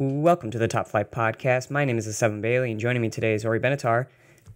Welcome 0.00 0.52
to 0.52 0.58
the 0.58 0.68
Top 0.68 0.86
Flight 0.86 1.10
Podcast. 1.10 1.72
My 1.72 1.84
name 1.84 1.98
is 1.98 2.06
Esteban 2.06 2.40
Bailey, 2.40 2.70
and 2.70 2.78
joining 2.78 3.02
me 3.02 3.10
today 3.10 3.34
is 3.34 3.44
Ori 3.44 3.58
Benatar. 3.58 4.06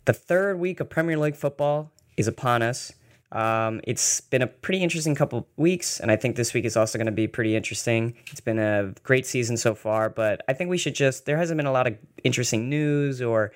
The 0.04 0.12
third 0.12 0.60
week 0.60 0.78
of 0.78 0.88
Premier 0.88 1.18
League 1.18 1.34
football 1.34 1.90
is 2.16 2.28
upon 2.28 2.62
us. 2.62 2.92
Um, 3.32 3.80
it's 3.82 4.20
been 4.20 4.42
a 4.42 4.46
pretty 4.46 4.84
interesting 4.84 5.16
couple 5.16 5.48
weeks, 5.56 5.98
and 5.98 6.12
I 6.12 6.16
think 6.16 6.36
this 6.36 6.54
week 6.54 6.64
is 6.64 6.76
also 6.76 6.96
going 6.96 7.06
to 7.06 7.12
be 7.12 7.26
pretty 7.26 7.56
interesting. 7.56 8.14
It's 8.30 8.40
been 8.40 8.60
a 8.60 8.94
great 9.02 9.26
season 9.26 9.56
so 9.56 9.74
far, 9.74 10.08
but 10.10 10.42
I 10.46 10.52
think 10.52 10.70
we 10.70 10.78
should 10.78 10.94
just, 10.94 11.26
there 11.26 11.38
hasn't 11.38 11.56
been 11.56 11.66
a 11.66 11.72
lot 11.72 11.88
of 11.88 11.98
interesting 12.22 12.68
news 12.68 13.20
or 13.20 13.50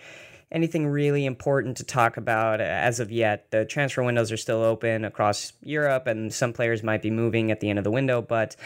anything 0.51 0.89
really 0.89 1.25
important 1.25 1.77
to 1.77 1.85
talk 1.85 2.17
about 2.17 2.61
as 2.61 2.99
of 2.99 3.13
yet. 3.13 3.51
The 3.53 3.65
transfer 3.65 4.03
windows 4.03 4.33
are 4.33 4.37
still 4.37 4.65
open 4.65 5.05
across 5.05 5.53
Europe, 5.63 6.09
and 6.09 6.35
some 6.35 6.53
players 6.53 6.83
might 6.83 7.03
be 7.03 7.11
moving 7.11 7.53
at 7.53 7.61
the 7.61 7.71
end 7.71 7.79
of 7.79 7.85
the 7.85 7.93
window. 7.93 8.23
But 8.23 8.57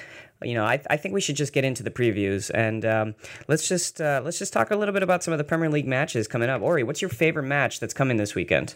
you 0.42 0.54
know, 0.54 0.64
I, 0.64 0.80
I 0.88 0.96
think 0.96 1.14
we 1.14 1.20
should 1.20 1.36
just 1.36 1.52
get 1.52 1.64
into 1.64 1.82
the 1.82 1.90
previews 1.90 2.50
and 2.52 2.84
um, 2.84 3.14
let's 3.48 3.68
just 3.68 4.00
uh, 4.00 4.20
let's 4.24 4.38
just 4.38 4.52
talk 4.52 4.70
a 4.70 4.76
little 4.76 4.92
bit 4.92 5.02
about 5.02 5.22
some 5.22 5.32
of 5.32 5.38
the 5.38 5.44
Premier 5.44 5.68
League 5.68 5.86
matches 5.86 6.26
coming 6.26 6.48
up. 6.48 6.62
Ori, 6.62 6.82
what's 6.82 7.02
your 7.02 7.10
favorite 7.10 7.44
match 7.44 7.80
that's 7.80 7.94
coming 7.94 8.16
this 8.16 8.34
weekend? 8.34 8.74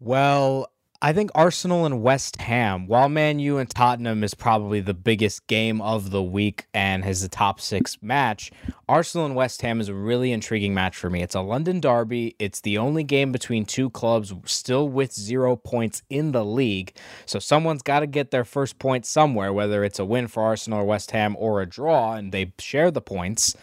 Well, 0.00 0.70
I 1.04 1.12
think 1.12 1.30
Arsenal 1.34 1.84
and 1.84 2.00
West 2.00 2.40
Ham, 2.40 2.86
while 2.86 3.10
Man 3.10 3.38
U 3.38 3.58
and 3.58 3.68
Tottenham 3.68 4.24
is 4.24 4.32
probably 4.32 4.80
the 4.80 4.94
biggest 4.94 5.46
game 5.48 5.82
of 5.82 6.10
the 6.10 6.22
week 6.22 6.64
and 6.72 7.04
has 7.04 7.20
the 7.20 7.28
top 7.28 7.60
six 7.60 7.98
match, 8.00 8.50
Arsenal 8.88 9.26
and 9.26 9.34
West 9.34 9.60
Ham 9.60 9.82
is 9.82 9.90
a 9.90 9.94
really 9.94 10.32
intriguing 10.32 10.72
match 10.72 10.96
for 10.96 11.10
me. 11.10 11.22
It's 11.22 11.34
a 11.34 11.42
London 11.42 11.78
derby. 11.78 12.36
It's 12.38 12.62
the 12.62 12.78
only 12.78 13.04
game 13.04 13.32
between 13.32 13.66
two 13.66 13.90
clubs 13.90 14.32
still 14.46 14.88
with 14.88 15.12
zero 15.12 15.56
points 15.56 16.02
in 16.08 16.32
the 16.32 16.42
league. 16.42 16.96
So 17.26 17.38
someone's 17.38 17.82
got 17.82 18.00
to 18.00 18.06
get 18.06 18.30
their 18.30 18.46
first 18.46 18.78
point 18.78 19.04
somewhere, 19.04 19.52
whether 19.52 19.84
it's 19.84 19.98
a 19.98 20.06
win 20.06 20.26
for 20.26 20.42
Arsenal 20.42 20.80
or 20.80 20.84
West 20.84 21.10
Ham 21.10 21.36
or 21.38 21.60
a 21.60 21.66
draw, 21.66 22.14
and 22.14 22.32
they 22.32 22.54
share 22.58 22.90
the 22.90 23.02
points. 23.02 23.54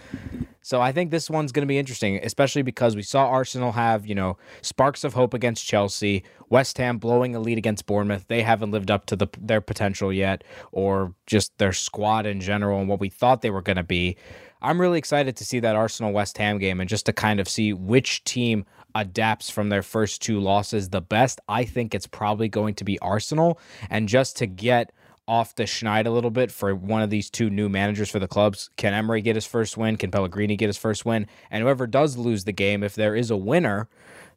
So 0.62 0.80
I 0.80 0.92
think 0.92 1.10
this 1.10 1.30
one's 1.30 1.52
going 1.52 1.64
to 1.64 1.68
be 1.68 1.80
interesting, 1.80 2.20
especially 2.24 2.62
because 2.62 2.96
we 2.96 3.02
saw 3.02 3.28
Arsenal 3.28 3.72
have, 3.72 4.06
you 4.06 4.14
know, 4.14 4.38
sparks 4.62 5.04
of 5.04 5.14
hope 5.14 5.34
against 5.34 5.66
Chelsea, 5.66 6.24
West 6.50 6.78
Ham 6.78 6.98
blowing 6.98 7.36
a 7.36 7.40
lead 7.40 7.58
against 7.58 7.88
Bournemouth. 7.88 8.26
They 8.28 8.44
haven't 8.44 8.72
lived 8.72 8.92
up 8.92 9.06
to 9.08 9.16
the, 9.16 9.28
their 9.40 9.62
potential 9.62 10.14
yet, 10.14 10.44
or 10.72 11.16
just 11.26 11.58
their 11.58 11.74
squad 11.74 12.26
in 12.26 12.40
general 12.40 12.80
and 12.80 12.88
what 12.88 13.00
we 13.00 13.10
thought 13.10 13.42
they 13.42 13.50
were 13.50 13.62
going 13.62 13.78
to 13.78 13.84
be. 13.84 14.18
I'm 14.62 14.80
really 14.80 15.00
excited 15.00 15.36
to 15.38 15.46
see 15.46 15.60
that 15.62 15.76
Arsenal 15.76 16.12
West 16.12 16.38
Ham 16.38 16.60
game 16.60 16.80
and 16.80 16.88
just 16.88 17.08
to 17.08 17.14
kind 17.14 17.40
of 17.40 17.50
see 17.50 17.74
which 17.74 18.24
team 18.24 18.66
adapts 18.94 19.50
from 19.50 19.70
their 19.70 19.82
first 19.82 20.22
two 20.22 20.40
losses 20.40 20.90
the 20.90 21.02
best. 21.02 21.42
I 21.48 21.66
think 21.66 21.96
it's 21.96 22.06
probably 22.06 22.48
going 22.48 22.76
to 22.76 22.84
be 22.84 23.00
Arsenal. 23.00 23.60
And 23.90 24.08
just 24.08 24.38
to 24.38 24.46
get 24.46 24.92
off 25.32 25.56
the 25.56 25.64
schneid 25.64 26.06
a 26.06 26.10
little 26.10 26.30
bit 26.30 26.52
for 26.52 26.76
one 26.76 27.02
of 27.02 27.10
these 27.10 27.30
two 27.30 27.50
new 27.50 27.70
managers 27.70 28.10
for 28.10 28.20
the 28.20 28.28
clubs. 28.28 28.70
Can 28.76 28.94
Emery 28.94 29.22
get 29.22 29.38
his 29.38 29.46
first 29.46 29.78
win? 29.78 29.96
Can 29.96 30.12
Pellegrini 30.12 30.58
get 30.58 30.68
his 30.68 30.76
first 30.76 31.06
win? 31.06 31.26
And 31.50 31.64
whoever 31.64 31.88
does 31.88 32.18
lose 32.18 32.44
the 32.44 32.52
game, 32.52 32.84
if 32.84 32.96
there 32.96 33.16
is 33.16 33.32
a 33.32 33.38
winner, 33.38 33.88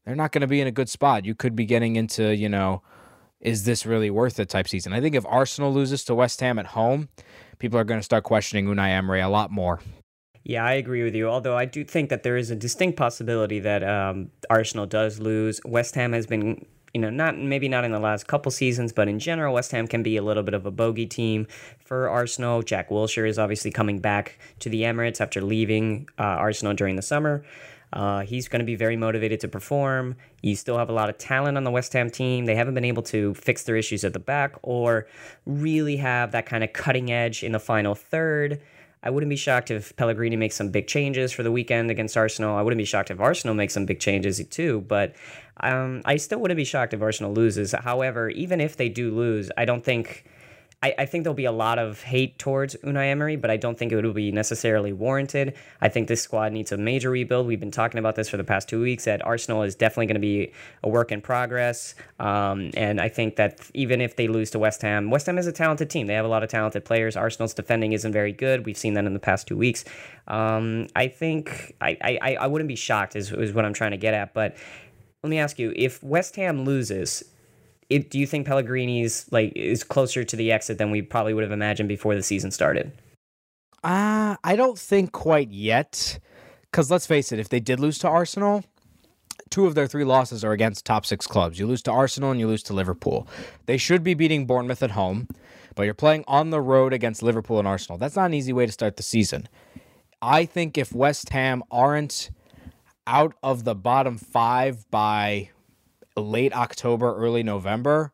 they're 0.04 0.14
not 0.14 0.30
going 0.30 0.42
to 0.42 0.46
be 0.46 0.60
in 0.60 0.68
a 0.68 0.70
good 0.70 0.88
spot. 0.88 1.24
You 1.24 1.34
could 1.34 1.56
be 1.56 1.64
getting 1.66 1.96
into, 1.96 2.32
you 2.32 2.48
know, 2.48 2.80
is 3.40 3.64
this 3.64 3.84
really 3.84 4.08
worth 4.08 4.38
it 4.38 4.48
type 4.48 4.68
season. 4.68 4.92
I 4.92 5.00
think 5.00 5.16
if 5.16 5.26
Arsenal 5.26 5.74
loses 5.74 6.04
to 6.04 6.14
West 6.14 6.38
Ham 6.38 6.60
at 6.60 6.66
home, 6.66 7.08
people 7.58 7.76
are 7.76 7.84
going 7.84 7.98
to 7.98 8.04
start 8.04 8.22
questioning 8.22 8.66
Unai 8.66 8.90
Emery 8.90 9.20
a 9.20 9.28
lot 9.28 9.50
more. 9.50 9.80
Yeah, 10.44 10.64
I 10.64 10.74
agree 10.74 11.02
with 11.02 11.16
you. 11.16 11.28
Although 11.28 11.56
I 11.56 11.64
do 11.64 11.82
think 11.84 12.08
that 12.10 12.22
there 12.22 12.36
is 12.36 12.52
a 12.52 12.56
distinct 12.56 12.96
possibility 12.96 13.58
that 13.58 13.82
um, 13.82 14.30
Arsenal 14.48 14.86
does 14.86 15.18
lose. 15.18 15.60
West 15.64 15.96
Ham 15.96 16.12
has 16.12 16.26
been 16.26 16.64
you 16.94 17.00
know, 17.00 17.10
not 17.10 17.36
maybe 17.36 17.68
not 17.68 17.84
in 17.84 17.90
the 17.90 17.98
last 17.98 18.28
couple 18.28 18.52
seasons, 18.52 18.92
but 18.92 19.08
in 19.08 19.18
general, 19.18 19.52
West 19.52 19.72
Ham 19.72 19.88
can 19.88 20.04
be 20.04 20.16
a 20.16 20.22
little 20.22 20.44
bit 20.44 20.54
of 20.54 20.64
a 20.64 20.70
bogey 20.70 21.06
team 21.06 21.48
for 21.80 22.08
Arsenal. 22.08 22.62
Jack 22.62 22.88
Wilshere 22.88 23.28
is 23.28 23.38
obviously 23.38 23.72
coming 23.72 23.98
back 23.98 24.38
to 24.60 24.68
the 24.68 24.82
Emirates 24.82 25.20
after 25.20 25.42
leaving 25.42 26.08
uh, 26.18 26.22
Arsenal 26.22 26.72
during 26.72 26.94
the 26.94 27.02
summer. 27.02 27.44
Uh, 27.92 28.20
he's 28.20 28.48
going 28.48 28.60
to 28.60 28.66
be 28.66 28.76
very 28.76 28.96
motivated 28.96 29.40
to 29.40 29.48
perform. 29.48 30.16
You 30.42 30.56
still 30.56 30.78
have 30.78 30.88
a 30.88 30.92
lot 30.92 31.08
of 31.08 31.18
talent 31.18 31.56
on 31.56 31.64
the 31.64 31.70
West 31.70 31.92
Ham 31.92 32.10
team. 32.10 32.44
They 32.44 32.54
haven't 32.54 32.74
been 32.74 32.84
able 32.84 33.04
to 33.04 33.34
fix 33.34 33.64
their 33.64 33.76
issues 33.76 34.04
at 34.04 34.12
the 34.12 34.18
back 34.18 34.54
or 34.62 35.06
really 35.46 35.96
have 35.96 36.32
that 36.32 36.46
kind 36.46 36.64
of 36.64 36.72
cutting 36.72 37.10
edge 37.10 37.42
in 37.42 37.52
the 37.52 37.60
final 37.60 37.94
third. 37.94 38.60
I 39.04 39.10
wouldn't 39.10 39.28
be 39.28 39.36
shocked 39.36 39.70
if 39.70 39.94
Pellegrini 39.96 40.34
makes 40.34 40.56
some 40.56 40.70
big 40.70 40.86
changes 40.86 41.30
for 41.30 41.42
the 41.42 41.52
weekend 41.52 41.90
against 41.90 42.16
Arsenal. 42.16 42.56
I 42.56 42.62
wouldn't 42.62 42.78
be 42.78 42.86
shocked 42.86 43.10
if 43.10 43.20
Arsenal 43.20 43.54
makes 43.54 43.74
some 43.74 43.84
big 43.84 44.00
changes 44.00 44.42
too, 44.48 44.80
but 44.88 45.14
um, 45.58 46.00
I 46.06 46.16
still 46.16 46.40
wouldn't 46.40 46.56
be 46.56 46.64
shocked 46.64 46.94
if 46.94 47.02
Arsenal 47.02 47.32
loses. 47.34 47.72
However, 47.72 48.30
even 48.30 48.62
if 48.62 48.78
they 48.78 48.88
do 48.88 49.14
lose, 49.14 49.50
I 49.58 49.66
don't 49.66 49.84
think 49.84 50.24
I, 50.84 50.94
I 50.98 51.06
think 51.06 51.24
there'll 51.24 51.34
be 51.34 51.46
a 51.46 51.52
lot 51.52 51.78
of 51.78 52.02
hate 52.02 52.38
towards 52.38 52.76
Unai 52.84 53.10
Emery, 53.10 53.36
but 53.36 53.50
I 53.50 53.56
don't 53.56 53.78
think 53.78 53.90
it 53.90 53.96
would 53.96 54.14
be 54.14 54.30
necessarily 54.30 54.92
warranted. 54.92 55.54
I 55.80 55.88
think 55.88 56.08
this 56.08 56.20
squad 56.20 56.52
needs 56.52 56.72
a 56.72 56.76
major 56.76 57.08
rebuild. 57.08 57.46
We've 57.46 57.58
been 57.58 57.70
talking 57.70 57.98
about 57.98 58.16
this 58.16 58.28
for 58.28 58.36
the 58.36 58.44
past 58.44 58.68
two 58.68 58.82
weeks. 58.82 59.06
That 59.06 59.24
Arsenal 59.24 59.62
is 59.62 59.74
definitely 59.74 60.08
going 60.08 60.16
to 60.16 60.20
be 60.20 60.52
a 60.82 60.90
work 60.90 61.10
in 61.10 61.22
progress, 61.22 61.94
um, 62.20 62.70
and 62.76 63.00
I 63.00 63.08
think 63.08 63.36
that 63.36 63.60
even 63.72 64.02
if 64.02 64.16
they 64.16 64.28
lose 64.28 64.50
to 64.50 64.58
West 64.58 64.82
Ham, 64.82 65.08
West 65.08 65.24
Ham 65.24 65.38
is 65.38 65.46
a 65.46 65.52
talented 65.52 65.88
team. 65.88 66.06
They 66.06 66.14
have 66.14 66.26
a 66.26 66.28
lot 66.28 66.42
of 66.42 66.50
talented 66.50 66.84
players. 66.84 67.16
Arsenal's 67.16 67.54
defending 67.54 67.94
isn't 67.94 68.12
very 68.12 68.32
good. 68.32 68.66
We've 68.66 68.76
seen 68.76 68.92
that 68.94 69.06
in 69.06 69.14
the 69.14 69.18
past 69.18 69.48
two 69.48 69.56
weeks. 69.56 69.86
Um, 70.28 70.88
I 70.94 71.08
think 71.08 71.76
I, 71.80 71.96
I 72.22 72.36
I 72.42 72.46
wouldn't 72.46 72.68
be 72.68 72.76
shocked 72.76 73.16
is, 73.16 73.32
is 73.32 73.54
what 73.54 73.64
I'm 73.64 73.72
trying 73.72 73.92
to 73.92 73.96
get 73.96 74.12
at, 74.12 74.34
but 74.34 74.54
let 75.22 75.30
me 75.30 75.38
ask 75.38 75.58
you: 75.58 75.72
If 75.74 76.02
West 76.02 76.36
Ham 76.36 76.66
loses, 76.66 77.24
it, 77.90 78.10
do 78.10 78.18
you 78.18 78.26
think 78.26 78.46
Pellegrini's 78.46 79.26
like 79.30 79.52
is 79.56 79.84
closer 79.84 80.24
to 80.24 80.36
the 80.36 80.52
exit 80.52 80.78
than 80.78 80.90
we 80.90 81.02
probably 81.02 81.34
would 81.34 81.44
have 81.44 81.52
imagined 81.52 81.88
before 81.88 82.14
the 82.14 82.22
season 82.22 82.50
started? 82.50 82.92
Uh, 83.82 84.36
I 84.42 84.56
don't 84.56 84.78
think 84.78 85.12
quite 85.12 85.50
yet. 85.50 86.18
Because 86.70 86.90
let's 86.90 87.06
face 87.06 87.30
it, 87.30 87.38
if 87.38 87.48
they 87.48 87.60
did 87.60 87.78
lose 87.78 87.98
to 88.00 88.08
Arsenal, 88.08 88.64
two 89.48 89.66
of 89.66 89.76
their 89.76 89.86
three 89.86 90.02
losses 90.02 90.42
are 90.42 90.50
against 90.50 90.84
top 90.84 91.06
six 91.06 91.24
clubs. 91.24 91.56
You 91.56 91.68
lose 91.68 91.82
to 91.82 91.92
Arsenal 91.92 92.32
and 92.32 92.40
you 92.40 92.48
lose 92.48 92.64
to 92.64 92.72
Liverpool. 92.72 93.28
They 93.66 93.76
should 93.76 94.02
be 94.02 94.14
beating 94.14 94.44
Bournemouth 94.44 94.82
at 94.82 94.90
home, 94.90 95.28
but 95.76 95.84
you're 95.84 95.94
playing 95.94 96.24
on 96.26 96.50
the 96.50 96.60
road 96.60 96.92
against 96.92 97.22
Liverpool 97.22 97.60
and 97.60 97.68
Arsenal. 97.68 97.96
That's 97.96 98.16
not 98.16 98.26
an 98.26 98.34
easy 98.34 98.52
way 98.52 98.66
to 98.66 98.72
start 98.72 98.96
the 98.96 99.04
season. 99.04 99.48
I 100.20 100.46
think 100.46 100.76
if 100.76 100.92
West 100.92 101.28
Ham 101.28 101.62
aren't 101.70 102.30
out 103.06 103.34
of 103.42 103.62
the 103.62 103.76
bottom 103.76 104.18
five 104.18 104.90
by 104.90 105.50
late 106.16 106.54
October, 106.54 107.14
early 107.16 107.42
November, 107.42 108.12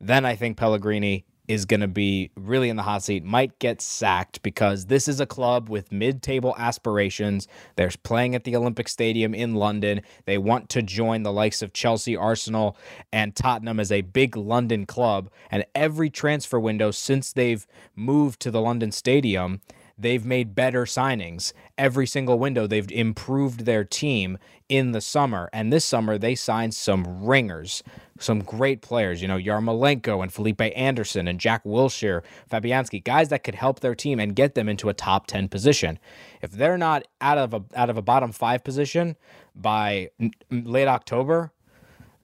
then 0.00 0.24
I 0.24 0.36
think 0.36 0.56
Pellegrini 0.56 1.24
is 1.50 1.64
going 1.64 1.80
to 1.80 1.88
be 1.88 2.30
really 2.36 2.68
in 2.68 2.76
the 2.76 2.82
hot 2.84 3.02
seat, 3.02 3.24
might 3.24 3.58
get 3.58 3.82
sacked 3.82 4.40
because 4.42 4.86
this 4.86 5.08
is 5.08 5.18
a 5.18 5.26
club 5.26 5.68
with 5.68 5.90
mid 5.90 6.22
table 6.22 6.54
aspirations. 6.56 7.48
They're 7.74 7.90
playing 8.04 8.36
at 8.36 8.44
the 8.44 8.54
Olympic 8.54 8.88
Stadium 8.88 9.34
in 9.34 9.56
London. 9.56 10.02
They 10.26 10.38
want 10.38 10.68
to 10.68 10.80
join 10.80 11.24
the 11.24 11.32
likes 11.32 11.60
of 11.60 11.72
Chelsea, 11.72 12.16
Arsenal, 12.16 12.76
and 13.12 13.34
Tottenham 13.34 13.80
as 13.80 13.90
a 13.90 14.02
big 14.02 14.36
London 14.36 14.86
club. 14.86 15.28
And 15.50 15.64
every 15.74 16.08
transfer 16.08 16.60
window 16.60 16.92
since 16.92 17.32
they've 17.32 17.66
moved 17.96 18.38
to 18.42 18.52
the 18.52 18.60
London 18.60 18.92
Stadium, 18.92 19.60
they've 20.00 20.24
made 20.24 20.54
better 20.54 20.84
signings. 20.84 21.52
Every 21.76 22.06
single 22.06 22.38
window, 22.38 22.66
they've 22.66 22.90
improved 22.90 23.64
their 23.66 23.84
team 23.84 24.38
in 24.68 24.92
the 24.92 25.00
summer. 25.00 25.50
And 25.52 25.72
this 25.72 25.84
summer, 25.84 26.16
they 26.16 26.34
signed 26.34 26.74
some 26.74 27.24
ringers, 27.24 27.82
some 28.18 28.40
great 28.40 28.80
players, 28.82 29.20
you 29.20 29.28
know, 29.28 29.36
Yarmolenko 29.36 30.22
and 30.22 30.32
Felipe 30.32 30.60
Anderson 30.60 31.28
and 31.28 31.38
Jack 31.38 31.64
Wilshere, 31.64 32.22
Fabianski, 32.50 33.02
guys 33.02 33.28
that 33.28 33.44
could 33.44 33.56
help 33.56 33.80
their 33.80 33.94
team 33.94 34.18
and 34.18 34.34
get 34.34 34.54
them 34.54 34.68
into 34.68 34.88
a 34.88 34.94
top 34.94 35.26
10 35.26 35.48
position. 35.48 35.98
If 36.40 36.52
they're 36.52 36.78
not 36.78 37.06
out 37.20 37.38
of 37.38 37.52
a, 37.52 37.62
out 37.74 37.90
of 37.90 37.96
a 37.96 38.02
bottom 38.02 38.32
five 38.32 38.64
position 38.64 39.16
by 39.54 40.10
late 40.50 40.88
October, 40.88 41.52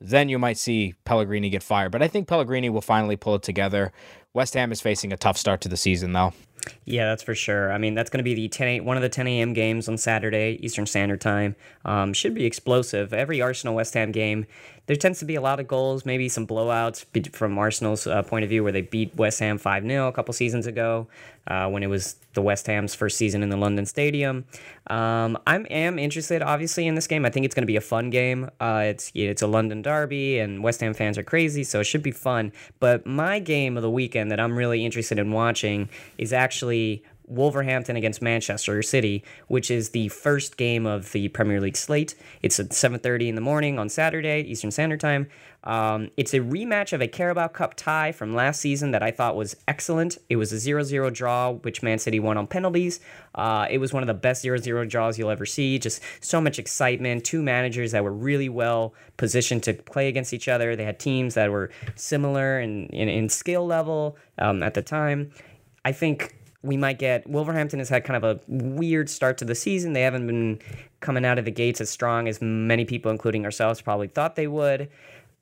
then 0.01 0.29
you 0.29 0.39
might 0.39 0.59
see 0.59 0.95
Pellegrini 1.05 1.51
get 1.51 1.63
fired. 1.63 1.91
But 1.91 2.03
I 2.03 2.09
think 2.09 2.29
Pellegrini 2.29 2.69
will 2.69 2.83
finally 2.83 3.17
pull 3.17 3.35
it 3.37 3.43
together. 3.43 3.93
West 4.37 4.53
Ham 4.53 4.71
is 4.71 4.83
facing 4.83 5.15
a 5.15 5.17
tough 5.17 5.39
start 5.39 5.63
to 5.63 5.69
the 5.71 5.79
season, 5.79 6.13
though. 6.13 6.35
Yeah, 6.85 7.07
that's 7.07 7.23
for 7.23 7.35
sure. 7.35 7.73
I 7.73 7.79
mean, 7.79 7.95
that's 7.95 8.11
going 8.11 8.19
to 8.19 8.25
be 8.25 8.35
the 8.35 8.49
10 8.49 8.85
one 8.85 8.97
of 8.97 9.03
the 9.03 9.09
10 9.09 9.27
a.m. 9.27 9.55
games 9.55 9.89
on 9.89 9.97
Saturday, 9.97 10.59
Eastern 10.61 10.85
Standard 10.85 11.23
Time. 11.23 11.57
Um, 11.87 12.13
should 12.13 12.35
be 12.35 12.45
explosive. 12.45 13.15
Every 13.15 13.41
Arsenal 13.41 13.75
West 13.75 13.95
Ham 13.95 14.13
game, 14.13 14.47
there 14.87 14.97
tends 14.97 15.19
to 15.21 15.25
be 15.25 15.37
a 15.37 15.41
lot 15.41 15.59
of 15.59 15.67
goals, 15.67 16.05
maybe 16.05 16.29
some 16.29 16.47
blowouts 16.47 17.05
from 17.35 17.57
Arsenal's 17.57 18.07
uh, 18.07 18.23
point 18.23 18.45
of 18.45 18.51
view, 18.51 18.63
where 18.63 18.73
they 18.73 18.83
beat 18.83 19.15
West 19.17 19.41
Ham 19.41 19.59
5 19.59 19.85
0 19.85 20.09
a 20.09 20.13
couple 20.13 20.33
seasons 20.33 20.67
ago 20.67 21.09
uh, 21.49 21.69
when 21.69 21.83
it 21.83 21.89
was 21.89 22.17
the 22.35 22.43
West 22.43 22.67
Ham's 22.67 22.95
first 22.95 23.17
season 23.17 23.43
in 23.43 23.49
the 23.49 23.57
London 23.57 23.87
Stadium. 23.87 24.45
Um, 24.89 25.39
I 25.47 25.57
am 25.57 25.99
interested, 25.99 26.43
obviously, 26.43 26.87
in 26.87 26.95
this 26.95 27.07
game. 27.07 27.25
I 27.25 27.31
think 27.31 27.47
it's 27.47 27.55
going 27.55 27.63
to 27.63 27.67
be 27.67 27.77
a 27.77 27.81
fun 27.81 28.11
game. 28.11 28.51
Uh, 28.61 28.85
it's 28.87 29.11
it's 29.15 29.43
a 29.43 29.47
London 29.47 29.83
derby, 29.83 30.39
and 30.39 30.63
West 30.63 30.81
Ham 30.81 30.95
fans 30.95 31.19
are 31.19 31.25
crazy, 31.25 31.65
so 31.65 31.81
it 31.81 31.85
should 31.85 32.03
be 32.03 32.13
fun. 32.13 32.53
But 32.79 33.07
my 33.07 33.41
game 33.41 33.77
of 33.77 33.83
the 33.83 33.91
weekend 33.91 34.26
that 34.29 34.41
I'm 34.41 34.57
really 34.57 34.85
interested 34.85 35.19
in 35.19 35.33
watching 35.33 35.89
is 36.19 36.33
actually 36.33 37.03
Wolverhampton 37.27 37.97
against 37.97 38.23
Manchester 38.23 38.83
City, 38.83 39.25
which 39.49 39.71
is 39.71 39.91
the 39.91 40.09
first 40.09 40.57
game 40.57 40.87
of 40.87 41.13
the 41.13 41.29
Premier 41.29 41.61
League 41.61 41.77
slate. 41.77 42.15
It's 42.43 42.59
at 42.61 42.73
7:30 42.73 43.29
in 43.29 43.35
the 43.35 43.41
morning 43.41 43.79
on 43.79 43.89
Saturday 43.89 44.41
Eastern 44.43 44.71
Standard 44.71 45.01
Time. 45.01 45.29
Um, 45.65 46.11
it's 46.17 46.33
a 46.33 46.39
rematch 46.39 46.93
of 46.93 47.03
a 47.03 47.09
Carabao 47.09 47.49
Cup 47.49 47.75
tie 47.75 48.13
from 48.13 48.35
last 48.35 48.61
season 48.61 48.93
that 48.93 49.03
I 49.03 49.11
thought 49.11 49.35
was 49.35 49.57
excellent. 49.67 50.17
It 50.29 50.37
was 50.37 50.53
a 50.53 50.59
0 50.59 50.85
0 50.85 51.11
draw, 51.11 51.53
which 51.53 51.83
Man 51.83 51.99
City 51.99 52.21
won 52.21 52.37
on 52.37 52.47
penalties. 52.47 53.01
Uh, 53.35 53.67
it 53.69 53.79
was 53.79 53.93
one 53.93 54.03
of 54.03 54.07
the 54.07 54.15
best 54.15 54.43
0 54.43 54.59
0 54.59 54.85
draws 54.87 55.19
you'll 55.19 55.31
ever 55.31 55.45
see. 55.45 55.79
Just 55.79 56.01
so 56.21 56.41
much 56.41 56.61
excitement. 56.61 57.25
Two 57.25 57.43
managers 57.43 57.93
that 57.93 58.05
were 58.05 58.13
really 58.13 58.49
well 58.49 58.95
positioned 59.17 59.65
to 59.65 59.75
play 59.75 60.07
against 60.07 60.33
each 60.33 60.47
other. 60.47 60.77
They 60.77 60.85
had 60.85 61.01
teams 61.01 61.35
that 61.35 61.51
were 61.51 61.71
similar 61.97 62.61
in, 62.61 62.87
in, 62.87 63.09
in 63.09 63.29
skill 63.29 63.67
level 63.67 64.17
um, 64.39 64.63
at 64.63 64.75
the 64.75 64.83
time. 64.83 65.33
I 65.85 65.93
think 65.93 66.36
we 66.67 66.77
might 66.77 66.99
get 66.99 67.27
Wolverhampton 67.29 67.79
has 67.79 67.89
had 67.89 68.05
kind 68.05 68.23
of 68.23 68.25
a 68.25 68.41
weird 68.49 69.09
start 69.09 69.39
to 69.39 69.45
the 69.45 69.55
season. 69.55 69.93
They 69.93 70.03
haven't 70.03 70.27
been 70.27 70.61
coming 71.01 71.25
out 71.25 71.39
of 71.39 71.45
the 71.45 71.51
gates 71.51 71.81
as 71.81 71.89
strong 71.89 72.29
as 72.29 72.43
many 72.43 72.85
people, 72.85 73.11
including 73.11 73.45
ourselves, 73.45 73.81
probably 73.81 74.09
thought 74.09 74.37
they 74.37 74.49
would. 74.49 74.91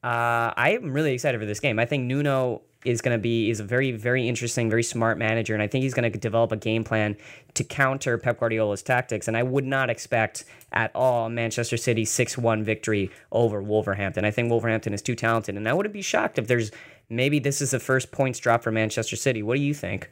Uh, 0.02 0.52
I 0.56 0.78
am 0.78 0.92
really 0.92 1.14
excited 1.14 1.40
for 1.40 1.46
this 1.46 1.60
game. 1.60 1.78
I 1.78 1.86
think 1.86 2.04
Nuno 2.04 2.60
is 2.84 3.00
going 3.00 3.16
to 3.16 3.22
be 3.22 3.48
is 3.48 3.60
a 3.60 3.64
very 3.64 3.92
very 3.92 4.28
interesting, 4.28 4.68
very 4.68 4.82
smart 4.82 5.16
manager, 5.16 5.54
and 5.54 5.62
I 5.62 5.66
think 5.66 5.82
he's 5.82 5.94
going 5.94 6.12
to 6.12 6.18
develop 6.18 6.52
a 6.52 6.56
game 6.56 6.84
plan 6.84 7.16
to 7.54 7.64
counter 7.64 8.18
Pep 8.18 8.38
Guardiola's 8.38 8.82
tactics. 8.82 9.26
And 9.26 9.36
I 9.36 9.42
would 9.42 9.64
not 9.64 9.88
expect 9.88 10.44
at 10.72 10.94
all 10.94 11.30
Manchester 11.30 11.78
City 11.78 12.04
six 12.04 12.36
one 12.36 12.62
victory 12.62 13.10
over 13.32 13.62
Wolverhampton. 13.62 14.26
I 14.26 14.30
think 14.30 14.50
Wolverhampton 14.50 14.92
is 14.92 15.00
too 15.00 15.14
talented, 15.14 15.56
and 15.56 15.66
I 15.66 15.72
wouldn't 15.72 15.94
be 15.94 16.02
shocked 16.02 16.38
if 16.38 16.46
there's 16.46 16.70
maybe 17.08 17.38
this 17.38 17.62
is 17.62 17.70
the 17.70 17.80
first 17.80 18.12
points 18.12 18.38
drop 18.38 18.62
for 18.62 18.70
Manchester 18.70 19.16
City. 19.16 19.42
What 19.42 19.56
do 19.56 19.62
you 19.62 19.72
think? 19.72 20.10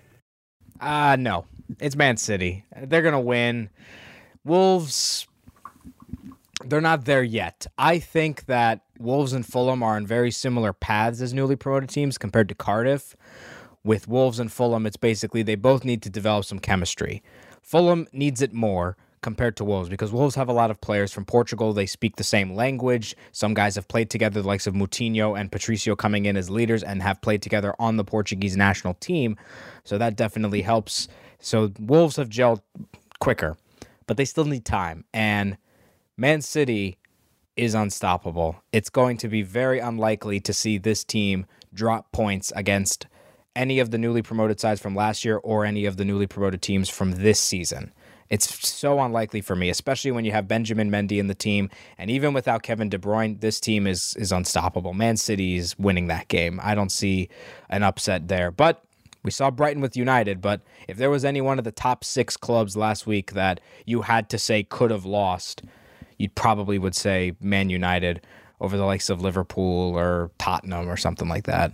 Uh 0.82 1.16
no, 1.18 1.46
it's 1.78 1.94
Man 1.94 2.16
City. 2.16 2.64
They're 2.76 3.02
gonna 3.02 3.20
win. 3.20 3.70
Wolves 4.44 5.28
they're 6.64 6.80
not 6.80 7.04
there 7.04 7.22
yet. 7.22 7.66
I 7.78 7.98
think 7.98 8.46
that 8.46 8.80
Wolves 8.98 9.32
and 9.32 9.44
Fulham 9.46 9.82
are 9.82 9.96
on 9.96 10.06
very 10.06 10.30
similar 10.30 10.72
paths 10.72 11.20
as 11.20 11.32
newly 11.34 11.56
promoted 11.56 11.88
teams 11.88 12.18
compared 12.18 12.48
to 12.48 12.54
Cardiff. 12.54 13.16
With 13.84 14.06
Wolves 14.06 14.38
and 14.38 14.52
Fulham, 14.52 14.86
it's 14.86 14.96
basically 14.96 15.42
they 15.42 15.56
both 15.56 15.84
need 15.84 16.02
to 16.02 16.10
develop 16.10 16.44
some 16.44 16.60
chemistry. 16.60 17.22
Fulham 17.60 18.06
needs 18.12 18.40
it 18.42 18.52
more 18.52 18.96
compared 19.22 19.56
to 19.56 19.64
Wolves 19.64 19.88
because 19.88 20.12
Wolves 20.12 20.34
have 20.34 20.48
a 20.48 20.52
lot 20.52 20.70
of 20.70 20.80
players 20.80 21.12
from 21.12 21.24
Portugal. 21.24 21.72
They 21.72 21.86
speak 21.86 22.16
the 22.16 22.24
same 22.24 22.54
language. 22.54 23.16
Some 23.30 23.54
guys 23.54 23.76
have 23.76 23.88
played 23.88 24.10
together, 24.10 24.42
the 24.42 24.48
likes 24.48 24.66
of 24.66 24.74
Moutinho 24.74 25.38
and 25.38 25.50
Patricio 25.50 25.96
coming 25.96 26.26
in 26.26 26.36
as 26.36 26.50
leaders 26.50 26.82
and 26.82 27.02
have 27.02 27.20
played 27.22 27.40
together 27.40 27.74
on 27.78 27.96
the 27.96 28.04
Portuguese 28.04 28.56
national 28.56 28.94
team. 28.94 29.36
So 29.84 29.96
that 29.98 30.16
definitely 30.16 30.62
helps. 30.62 31.08
So 31.38 31.72
Wolves 31.78 32.16
have 32.16 32.28
gelled 32.28 32.60
quicker, 33.20 33.56
but 34.06 34.16
they 34.16 34.24
still 34.24 34.44
need 34.44 34.64
time. 34.64 35.04
And 35.14 35.56
Man 36.16 36.42
City 36.42 36.98
is 37.56 37.74
unstoppable. 37.74 38.62
It's 38.72 38.90
going 38.90 39.16
to 39.18 39.28
be 39.28 39.42
very 39.42 39.78
unlikely 39.78 40.40
to 40.40 40.52
see 40.52 40.78
this 40.78 41.04
team 41.04 41.46
drop 41.72 42.12
points 42.12 42.52
against 42.56 43.06
any 43.54 43.78
of 43.78 43.90
the 43.90 43.98
newly 43.98 44.22
promoted 44.22 44.58
sides 44.58 44.80
from 44.80 44.94
last 44.94 45.24
year 45.24 45.36
or 45.36 45.64
any 45.64 45.84
of 45.84 45.96
the 45.96 46.04
newly 46.04 46.26
promoted 46.26 46.62
teams 46.62 46.88
from 46.88 47.12
this 47.12 47.38
season. 47.38 47.92
It's 48.32 48.66
so 48.66 48.98
unlikely 48.98 49.42
for 49.42 49.54
me, 49.54 49.68
especially 49.68 50.10
when 50.10 50.24
you 50.24 50.32
have 50.32 50.48
Benjamin 50.48 50.90
Mendy 50.90 51.18
in 51.18 51.26
the 51.26 51.34
team, 51.34 51.68
and 51.98 52.10
even 52.10 52.32
without 52.32 52.62
Kevin 52.62 52.88
De 52.88 52.96
Bruyne, 52.96 53.38
this 53.38 53.60
team 53.60 53.86
is 53.86 54.16
is 54.18 54.32
unstoppable. 54.32 54.94
Man 54.94 55.18
City 55.18 55.56
is 55.56 55.78
winning 55.78 56.06
that 56.06 56.28
game. 56.28 56.58
I 56.62 56.74
don't 56.74 56.90
see 56.90 57.28
an 57.68 57.82
upset 57.82 58.28
there, 58.28 58.50
but 58.50 58.82
we 59.22 59.30
saw 59.30 59.50
Brighton 59.50 59.82
with 59.82 59.98
United, 59.98 60.40
but 60.40 60.62
if 60.88 60.96
there 60.96 61.10
was 61.10 61.26
any 61.26 61.42
one 61.42 61.58
of 61.58 61.64
the 61.64 61.72
top 61.72 62.04
six 62.04 62.38
clubs 62.38 62.74
last 62.74 63.06
week 63.06 63.32
that 63.32 63.60
you 63.84 64.00
had 64.00 64.30
to 64.30 64.38
say 64.38 64.62
could 64.62 64.90
have 64.90 65.04
lost, 65.04 65.62
you 66.16 66.30
probably 66.30 66.78
would 66.78 66.94
say 66.94 67.32
Man 67.38 67.68
United 67.68 68.22
over 68.62 68.78
the 68.78 68.86
likes 68.86 69.10
of 69.10 69.20
Liverpool 69.20 69.94
or 69.94 70.30
Tottenham 70.38 70.88
or 70.88 70.96
something 70.96 71.28
like 71.28 71.44
that. 71.44 71.72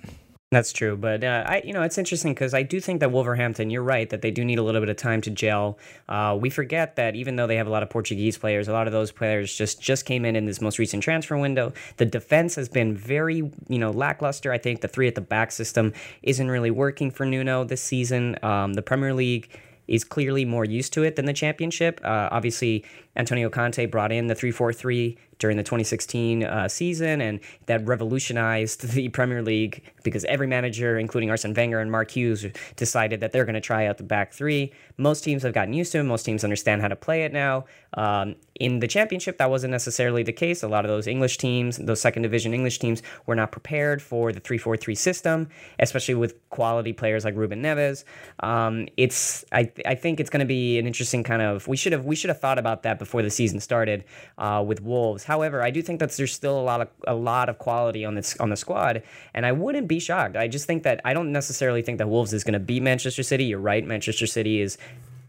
That's 0.51 0.73
true, 0.73 0.97
but 0.97 1.23
uh, 1.23 1.45
I, 1.47 1.63
you 1.63 1.75
know, 1.75 1.83
it's 1.83 1.99
interesting 1.99 2.33
because 2.33 2.55
I 2.55 2.63
do 2.63 2.81
think 2.81 3.01
that 3.01 3.13
Wolverhampton. 3.13 3.69
You're 3.69 3.83
right 3.83 4.09
that 4.09 4.23
they 4.23 4.31
do 4.31 4.47
need 4.47 4.59
a 4.59 4.63
little 4.63 4.81
bit 4.81 4.89
of 4.89 4.97
time 4.97 5.21
to 5.23 5.31
gel. 5.31 5.79
Uh, 6.09 6.39
we 6.41 6.49
forget 6.49 6.97
that 6.97 7.15
even 7.15 7.37
though 7.37 7.47
they 7.47 7.57
have 7.57 7.67
a 7.67 7.71
lot 7.71 7.83
of 7.83 7.91
Portuguese 7.91 8.39
players, 8.39 8.67
a 8.67 8.73
lot 8.73 8.87
of 8.87 8.95
those 8.95 9.13
players 9.13 9.55
just 9.55 9.79
just 9.79 10.07
came 10.07 10.25
in 10.25 10.37
in 10.37 10.47
this 10.47 10.63
most 10.63 10.79
recent 10.79 11.03
transfer 11.03 11.37
window. 11.37 11.75
The 11.99 12.07
defense 12.07 12.55
has 12.55 12.71
been 12.71 12.97
very, 12.97 13.53
you 13.69 13.79
know, 13.79 13.91
lackluster. 13.91 14.51
I 14.51 14.57
think 14.57 14.81
the 14.81 14.89
three 14.89 15.07
at 15.07 15.17
the 15.17 15.21
back 15.21 15.53
system 15.53 15.93
isn't 16.23 16.51
really 16.51 16.71
working 16.71 17.11
for 17.11 17.27
Nuno 17.27 17.65
this 17.65 17.83
season. 17.83 18.43
Um, 18.43 18.73
the 18.73 18.83
Premier 18.83 19.13
League 19.13 19.51
is 19.87 20.05
clearly 20.05 20.45
more 20.45 20.65
used 20.65 20.93
to 20.93 21.03
it 21.03 21.17
than 21.17 21.25
the 21.25 21.33
championship. 21.33 22.01
Uh, 22.05 22.29
obviously, 22.31 22.85
Antonio 23.17 23.49
Conte 23.49 23.85
brought 23.87 24.13
in 24.13 24.27
the 24.27 24.35
3 24.35 24.51
4 24.51 24.73
3 24.73 25.17
during 25.39 25.57
the 25.57 25.63
2016 25.63 26.45
uh, 26.45 26.69
season, 26.69 27.21
and 27.21 27.41
that 27.67 27.87
revolutionized 27.87 28.89
the 28.93 29.09
Premier 29.09 29.43
League 29.43 29.83
because 30.03 30.25
every 30.25 30.47
manager, 30.47 30.99
including 30.99 31.31
Arsene 31.31 31.55
Wenger 31.55 31.81
and 31.81 31.91
Mark 31.91 32.11
Hughes, 32.11 32.47
decided 32.77 33.21
that 33.21 33.33
they're 33.33 33.45
going 33.45 33.55
to 33.55 33.61
try 33.61 33.87
out 33.87 33.99
the 33.99 34.05
back 34.05 34.33
three. 34.33 34.73
Most 34.97 35.23
teams 35.23 35.43
have 35.43 35.53
gotten 35.53 35.73
used 35.73 35.93
to 35.93 35.99
it. 35.99 36.03
Most 36.05 36.25
teams 36.25 36.45
understand 36.45 36.83
how 36.83 36.89
to 36.89 36.97
play 36.97 37.25
it 37.25 37.33
now. 37.33 37.67
Um, 37.95 38.35
in 38.59 38.81
the 38.81 38.89
championship, 38.89 39.39
that 39.39 39.51
wasn't 39.51 39.71
necessarily 39.71 40.23
the 40.25 40.33
case. 40.33 40.63
A 40.63 40.69
lot 40.69 40.85
of 40.85 40.89
those 40.89 41.07
English 41.07 41.39
teams, 41.39 41.77
those 41.77 42.01
second 42.01 42.23
division 42.23 42.53
English 42.53 42.81
teams, 42.81 43.03
were 43.27 43.37
not 43.37 43.53
prepared 43.53 44.03
for 44.03 44.33
the 44.33 44.41
3 44.41 44.59
4 44.59 44.77
3 44.77 44.95
system, 44.95 45.49
especially 45.79 46.15
with 46.15 46.35
quality 46.51 46.93
players 46.93 47.25
like 47.25 47.37
Ruben 47.37 47.63
Neves. 47.63 48.05
Um, 48.41 48.89
it's 48.97 49.45
I, 49.53 49.71
I 49.87 49.95
think 49.95 50.19
it's 50.19 50.31
going 50.31 50.41
to 50.41 50.47
be 50.47 50.79
an 50.79 50.87
interesting 50.87 51.23
kind 51.23 51.43
of 51.43 51.69
we 51.69 51.77
should 51.77 51.93
have 51.93 52.05
we 52.05 52.17
should 52.17 52.31
have 52.31 52.41
thought 52.41 52.59
about 52.59 52.83
that 52.83 52.99
before 52.99 53.08
the 53.23 53.31
season 53.31 53.61
started 53.61 54.05
uh, 54.37 54.63
with 54.67 54.83
Wolves. 54.83 55.25
However, 55.25 55.63
I 55.63 55.71
do 55.71 55.83
think 55.83 56.01
that 56.01 56.13
there's 56.13 56.33
still 56.33 56.59
a 56.59 56.63
lot 56.63 56.81
of 56.81 56.89
a 57.07 57.15
lot 57.15 57.49
of 57.49 57.59
quality 57.59 58.05
on 58.05 58.15
this 58.15 58.37
on 58.39 58.51
the 58.51 58.57
squad, 58.57 59.03
and 59.35 59.47
I 59.47 59.53
wouldn't 59.53 59.89
be 59.89 59.99
shocked. 59.99 60.37
I 60.37 60.49
just 60.49 60.67
think 60.67 60.83
that 60.83 61.01
I 61.05 61.15
don't 61.15 61.33
necessarily 61.33 61.83
think 61.83 61.99
that 61.99 62.09
Wolves 62.09 62.33
is 62.33 62.45
going 62.45 62.55
to 62.55 62.61
beat 62.61 62.83
Manchester 62.83 63.23
City. 63.23 63.45
You're 63.45 63.59
right, 63.59 63.85
Manchester 63.85 64.27
City 64.27 64.61
is 64.61 64.79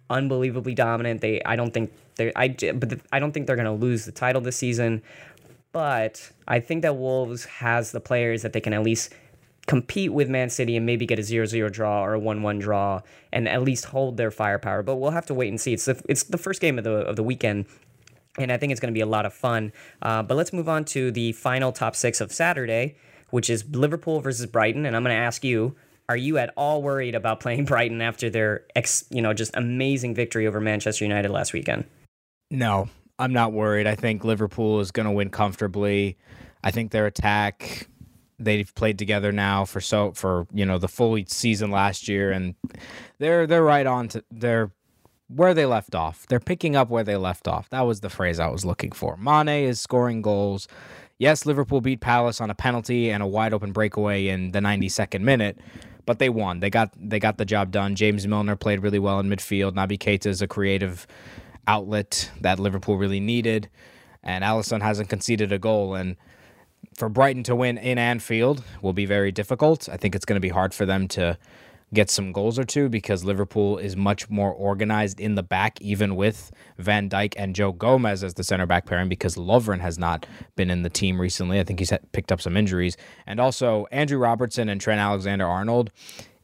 unbelievably 0.10 0.76
dominant. 0.76 1.22
They 1.22 1.42
I 1.44 1.56
don't 1.56 1.74
think 1.74 1.94
they 2.16 2.32
I 2.36 2.50
but 2.50 2.90
the, 2.90 3.00
I 3.12 3.20
don't 3.20 3.32
think 3.32 3.48
they're 3.48 3.56
going 3.56 3.66
to 3.66 3.86
lose 3.86 4.06
the 4.06 4.12
title 4.12 4.42
this 4.42 4.58
season. 4.58 5.02
But 5.72 6.32
I 6.48 6.60
think 6.60 6.82
that 6.82 6.96
Wolves 6.96 7.46
has 7.46 7.92
the 7.92 8.00
players 8.00 8.42
that 8.42 8.54
they 8.54 8.62
can 8.62 8.74
at 8.74 8.82
least 8.82 9.14
compete 9.70 10.12
with 10.12 10.28
Man 10.28 10.50
City 10.50 10.76
and 10.76 10.84
maybe 10.84 11.06
get 11.06 11.20
a 11.20 11.22
0-0 11.22 11.72
draw 11.72 12.04
or 12.04 12.16
a 12.16 12.20
1-1 12.20 12.60
draw 12.60 13.02
and 13.32 13.48
at 13.48 13.62
least 13.62 13.86
hold 13.86 14.18
their 14.18 14.32
firepower. 14.32 14.82
But 14.82 14.96
we'll 14.96 15.12
have 15.12 15.28
to 15.28 15.36
wait 15.36 15.50
and 15.50 15.62
see. 15.62 15.74
It's 15.74 15.86
the, 15.86 16.02
it's 16.10 16.24
the 16.24 16.40
first 16.40 16.60
game 16.60 16.80
of 16.80 16.84
the 16.84 16.92
of 16.92 17.16
the 17.16 17.22
weekend 17.22 17.68
and 18.40 18.52
I 18.52 18.58
think 18.58 18.72
it's 18.72 18.80
going 18.80 18.92
to 18.92 18.98
be 18.98 19.02
a 19.02 19.06
lot 19.06 19.28
of 19.28 19.34
fun. 19.34 19.72
Uh, 20.02 20.24
but 20.24 20.36
let's 20.36 20.52
move 20.52 20.68
on 20.68 20.86
to 20.86 21.12
the 21.12 21.34
final 21.34 21.72
top 21.72 21.96
six 21.96 22.20
of 22.20 22.32
Saturday, 22.32 22.96
which 23.30 23.48
is 23.48 23.64
Liverpool 23.70 24.22
versus 24.22 24.48
Brighton. 24.48 24.88
And 24.88 24.96
I'm 24.96 25.04
going 25.04 25.16
to 25.16 25.22
ask 25.22 25.44
you: 25.44 25.76
Are 26.08 26.18
you 26.18 26.40
at 26.40 26.52
all 26.58 26.82
worried 26.82 27.14
about 27.14 27.40
playing 27.40 27.66
Brighton 27.72 28.02
after 28.02 28.30
their 28.30 28.66
ex, 28.76 29.04
you 29.12 29.22
know, 29.22 29.34
just 29.34 29.56
amazing 29.56 30.16
victory 30.16 30.48
over 30.48 30.60
Manchester 30.60 31.06
United 31.06 31.30
last 31.30 31.54
weekend? 31.54 31.86
No, 32.50 32.90
I'm 33.20 33.34
not 33.34 33.54
worried. 33.54 33.86
I 33.86 33.94
think 33.94 34.24
Liverpool 34.24 34.80
is 34.80 34.90
going 34.90 35.06
to 35.06 35.12
win 35.12 35.30
comfortably. 35.30 36.18
I 36.64 36.72
think 36.72 36.92
their 36.92 37.06
attack. 37.06 37.88
They've 38.40 38.74
played 38.74 38.98
together 38.98 39.32
now 39.32 39.66
for 39.66 39.82
so 39.82 40.14
for 40.14 40.48
you 40.54 40.66
know 40.66 40.78
the 40.78 40.88
full 40.88 41.18
season 41.28 41.72
last 41.72 42.08
year, 42.08 42.32
and 42.32 42.56
they're 43.18 43.46
they're 43.46 43.64
right 43.64 43.86
on 43.86 44.08
to 44.10 44.24
they're 44.32 44.72
where 45.28 45.54
they 45.54 45.66
left 45.66 45.96
off. 45.96 46.26
They're 46.28 46.40
picking 46.40 46.76
up 46.76 46.90
where 46.90 47.04
they 47.04 47.16
left 47.16 47.48
off. 47.48 47.70
That 47.70 47.82
was 47.82 48.02
the 48.02 48.10
phrase 48.10 48.40
I 48.40 48.48
was 48.48 48.66
looking 48.66 48.92
for. 48.92 49.16
Mane 49.18 49.66
is 49.66 49.80
scoring 49.80 50.22
goals. 50.22 50.68
Yes, 51.20 51.46
Liverpool 51.46 51.82
beat 51.82 52.02
Palace 52.02 52.42
on 52.42 52.50
a 52.50 52.56
penalty 52.56 53.12
and 53.12 53.22
a 53.22 53.28
wide 53.28 53.54
open 53.54 53.72
breakaway 53.72 54.28
in 54.28 54.52
the 54.52 54.60
92nd 54.60 55.22
minute, 55.22 55.60
but 56.06 56.18
they 56.18 56.30
won. 56.30 56.62
They 56.62 56.70
got 56.70 56.94
they 56.98 57.20
got 57.20 57.38
the 57.38 57.46
job 57.46 57.72
done. 57.72 57.96
James 57.96 58.26
Milner 58.28 58.56
played 58.56 58.82
really 58.82 59.00
well 59.00 59.20
in 59.20 59.28
midfield. 59.28 59.74
Naby 59.74 60.00
Keita 60.00 60.28
is 60.28 60.42
a 60.42 60.48
creative 60.48 61.06
outlet 61.68 62.32
that 62.42 62.58
Liverpool 62.58 62.98
really 62.98 63.20
needed, 63.20 63.70
and 64.24 64.44
Alisson 64.44 64.82
hasn't 64.82 65.10
conceded 65.10 65.52
a 65.52 65.60
goal. 65.60 65.94
And 65.94 66.16
for 67.00 67.08
Brighton 67.08 67.44
to 67.44 67.56
win 67.56 67.78
in 67.78 67.98
Anfield 67.98 68.62
will 68.82 68.94
be 68.94 69.06
very 69.06 69.32
difficult. 69.32 69.88
I 69.88 69.96
think 69.96 70.16
it's 70.16 70.26
going 70.26 70.36
to 70.36 70.42
be 70.42 70.50
hard 70.50 70.74
for 70.74 70.86
them 70.86 71.08
to 71.10 71.38
get 71.94 72.10
some 72.10 72.34
goals 72.34 72.60
or 72.60 72.66
two 72.66 72.90
because 72.90 73.24
Liverpool 73.24 73.78
is 73.78 73.96
much 73.96 74.30
more 74.30 74.52
organized 74.52 75.20
in 75.20 75.36
the 75.36 75.42
back, 75.42 75.82
even 75.82 76.18
with 76.18 76.52
Van 76.78 77.10
Dijk 77.10 77.34
and 77.38 77.56
Joe 77.56 77.72
Gomez 77.72 78.22
as 78.22 78.34
the 78.34 78.44
center 78.44 78.66
back 78.66 78.86
pairing 78.86 79.08
because 79.08 79.38
Lovren 79.38 79.80
has 79.80 79.98
not 79.98 80.26
been 80.58 80.70
in 80.70 80.84
the 80.84 80.90
team 80.90 81.20
recently. 81.20 81.60
I 81.60 81.64
think 81.64 81.80
he's 81.80 81.92
picked 82.12 82.34
up 82.34 82.42
some 82.42 82.58
injuries. 82.58 82.98
And 83.26 83.40
also, 83.40 83.88
Andrew 83.92 84.20
Robertson 84.20 84.68
and 84.68 84.80
Trent 84.80 85.00
Alexander 85.00 85.48
Arnold 85.48 85.92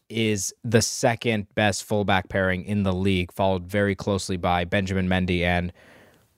is 0.08 0.54
the 0.64 0.82
second 0.82 1.54
best 1.56 1.84
fullback 1.84 2.30
pairing 2.30 2.64
in 2.64 2.84
the 2.84 2.94
league, 2.94 3.32
followed 3.34 3.66
very 3.66 3.94
closely 3.94 4.38
by 4.38 4.64
Benjamin 4.64 5.10
Mendy 5.10 5.42
and 5.42 5.74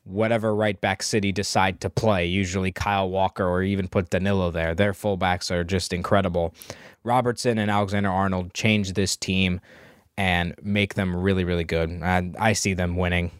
whatever 0.08 0.56
right 0.56 0.80
back 0.80 1.04
City 1.04 1.32
decide 1.32 1.82
to 1.82 1.90
play, 1.90 2.26
usually 2.26 2.72
Kyle 2.72 3.10
Walker 3.10 3.46
or 3.46 3.62
even 3.64 3.88
put 3.88 4.10
Danilo 4.10 4.52
there. 4.52 4.74
Their 4.74 4.94
fullbacks 4.94 5.52
are 5.52 5.64
just 5.64 5.94
incredible. 5.94 6.54
Robertson 7.04 7.58
and 7.58 7.70
Alexander 7.70 8.10
Arnold 8.10 8.54
change 8.54 8.94
this 8.94 9.16
team 9.16 9.60
and 10.18 10.56
make 10.62 10.96
them 10.96 11.16
really, 11.16 11.44
really 11.44 11.64
good. 11.64 11.90
And 11.90 12.36
I 12.38 12.54
see 12.54 12.74
them 12.74 12.96
winning. 12.96 13.32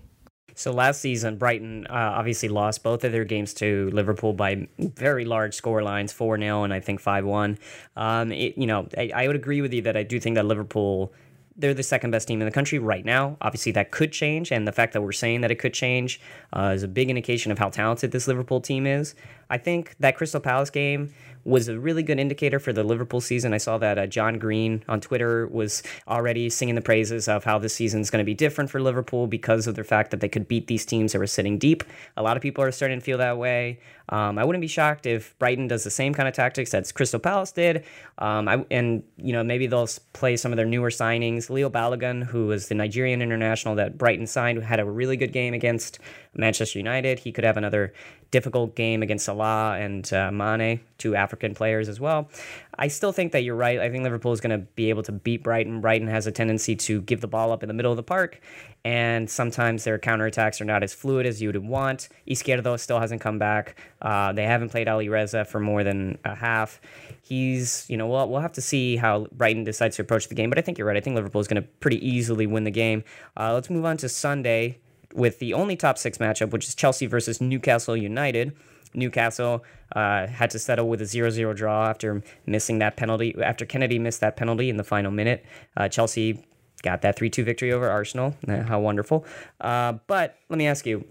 So 0.58 0.72
last 0.72 1.02
season, 1.02 1.38
Brighton 1.38 1.86
uh, 1.86 1.94
obviously 1.94 2.50
lost 2.50 2.82
both 2.82 3.04
of 3.04 3.12
their 3.12 3.26
games 3.26 3.54
to 3.56 3.92
Liverpool 3.92 4.34
by 4.34 4.68
very 4.80 5.24
large 5.24 5.54
score 5.54 5.84
lines, 5.84 6.12
4 6.12 6.40
0 6.40 6.64
and 6.64 6.74
I 6.74 6.80
think 6.80 7.00
5 7.00 7.26
1. 7.26 7.60
Um, 7.96 8.32
you 8.32 8.66
know, 8.66 8.88
I, 8.98 9.12
I 9.14 9.28
would 9.28 9.36
agree 9.36 9.62
with 9.62 9.72
you 9.72 9.84
that 9.84 9.96
I 9.96 10.02
do 10.02 10.20
think 10.20 10.36
that 10.36 10.48
Liverpool 10.48 11.14
they're 11.58 11.74
the 11.74 11.84
second 11.84 12.12
best 12.12 12.28
team 12.28 12.42
in 12.42 12.46
the 12.46 12.52
country 12.52 12.80
right 12.80 13.04
now. 13.04 13.38
Obviously, 13.42 13.72
that 13.74 13.92
could 13.92 14.12
change, 14.12 14.52
and 14.52 14.68
the 14.68 14.72
fact 14.72 14.94
that 14.94 15.02
we're 15.02 15.12
saying 15.12 15.42
that 15.42 15.52
it 15.52 15.56
could 15.56 15.74
change 15.74 16.22
uh, 16.54 16.74
is 16.76 16.84
a 16.84 16.88
big 16.88 17.10
indication 17.10 17.52
of 17.52 17.58
how 17.58 17.70
talented 17.70 18.12
this 18.12 18.28
Liverpool 18.28 18.62
team 18.62 18.86
is. 18.86 19.16
I 19.50 19.58
think 19.58 19.96
that 20.00 20.16
Crystal 20.16 20.42
Palace 20.42 20.70
game 20.70 21.14
was 21.48 21.70
a 21.70 21.80
really 21.80 22.04
good 22.04 22.20
indicator 22.20 22.60
for 22.60 22.74
the 22.74 22.84
Liverpool 22.84 23.22
season. 23.22 23.54
I 23.54 23.58
saw 23.58 23.78
that 23.78 23.98
uh, 23.98 24.06
John 24.06 24.38
Green 24.38 24.84
on 24.90 25.00
Twitter 25.00 25.48
was 25.48 25.82
already 26.06 26.50
singing 26.50 26.76
the 26.76 26.82
praises 26.82 27.30
of 27.30 27.46
how 27.46 27.58
this 27.58 27.74
season 27.74 28.02
is 28.02 28.10
going 28.10 28.20
to 28.22 28.26
be 28.26 28.34
different 28.34 28.70
for 28.70 28.82
Liverpool 28.82 29.28
because 29.28 29.66
of 29.66 29.76
the 29.76 29.86
fact 29.86 30.12
that 30.12 30.20
they 30.20 30.28
could 30.28 30.50
beat 30.50 30.68
these 30.68 30.86
teams 30.86 31.14
that 31.14 31.20
were 31.20 31.26
sitting 31.26 31.58
deep. 31.58 31.86
A 32.18 32.22
lot 32.22 32.36
of 32.36 32.44
people 32.44 32.66
are 32.66 32.72
starting 32.72 33.00
to 33.00 33.04
feel 33.04 33.18
that 33.20 33.38
way. 33.38 33.80
Um, 34.10 34.38
I 34.38 34.44
wouldn't 34.44 34.62
be 34.62 34.68
shocked 34.68 35.06
if 35.06 35.38
Brighton 35.40 35.68
does 35.68 35.84
the 35.84 35.90
same 35.90 36.14
kind 36.14 36.28
of 36.28 36.34
tactics 36.34 36.72
that 36.72 36.94
Crystal 36.94 37.20
Palace 37.20 37.52
did. 37.52 37.86
Um, 38.18 38.48
I, 38.48 38.66
and, 38.70 39.04
you 39.18 39.32
know, 39.34 39.44
maybe 39.44 39.68
they'll 39.68 39.90
play 40.14 40.36
some 40.38 40.52
of 40.52 40.58
their 40.58 40.66
newer 40.66 40.90
signings. 40.90 41.50
Leon 41.50 41.72
Balogun, 41.72 42.26
who 42.26 42.48
was 42.48 42.68
the 42.68 42.76
Nigerian 42.76 43.22
international 43.22 43.76
that 43.76 43.98
Brighton 43.98 44.28
signed, 44.28 44.64
had 44.64 44.80
a 44.80 44.86
really 44.86 45.18
good 45.18 45.34
game 45.34 45.54
against 45.54 46.00
Manchester 46.34 46.80
United. 46.80 47.20
He 47.20 47.32
could 47.32 47.44
have 47.44 47.58
another 47.58 47.94
difficult 48.32 48.76
game 48.76 49.04
against 49.04 49.26
Salah 49.26 49.78
and 49.78 50.12
uh, 50.14 50.32
Mane, 50.32 50.80
two 50.98 51.16
African 51.16 51.54
players 51.54 51.90
as 51.90 52.00
well. 52.00 52.30
I 52.78 52.88
still 52.88 53.12
think 53.12 53.32
that 53.32 53.44
you're 53.44 53.56
right. 53.56 53.80
I 53.80 53.90
think 53.90 54.04
Liverpool 54.04 54.34
is 54.34 54.42
going 54.42 54.60
to 54.60 54.66
be 54.76 54.90
able 54.90 55.04
to 55.04 55.12
beat 55.12 55.44
Brighton. 55.44 55.82
Brighton 55.82 56.08
has 56.08 56.28
a 56.28 56.32
tendency 56.32 56.76
to 56.76 57.02
give 57.02 57.22
the 57.22 57.28
ball 57.28 57.52
up 57.52 57.64
in 57.64 57.68
the 57.68 57.74
middle 57.74 57.92
of 57.92 57.98
the 57.98 58.04
park, 58.04 58.40
and 58.86 59.30
sometimes 59.30 59.84
their 59.84 59.98
counterattacks 59.98 60.62
are 60.62 60.66
not 60.66 60.84
as 60.84 60.94
fluid 60.94 61.26
as 61.26 61.42
you 61.42 61.50
would 61.50 61.58
want. 61.58 62.10
Izquierdo 62.28 62.80
still 62.80 63.00
hasn't 63.00 63.22
come 63.22 63.40
back. 63.40 63.80
Uh, 64.02 64.32
they 64.34 64.44
haven't 64.44 64.70
played 64.70 64.88
Alireza 64.88 65.48
for 65.48 65.60
more 65.60 65.84
than 65.84 66.18
a 66.24 66.36
half. 66.36 66.80
He's, 67.22 67.86
you 67.90 67.98
know, 67.98 68.08
we'll, 68.08 68.30
we'll 68.30 68.42
have 68.42 68.54
to 68.54 68.62
see 68.62 68.96
how 68.96 69.28
Brighton 69.32 69.64
decides 69.64 69.96
to 69.96 70.02
approach 70.04 70.28
the 70.28 70.36
game, 70.36 70.50
but 70.50 70.60
I 70.60 70.62
think 70.62 70.78
you're 70.78 70.88
right. 70.88 70.98
I 70.98 71.02
think 71.02 71.16
Liverpool 71.16 71.42
is 71.42 71.48
going 71.48 71.62
to 71.62 71.68
pretty 71.80 72.06
easily 72.08 72.46
win 72.46 72.64
the 72.64 72.72
game. 72.72 73.04
Uh, 73.36 73.54
let's 73.54 73.70
move 73.70 73.86
on 73.86 73.98
to 73.98 74.10
Sunday 74.10 74.78
with 75.14 75.40
the 75.40 75.54
only 75.54 75.76
top 75.76 75.98
six 75.98 76.18
matchup, 76.18 76.52
which 76.52 76.68
is 76.68 76.76
Chelsea 76.76 77.06
versus 77.06 77.42
Newcastle 77.42 77.96
United. 77.96 78.56
Newcastle 78.94 79.64
uh, 79.96 80.28
had 80.28 80.50
to 80.52 80.60
settle 80.60 80.88
with 80.88 81.02
a 81.02 81.06
0-0 81.06 81.56
draw 81.56 81.88
after 81.88 82.24
missing 82.46 82.80
that 82.80 82.98
penalty. 82.98 83.36
After 83.42 83.66
Kenedy 83.66 84.00
missed 84.00 84.22
that 84.22 84.36
penalty 84.36 84.70
in 84.70 84.78
the 84.78 84.84
final 84.84 85.12
minute, 85.12 85.46
uh, 85.76 85.88
Chelsea 85.88 86.44
got 86.84 87.02
that 87.02 87.18
3-2 87.18 87.44
victory 87.44 87.72
over 87.72 87.90
Arsenal. 87.90 88.36
How 88.48 88.80
wonderful! 88.80 89.26
Uh, 89.62 89.94
but 90.08 90.38
let 90.50 90.58
me 90.58 90.68
ask 90.68 90.86
you, 90.86 91.06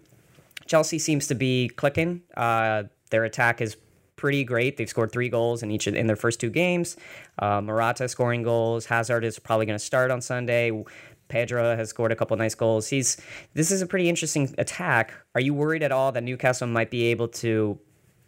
Chelsea 0.67 0.99
seems 0.99 1.27
to 1.29 1.35
be 1.35 1.69
clicking. 1.69 2.23
Uh, 2.37 2.85
their 3.11 3.25
attack 3.25 3.61
is 3.61 3.77
pretty 4.17 4.45
great. 4.45 4.77
They've 4.77 4.89
scored 4.89 5.13
three 5.13 5.29
goals 5.29 5.63
in 5.63 5.71
each 5.71 5.87
of, 5.87 5.95
in 5.95 6.07
their 6.07 6.17
first 6.17 6.41
two 6.41 6.51
games. 6.51 6.97
Uh, 7.39 7.61
Morata 7.61 8.09
scoring 8.09 8.43
goals. 8.43 8.87
Hazard 8.87 9.25
is 9.25 9.39
probably 9.39 9.67
going 9.67 9.79
to 9.79 9.85
start 9.85 10.11
on 10.11 10.21
Sunday. 10.21 10.73
Pedro 11.29 11.77
has 11.77 11.91
scored 11.91 12.13
a 12.13 12.17
couple 12.17 12.37
nice 12.37 12.55
goals. 12.55 12.89
He's 12.89 13.17
this 13.55 13.71
is 13.71 13.83
a 13.83 13.87
pretty 13.87 14.09
interesting 14.09 14.55
attack. 14.59 15.13
Are 15.35 15.41
you 15.41 15.55
worried 15.55 15.83
at 15.83 15.93
all 15.93 16.13
that 16.13 16.23
Newcastle 16.23 16.67
might 16.67 16.91
be 16.91 17.05
able 17.05 17.29
to 17.29 17.79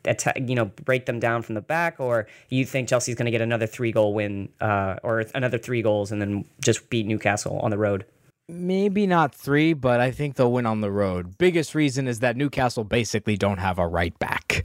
attack, 0.05 0.39
you 0.47 0.55
know, 0.55 0.67
break 0.85 1.07
them 1.07 1.21
down 1.21 1.43
from 1.43 1.55
the 1.55 1.61
back, 1.61 2.01
or 2.01 2.27
you 2.49 2.65
think 2.65 2.89
Chelsea's 2.89 3.15
going 3.15 3.27
to 3.27 3.31
get 3.31 3.41
another 3.41 3.67
three 3.67 3.93
goal 3.93 4.15
win, 4.15 4.49
uh, 4.61 4.97
or 5.03 5.21
another 5.35 5.59
three 5.59 5.83
goals, 5.83 6.13
and 6.13 6.21
then 6.21 6.45
just 6.61 6.89
beat 6.91 7.07
Newcastle 7.07 7.59
on 7.61 7.71
the 7.71 7.79
road? 7.79 8.05
Maybe 8.49 9.07
not 9.07 9.35
three, 9.35 9.75
but 9.75 10.01
I 10.01 10.11
think 10.11 10.37
they'll 10.37 10.53
win 10.53 10.65
on 10.67 10.81
the 10.81 10.91
road. 10.91 11.37
Biggest 11.37 11.75
reason 11.75 12.09
is 12.09 12.21
that 12.21 12.37
Newcastle 12.37 12.85
basically 12.85 13.37
don't 13.37 13.59
have 13.59 13.79
a 13.79 13.87
right 13.87 14.19
back. 14.19 14.65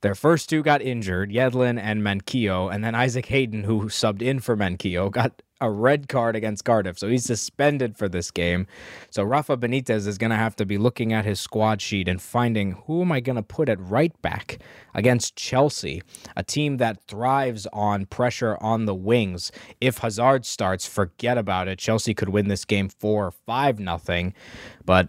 Their 0.00 0.16
first 0.16 0.50
two 0.50 0.64
got 0.64 0.82
injured, 0.82 1.30
Yedlin 1.30 1.80
and 1.80 2.02
Manquillo, 2.02 2.74
and 2.74 2.82
then 2.82 2.96
Isaac 2.96 3.26
Hayden, 3.26 3.62
who 3.62 3.84
subbed 3.84 4.20
in 4.20 4.40
for 4.40 4.56
Manquillo, 4.56 5.08
got 5.12 5.40
a 5.62 5.70
red 5.70 6.08
card 6.08 6.34
against 6.34 6.64
Cardiff, 6.64 6.98
so 6.98 7.08
he's 7.08 7.24
suspended 7.24 7.96
for 7.96 8.08
this 8.08 8.32
game. 8.32 8.66
So 9.10 9.22
Rafa 9.22 9.56
Benitez 9.56 10.08
is 10.08 10.18
going 10.18 10.30
to 10.30 10.36
have 10.36 10.56
to 10.56 10.66
be 10.66 10.76
looking 10.76 11.12
at 11.12 11.24
his 11.24 11.40
squad 11.40 11.80
sheet 11.80 12.08
and 12.08 12.20
finding 12.20 12.72
who 12.86 13.02
am 13.02 13.12
I 13.12 13.20
going 13.20 13.36
to 13.36 13.42
put 13.42 13.68
at 13.68 13.80
right 13.80 14.20
back 14.22 14.58
against 14.92 15.36
Chelsea, 15.36 16.02
a 16.36 16.42
team 16.42 16.78
that 16.78 17.00
thrives 17.06 17.68
on 17.72 18.06
pressure 18.06 18.58
on 18.60 18.86
the 18.86 18.94
wings. 18.94 19.52
If 19.80 19.98
Hazard 19.98 20.44
starts, 20.44 20.84
forget 20.84 21.38
about 21.38 21.68
it. 21.68 21.78
Chelsea 21.78 22.12
could 22.12 22.30
win 22.30 22.48
this 22.48 22.64
game 22.64 22.88
4 22.88 23.26
or 23.26 23.30
5 23.30 23.78
nothing, 23.78 24.34
but 24.84 25.08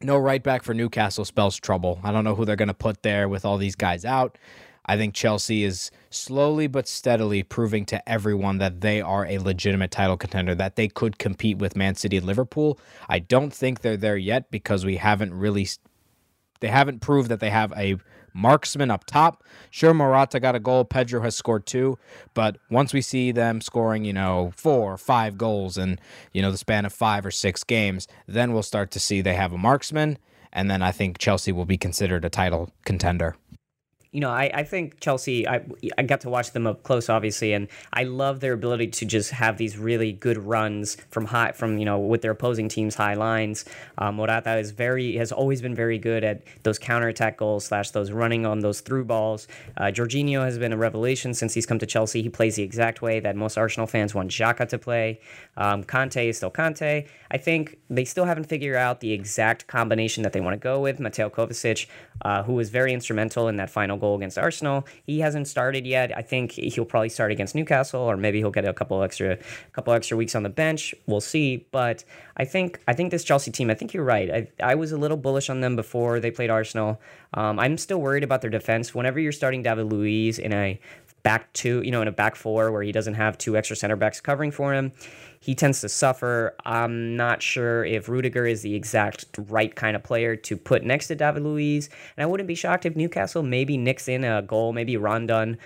no 0.00 0.16
right 0.16 0.42
back 0.42 0.64
for 0.64 0.74
Newcastle 0.74 1.24
spells 1.24 1.56
trouble. 1.56 2.00
I 2.02 2.10
don't 2.10 2.24
know 2.24 2.34
who 2.34 2.44
they're 2.44 2.56
going 2.56 2.68
to 2.68 2.74
put 2.74 3.02
there 3.02 3.28
with 3.28 3.44
all 3.44 3.56
these 3.56 3.76
guys 3.76 4.04
out. 4.04 4.36
I 4.88 4.96
think 4.96 5.14
Chelsea 5.14 5.64
is 5.64 5.90
slowly 6.08 6.66
but 6.66 6.88
steadily 6.88 7.42
proving 7.42 7.84
to 7.86 8.08
everyone 8.08 8.56
that 8.58 8.80
they 8.80 9.02
are 9.02 9.26
a 9.26 9.38
legitimate 9.38 9.90
title 9.90 10.16
contender, 10.16 10.54
that 10.54 10.76
they 10.76 10.88
could 10.88 11.18
compete 11.18 11.58
with 11.58 11.76
Man 11.76 11.94
City 11.94 12.16
and 12.16 12.26
Liverpool. 12.26 12.80
I 13.06 13.18
don't 13.18 13.52
think 13.52 13.82
they're 13.82 13.98
there 13.98 14.16
yet 14.16 14.50
because 14.50 14.86
we 14.86 14.96
haven't 14.96 15.34
really 15.34 15.68
they 16.60 16.68
haven't 16.68 17.00
proved 17.00 17.28
that 17.30 17.38
they 17.38 17.50
have 17.50 17.72
a 17.76 17.98
marksman 18.34 18.90
up 18.90 19.04
top. 19.04 19.44
Sure, 19.70 19.94
Morata 19.94 20.40
got 20.40 20.54
a 20.56 20.60
goal. 20.60 20.84
Pedro 20.84 21.20
has 21.22 21.36
scored 21.36 21.66
two. 21.66 21.98
But 22.34 22.56
once 22.70 22.92
we 22.92 23.00
see 23.00 23.30
them 23.30 23.60
scoring, 23.60 24.04
you 24.04 24.12
know, 24.12 24.52
four 24.56 24.94
or 24.94 24.96
five 24.96 25.38
goals 25.38 25.78
in, 25.78 25.98
you 26.32 26.42
know, 26.42 26.50
the 26.50 26.58
span 26.58 26.84
of 26.84 26.92
five 26.92 27.24
or 27.26 27.30
six 27.30 27.62
games, 27.62 28.08
then 28.26 28.52
we'll 28.52 28.62
start 28.62 28.90
to 28.92 29.00
see 29.00 29.20
they 29.20 29.34
have 29.34 29.52
a 29.52 29.58
marksman. 29.58 30.18
And 30.52 30.70
then 30.70 30.82
I 30.82 30.92
think 30.92 31.18
Chelsea 31.18 31.52
will 31.52 31.66
be 31.66 31.76
considered 31.76 32.24
a 32.24 32.30
title 32.30 32.70
contender 32.84 33.36
you 34.10 34.20
know, 34.20 34.30
I, 34.30 34.50
I 34.54 34.62
think 34.64 35.00
Chelsea, 35.00 35.46
I, 35.46 35.60
I 35.98 36.02
got 36.02 36.22
to 36.22 36.30
watch 36.30 36.52
them 36.52 36.66
up 36.66 36.82
close, 36.82 37.10
obviously, 37.10 37.52
and 37.52 37.68
I 37.92 38.04
love 38.04 38.40
their 38.40 38.54
ability 38.54 38.88
to 38.88 39.04
just 39.04 39.32
have 39.32 39.58
these 39.58 39.76
really 39.76 40.12
good 40.12 40.38
runs 40.38 40.96
from 41.10 41.26
high, 41.26 41.52
from, 41.52 41.76
you 41.76 41.84
know, 41.84 41.98
with 41.98 42.22
their 42.22 42.30
opposing 42.30 42.70
team's 42.70 42.94
high 42.94 43.14
lines. 43.14 43.66
Uh, 43.98 44.10
Morata 44.10 44.56
is 44.56 44.70
very, 44.70 45.16
has 45.16 45.30
always 45.30 45.60
been 45.60 45.74
very 45.74 45.98
good 45.98 46.24
at 46.24 46.42
those 46.62 46.78
counterattack 46.78 47.36
goals 47.36 47.66
slash 47.66 47.90
those 47.90 48.10
running 48.10 48.46
on 48.46 48.60
those 48.60 48.80
through 48.80 49.04
balls. 49.04 49.46
Uh, 49.76 49.84
Jorginho 49.84 50.42
has 50.42 50.58
been 50.58 50.72
a 50.72 50.78
revelation 50.78 51.34
since 51.34 51.52
he's 51.52 51.66
come 51.66 51.78
to 51.78 51.86
Chelsea. 51.86 52.22
He 52.22 52.30
plays 52.30 52.56
the 52.56 52.62
exact 52.62 53.02
way 53.02 53.20
that 53.20 53.36
most 53.36 53.58
Arsenal 53.58 53.86
fans 53.86 54.14
want 54.14 54.30
Xhaka 54.30 54.66
to 54.70 54.78
play. 54.78 55.20
Um, 55.58 55.84
Kante 55.84 56.30
is 56.30 56.38
still 56.38 56.50
Kante. 56.50 57.06
I 57.30 57.36
think 57.36 57.78
they 57.90 58.06
still 58.06 58.24
haven't 58.24 58.44
figured 58.44 58.76
out 58.76 59.00
the 59.00 59.12
exact 59.12 59.66
combination 59.66 60.22
that 60.22 60.32
they 60.32 60.40
want 60.40 60.54
to 60.54 60.58
go 60.58 60.80
with. 60.80 60.98
Mateo 60.98 61.28
Kovacic, 61.28 61.86
uh, 62.22 62.42
who 62.44 62.54
was 62.54 62.70
very 62.70 62.94
instrumental 62.94 63.48
in 63.48 63.56
that 63.56 63.68
final 63.68 63.97
goal 63.98 64.16
against 64.16 64.38
Arsenal. 64.38 64.86
He 65.04 65.20
hasn't 65.20 65.48
started 65.48 65.86
yet. 65.86 66.16
I 66.16 66.22
think 66.22 66.52
he'll 66.52 66.84
probably 66.84 67.08
start 67.08 67.32
against 67.32 67.54
Newcastle, 67.54 68.00
or 68.00 68.16
maybe 68.16 68.38
he'll 68.38 68.50
get 68.50 68.64
a 68.64 68.72
couple 68.72 69.02
extra, 69.02 69.38
couple 69.72 69.92
extra 69.92 70.16
weeks 70.16 70.34
on 70.34 70.42
the 70.42 70.48
bench. 70.48 70.94
We'll 71.06 71.20
see. 71.20 71.66
But 71.70 72.04
I 72.36 72.44
think 72.44 72.80
I 72.88 72.94
think 72.94 73.10
this 73.10 73.24
Chelsea 73.24 73.50
team. 73.50 73.70
I 73.70 73.74
think 73.74 73.92
you're 73.92 74.04
right. 74.04 74.30
I, 74.30 74.72
I 74.72 74.74
was 74.74 74.92
a 74.92 74.96
little 74.96 75.16
bullish 75.16 75.50
on 75.50 75.60
them 75.60 75.76
before 75.76 76.20
they 76.20 76.30
played 76.30 76.50
Arsenal. 76.50 77.00
Um, 77.34 77.58
I'm 77.58 77.76
still 77.76 78.00
worried 78.00 78.24
about 78.24 78.40
their 78.40 78.50
defense. 78.50 78.94
Whenever 78.94 79.20
you're 79.20 79.32
starting 79.32 79.62
David 79.62 79.86
Luiz 79.92 80.38
in 80.38 80.52
a 80.52 80.80
back 81.28 81.52
two, 81.52 81.82
you 81.84 81.90
know, 81.90 82.00
in 82.00 82.08
a 82.08 82.12
back 82.12 82.34
four 82.34 82.72
where 82.72 82.82
he 82.82 82.90
doesn't 82.90 83.12
have 83.12 83.36
two 83.36 83.54
extra 83.54 83.76
center 83.76 83.96
backs 83.96 84.18
covering 84.18 84.50
for 84.50 84.72
him, 84.72 84.90
he 85.40 85.54
tends 85.54 85.82
to 85.82 85.88
suffer. 85.90 86.56
I'm 86.64 87.16
not 87.16 87.42
sure 87.42 87.84
if 87.84 88.08
Rudiger 88.08 88.46
is 88.46 88.62
the 88.62 88.74
exact 88.74 89.26
right 89.36 89.74
kind 89.74 89.94
of 89.94 90.02
player 90.02 90.36
to 90.36 90.56
put 90.56 90.84
next 90.84 91.08
to 91.08 91.14
David 91.14 91.42
Luiz. 91.42 91.90
And 92.16 92.22
I 92.22 92.26
wouldn't 92.26 92.46
be 92.46 92.54
shocked 92.54 92.86
if 92.86 92.96
Newcastle 92.96 93.42
maybe 93.42 93.76
nicks 93.76 94.08
in 94.08 94.24
a 94.24 94.40
goal, 94.40 94.72
maybe 94.72 94.96
Rondon 94.96 95.58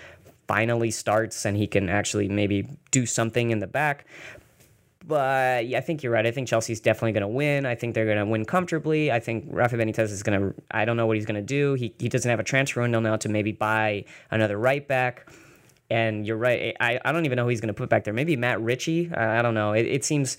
finally 0.49 0.91
starts 0.91 1.45
and 1.45 1.55
he 1.55 1.65
can 1.65 1.87
actually 1.87 2.27
maybe 2.27 2.67
do 2.91 3.05
something 3.05 3.51
in 3.51 3.59
the 3.59 3.67
back. 3.67 4.05
But 5.07 5.65
yeah, 5.65 5.77
I 5.77 5.81
think 5.81 6.03
you're 6.03 6.11
right. 6.11 6.25
I 6.25 6.31
think 6.31 6.49
Chelsea's 6.49 6.81
definitely 6.81 7.13
going 7.13 7.21
to 7.21 7.29
win. 7.29 7.65
I 7.65 7.75
think 7.75 7.95
they're 7.95 8.03
going 8.03 8.17
to 8.17 8.25
win 8.25 8.43
comfortably. 8.43 9.13
I 9.13 9.21
think 9.21 9.45
Rafa 9.47 9.77
Benitez 9.77 10.11
is 10.11 10.23
going 10.23 10.41
to. 10.41 10.53
I 10.71 10.83
don't 10.83 10.97
know 10.97 11.05
what 11.05 11.15
he's 11.15 11.25
going 11.25 11.35
to 11.35 11.41
do. 11.41 11.75
He 11.75 11.93
he 11.99 12.09
doesn't 12.09 12.29
have 12.29 12.41
a 12.41 12.43
transfer 12.43 12.81
window 12.81 12.99
now 12.99 13.15
to 13.15 13.29
maybe 13.29 13.53
buy 13.53 14.03
another 14.29 14.57
right 14.57 14.85
back. 14.85 15.29
And 15.93 16.25
you're 16.25 16.37
right. 16.37 16.75
I, 16.79 16.99
I 17.05 17.11
don't 17.11 17.25
even 17.25 17.35
know 17.35 17.43
who 17.43 17.49
he's 17.49 17.61
going 17.61 17.67
to 17.67 17.73
put 17.75 17.87
back 17.87 18.03
there. 18.03 18.15
Maybe 18.15 18.35
Matt 18.35 18.59
Ritchie. 18.59 19.11
Uh, 19.15 19.19
I 19.19 19.43
don't 19.43 19.53
know. 19.53 19.73
It, 19.73 19.85
it 19.85 20.03
seems 20.03 20.37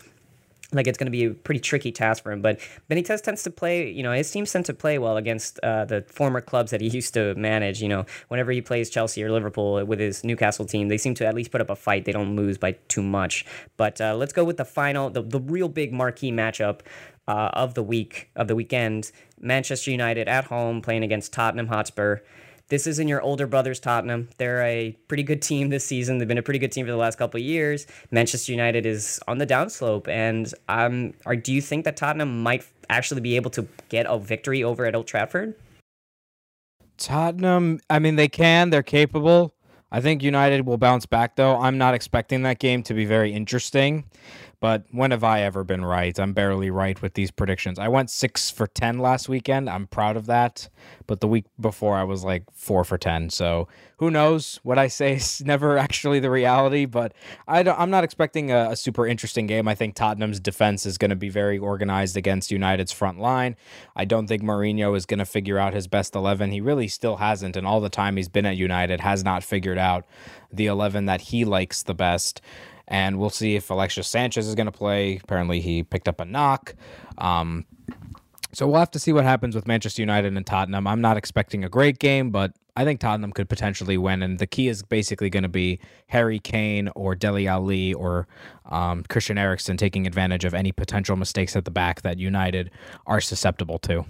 like 0.72 0.88
it's 0.88 0.98
going 0.98 1.06
to 1.06 1.12
be 1.12 1.26
a 1.26 1.30
pretty 1.30 1.60
tricky 1.60 1.92
task 1.92 2.24
for 2.24 2.32
him. 2.32 2.42
But 2.42 2.58
Benitez 2.90 3.22
tends 3.22 3.44
to 3.44 3.52
play, 3.52 3.88
you 3.88 4.02
know, 4.02 4.10
his 4.10 4.28
teams 4.28 4.50
tend 4.50 4.64
to 4.64 4.74
play 4.74 4.98
well 4.98 5.16
against 5.16 5.60
uh, 5.60 5.84
the 5.84 6.02
former 6.08 6.40
clubs 6.40 6.72
that 6.72 6.80
he 6.80 6.88
used 6.98 7.14
to 7.14 7.36
manage. 7.36 7.80
You 7.80 7.88
know, 7.88 8.04
whenever 8.26 8.50
he 8.50 8.60
plays 8.60 8.90
Chelsea 8.90 9.22
or 9.22 9.30
Liverpool 9.30 9.84
with 9.84 10.00
his 10.00 10.24
Newcastle 10.24 10.64
team, 10.64 10.88
they 10.88 10.98
seem 10.98 11.14
to 11.14 11.24
at 11.24 11.36
least 11.36 11.52
put 11.52 11.60
up 11.60 11.70
a 11.70 11.76
fight. 11.76 12.04
They 12.04 12.10
don't 12.10 12.34
lose 12.34 12.58
by 12.58 12.72
too 12.88 13.04
much. 13.04 13.46
But 13.76 14.00
uh, 14.00 14.16
let's 14.16 14.32
go 14.32 14.42
with 14.42 14.56
the 14.56 14.64
final, 14.64 15.08
the, 15.08 15.22
the 15.22 15.38
real 15.38 15.68
big 15.68 15.92
marquee 15.92 16.32
matchup. 16.32 16.80
Uh, 17.26 17.48
of 17.54 17.72
the 17.72 17.82
week 17.82 18.28
of 18.36 18.48
the 18.48 18.54
weekend, 18.54 19.10
Manchester 19.40 19.90
United 19.90 20.28
at 20.28 20.44
home 20.44 20.82
playing 20.82 21.02
against 21.02 21.32
Tottenham 21.32 21.68
Hotspur. 21.68 22.18
This 22.68 22.86
isn't 22.86 23.08
your 23.08 23.20
older 23.20 23.46
brother's 23.46 23.78
Tottenham. 23.78 24.28
They're 24.38 24.62
a 24.62 24.96
pretty 25.08 25.22
good 25.22 25.42
team 25.42 25.68
this 25.68 25.84
season. 25.84 26.18
They've 26.18 26.28
been 26.28 26.38
a 26.38 26.42
pretty 26.42 26.58
good 26.58 26.72
team 26.72 26.86
for 26.86 26.92
the 26.92 26.98
last 26.98 27.18
couple 27.18 27.38
of 27.38 27.44
years. 27.44 27.86
Manchester 28.10 28.52
United 28.52 28.86
is 28.86 29.20
on 29.28 29.38
the 29.38 29.46
downslope, 29.46 30.08
and 30.08 30.52
um, 30.68 31.12
are, 31.26 31.36
do 31.36 31.52
you 31.52 31.60
think 31.60 31.84
that 31.84 31.96
Tottenham 31.96 32.42
might 32.42 32.66
actually 32.88 33.20
be 33.20 33.36
able 33.36 33.50
to 33.52 33.66
get 33.88 34.06
a 34.08 34.18
victory 34.18 34.64
over 34.64 34.86
at 34.86 34.94
Old 34.94 35.06
Trafford? 35.06 35.54
Tottenham, 36.96 37.80
I 37.90 37.98
mean, 37.98 38.16
they 38.16 38.28
can. 38.28 38.70
They're 38.70 38.82
capable. 38.82 39.54
I 39.90 40.00
think 40.00 40.22
United 40.22 40.66
will 40.66 40.78
bounce 40.78 41.06
back, 41.06 41.36
though. 41.36 41.56
I'm 41.56 41.78
not 41.78 41.94
expecting 41.94 42.42
that 42.42 42.58
game 42.58 42.82
to 42.84 42.94
be 42.94 43.04
very 43.04 43.32
interesting. 43.32 44.04
But 44.64 44.84
when 44.90 45.10
have 45.10 45.22
I 45.22 45.42
ever 45.42 45.62
been 45.62 45.84
right? 45.84 46.18
I'm 46.18 46.32
barely 46.32 46.70
right 46.70 47.02
with 47.02 47.12
these 47.12 47.30
predictions. 47.30 47.78
I 47.78 47.88
went 47.88 48.08
six 48.08 48.50
for 48.50 48.66
10 48.66 48.98
last 48.98 49.28
weekend. 49.28 49.68
I'm 49.68 49.86
proud 49.86 50.16
of 50.16 50.24
that. 50.24 50.70
But 51.06 51.20
the 51.20 51.28
week 51.28 51.44
before, 51.60 51.96
I 51.96 52.04
was 52.04 52.24
like 52.24 52.44
four 52.50 52.82
for 52.82 52.96
10. 52.96 53.28
So 53.28 53.68
who 53.98 54.10
knows? 54.10 54.60
What 54.62 54.78
I 54.78 54.88
say 54.88 55.16
is 55.16 55.42
never 55.44 55.76
actually 55.76 56.18
the 56.18 56.30
reality. 56.30 56.86
But 56.86 57.12
I 57.46 57.60
am 57.60 57.90
not 57.90 58.04
expecting 58.04 58.50
a, 58.50 58.70
a, 58.70 58.76
super 58.76 59.06
interesting 59.06 59.46
game. 59.46 59.68
I 59.68 59.74
think 59.74 59.96
Tottenham's 59.96 60.40
defense 60.40 60.86
is 60.86 60.96
going 60.96 61.10
to 61.10 61.14
be 61.14 61.28
very 61.28 61.58
organized 61.58 62.16
against 62.16 62.50
United's 62.50 62.90
front 62.90 63.20
line. 63.20 63.56
I 63.94 64.06
don't 64.06 64.28
think 64.28 64.42
Mourinho 64.42 64.96
is 64.96 65.04
going 65.04 65.18
to 65.18 65.26
figure 65.26 65.58
out 65.58 65.74
his 65.74 65.88
best 65.88 66.14
11. 66.14 66.52
He 66.52 66.62
really 66.62 66.88
still 66.88 67.16
hasn't. 67.16 67.54
And 67.54 67.66
all 67.66 67.82
the 67.82 67.90
time 67.90 68.16
he's 68.16 68.30
been 68.30 68.46
at 68.46 68.56
United, 68.56 69.02
has 69.02 69.22
not 69.22 69.44
figured 69.44 69.76
out 69.76 70.06
the 70.50 70.68
11 70.68 71.04
that 71.04 71.20
he 71.20 71.44
likes 71.44 71.82
the 71.82 71.94
best 71.94 72.40
and 72.88 73.18
we'll 73.18 73.30
see 73.30 73.56
if 73.56 73.70
Alexis 73.70 74.08
Sanchez 74.08 74.46
is 74.46 74.54
going 74.54 74.66
to 74.66 74.72
play. 74.72 75.20
Apparently, 75.22 75.60
he 75.60 75.82
picked 75.82 76.08
up 76.08 76.20
a 76.20 76.24
knock. 76.24 76.74
Um, 77.18 77.66
so 78.52 78.68
we'll 78.68 78.78
have 78.78 78.90
to 78.92 78.98
see 79.00 79.12
what 79.12 79.24
happens 79.24 79.54
with 79.54 79.66
Manchester 79.66 80.00
United 80.00 80.36
and 80.36 80.46
Tottenham. 80.46 80.86
I'm 80.86 81.00
not 81.00 81.16
expecting 81.16 81.64
a 81.64 81.68
great 81.68 81.98
game, 81.98 82.30
but 82.30 82.52
I 82.76 82.84
think 82.84 83.00
Tottenham 83.00 83.32
could 83.32 83.48
potentially 83.48 83.98
win. 83.98 84.22
And 84.22 84.38
the 84.38 84.46
key 84.46 84.68
is 84.68 84.82
basically 84.82 85.28
going 85.28 85.42
to 85.42 85.48
be 85.48 85.80
Harry 86.06 86.38
Kane 86.38 86.88
or 86.94 87.16
Dele 87.16 87.48
Alli 87.48 87.94
or 87.94 88.28
um, 88.66 89.02
Christian 89.08 89.38
Eriksen 89.38 89.76
taking 89.76 90.06
advantage 90.06 90.44
of 90.44 90.54
any 90.54 90.70
potential 90.70 91.16
mistakes 91.16 91.56
at 91.56 91.64
the 91.64 91.70
back 91.70 92.02
that 92.02 92.18
United 92.18 92.70
are 93.06 93.20
susceptible 93.20 93.78
to. 93.80 94.04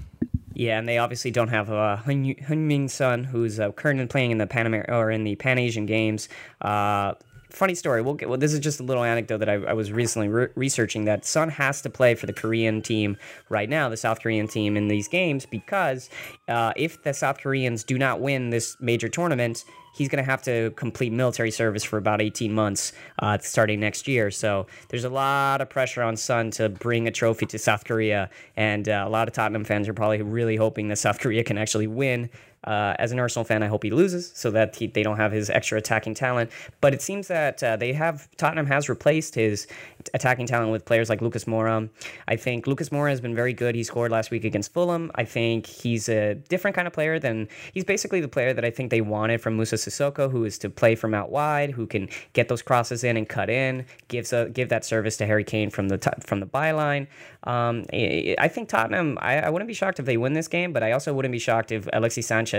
Yeah, 0.53 0.79
and 0.79 0.89
they 0.89 0.99
obviously 0.99 1.31
don't 1.31 1.49
have 1.49 1.71
uh, 1.71 1.99
Heung-min 2.05 2.89
Son, 2.89 3.25
who's 3.25 3.59
uh, 3.59 3.73
currently 3.73 4.07
playing 4.07 4.31
in 4.31 4.39
the 4.39 4.47
Pan 4.47 4.73
or 4.89 5.11
in 5.11 5.25
the 5.25 5.37
Pan 5.37 5.59
Asian 5.59 5.85
Games. 5.85 6.29
Uh, 6.61 7.15
funny 7.55 7.75
story. 7.75 8.03
We'll 8.03 8.15
get. 8.15 8.29
Well, 8.29 8.39
this 8.39 8.53
is 8.53 8.61
just 8.61 8.81
a 8.81 8.83
little 8.83 9.05
anecdote 9.05 9.39
that 9.39 9.49
I, 9.49 9.55
I 9.55 9.73
was 9.73 9.93
recently 9.93 10.29
re- 10.29 10.49
researching. 10.55 11.05
That 11.05 11.25
Son 11.25 11.49
has 11.51 11.83
to 11.83 11.91
play 11.91 12.15
for 12.15 12.27
the 12.27 12.33
Korean 12.33 12.83
team 12.83 13.17
right 13.49 13.69
now, 13.69 13.89
the 13.89 13.97
South 13.97 14.21
Korean 14.21 14.49
team 14.49 14.77
in 14.77 14.89
these 14.89 15.09
games, 15.09 15.47
because 15.47 16.11
uh, 16.49 16.73
if 16.77 17.03
the 17.03 17.15
South 17.15 17.39
Koreans 17.39 17.85
do 17.85 17.99
not 17.99 18.21
win 18.21 18.51
this 18.51 18.77
major 18.81 19.09
tournament, 19.09 19.65
he's 19.95 20.09
going 20.09 20.23
to 20.23 20.29
have 20.29 20.43
to 20.43 20.73
complete 20.73 21.13
military 21.13 21.51
service 21.51 21.85
for 21.85 21.97
about 21.97 22.21
18 22.21 22.53
months 22.53 22.93
uh, 23.21 23.39
starting 23.39 23.81
next 23.81 24.09
year. 24.09 24.31
So 24.31 24.67
there's 24.89 25.05
a 25.05 25.09
lot 25.09 25.61
of 25.61 25.71
pressure 25.71 26.03
on 26.03 26.17
Son 26.17 26.51
to 26.53 26.69
bring 26.69 27.07
a 27.07 27.13
trophy 27.13 27.47
to 27.47 27.59
South 27.59 27.85
Korea. 27.85 28.29
And 28.57 28.89
uh, 28.89 29.05
a 29.07 29.09
lot 29.11 29.29
of 29.29 29.35
Tottenham 29.35 29.65
fans 29.65 29.89
are 29.89 29.95
probably 29.95 30.21
really 30.23 30.57
hoping 30.57 30.89
that 30.89 30.97
South 30.97 31.21
Korea 31.21 31.45
can 31.45 31.57
actually 31.57 31.87
win 31.87 32.29
uh, 32.65 32.95
as 32.99 33.13
an 33.13 33.19
Arsenal 33.19 33.45
fan, 33.45 33.63
I 33.63 33.67
hope 33.67 33.83
he 33.83 33.91
loses 33.91 34.33
so 34.35 34.51
that 34.53 34.77
he, 34.77 34.87
they 34.87 35.03
don't 35.03 35.17
have 35.17 35.33
his 35.33 35.51
extra 35.51 35.79
attacking 35.79 36.15
talent. 36.15 36.51
But 36.81 36.95
it 36.95 37.03
seems 37.03 37.29
that 37.29 37.63
uh, 37.63 37.77
they 37.77 37.93
have 37.93 38.29
Tottenham 38.37 38.67
has 38.67 38.89
replaced 38.89 39.35
his 39.35 39.67
attacking 40.13 40.47
talent 40.47 40.73
with 40.73 40.85
players 40.85 41.09
like 41.09 41.21
Lucas 41.21 41.45
Moura. 41.45 41.89
I 42.29 42.37
think 42.37 42.67
Lucas 42.67 42.89
Moura 42.89 43.11
has 43.11 43.21
been 43.21 43.35
very 43.35 43.53
good. 43.53 43.75
He 43.75 43.85
scored 43.85 44.11
last 44.11 44.31
week 44.31 44.45
against 44.45 44.73
Fulham. 44.73 45.11
I 45.15 45.25
think 45.25 45.67
he's 45.67 46.09
a 46.09 46.35
different 46.35 46.75
kind 46.75 46.87
of 46.87 46.93
player 46.93 47.19
than 47.19 47.49
he's 47.73 47.85
basically 47.85 48.21
the 48.21 48.29
player 48.29 48.53
that 48.53 48.65
I 48.65 48.71
think 48.71 48.91
they 48.91 49.01
wanted 49.01 49.41
from 49.41 49.55
Moussa 49.57 49.77
Sissoko, 49.77 50.31
who 50.31 50.45
is 50.45 50.59
to 50.59 50.71
play 50.71 50.95
from 50.95 51.15
out 51.15 51.31
wide, 51.31 51.71
who 51.71 51.87
can 51.87 52.09
get 52.33 52.49
those 52.49 52.63
crosses 52.63 53.05
in 53.05 53.17
and 53.17 53.29
cut 53.29 53.51
in, 53.51 53.87
gives 54.09 54.33
a 54.33 54.49
give 54.51 54.69
that 54.69 54.85
service 54.85 55.17
to 55.19 55.27
Harry 55.27 55.45
Kane 55.45 55.71
from 55.71 55.89
the 55.89 55.99
t- 55.99 56.11
from 56.21 56.41
the 56.41 56.47
byline. 56.47 57.07
Um, 57.45 57.85
I 57.93 58.49
think 58.49 58.69
Tottenham. 58.69 59.19
I, 59.21 59.41
I 59.41 59.51
wouldn't 59.51 59.69
be 59.69 59.75
shocked 59.75 59.99
if 60.01 60.07
they 60.07 60.17
win 60.17 60.33
this 60.33 60.49
game, 60.49 60.73
but 60.73 60.83
I 60.83 60.93
also 60.93 61.13
wouldn't 61.13 61.33
be 61.33 61.39
shocked 61.39 61.73
if 61.73 61.89
Alexis 61.93 62.27
Sanchez, 62.27 62.54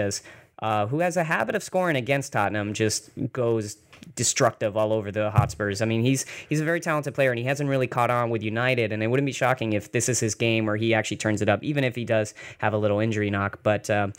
uh, 0.59 0.87
who 0.87 0.99
has 0.99 1.17
a 1.17 1.23
habit 1.23 1.55
of 1.55 1.63
scoring 1.63 1.95
against 1.95 2.33
Tottenham, 2.33 2.73
just 2.73 3.09
goes 3.33 3.77
destructive 4.15 4.77
all 4.77 4.93
over 4.93 5.11
the 5.11 5.31
Hotspurs. 5.31 5.81
I 5.81 5.85
mean, 5.85 6.01
he's 6.01 6.25
he's 6.47 6.61
a 6.61 6.65
very 6.65 6.79
talented 6.79 7.13
player, 7.13 7.31
and 7.31 7.39
he 7.39 7.45
hasn't 7.45 7.69
really 7.69 7.87
caught 7.87 8.09
on 8.09 8.29
with 8.29 8.43
United. 8.43 8.91
And 8.91 9.03
it 9.03 9.07
wouldn't 9.07 9.25
be 9.25 9.31
shocking 9.33 9.73
if 9.73 9.91
this 9.91 10.07
is 10.07 10.19
his 10.19 10.35
game 10.35 10.65
where 10.65 10.77
he 10.77 10.93
actually 10.93 11.17
turns 11.17 11.41
it 11.41 11.49
up, 11.49 11.63
even 11.63 11.83
if 11.83 11.95
he 11.95 12.05
does 12.05 12.33
have 12.59 12.73
a 12.73 12.77
little 12.77 12.99
injury 12.99 13.29
knock. 13.29 13.59
But 13.63 13.89
uh, 13.89 14.09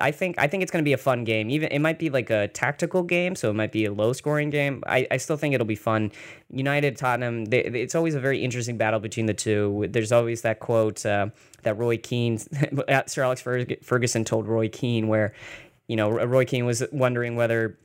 I 0.00 0.10
think 0.10 0.36
I 0.38 0.46
think 0.46 0.62
it's 0.62 0.70
going 0.70 0.82
to 0.82 0.88
be 0.88 0.92
a 0.92 0.98
fun 0.98 1.24
game. 1.24 1.50
Even 1.50 1.70
it 1.70 1.78
might 1.78 1.98
be 1.98 2.10
like 2.10 2.30
a 2.30 2.48
tactical 2.48 3.02
game, 3.02 3.34
so 3.34 3.50
it 3.50 3.54
might 3.54 3.72
be 3.72 3.84
a 3.84 3.92
low 3.92 4.12
scoring 4.12 4.50
game. 4.50 4.82
I, 4.86 5.06
I 5.10 5.16
still 5.16 5.36
think 5.36 5.54
it'll 5.54 5.66
be 5.66 5.74
fun. 5.74 6.12
United 6.50 6.96
Tottenham, 6.96 7.46
they, 7.46 7.62
it's 7.62 7.94
always 7.94 8.14
a 8.14 8.20
very 8.20 8.42
interesting 8.42 8.76
battle 8.76 9.00
between 9.00 9.26
the 9.26 9.34
two. 9.34 9.86
There's 9.88 10.12
always 10.12 10.42
that 10.42 10.60
quote 10.60 11.04
uh, 11.04 11.28
that 11.62 11.78
Roy 11.78 11.96
Keane, 11.96 12.38
Sir 13.06 13.22
Alex 13.22 13.42
Ferguson 13.42 14.24
told 14.24 14.46
Roy 14.46 14.68
Keane, 14.68 15.08
where 15.08 15.32
you 15.86 15.96
know 15.96 16.10
Roy 16.10 16.44
Keane 16.44 16.66
was 16.66 16.82
wondering 16.92 17.36
whether 17.36 17.78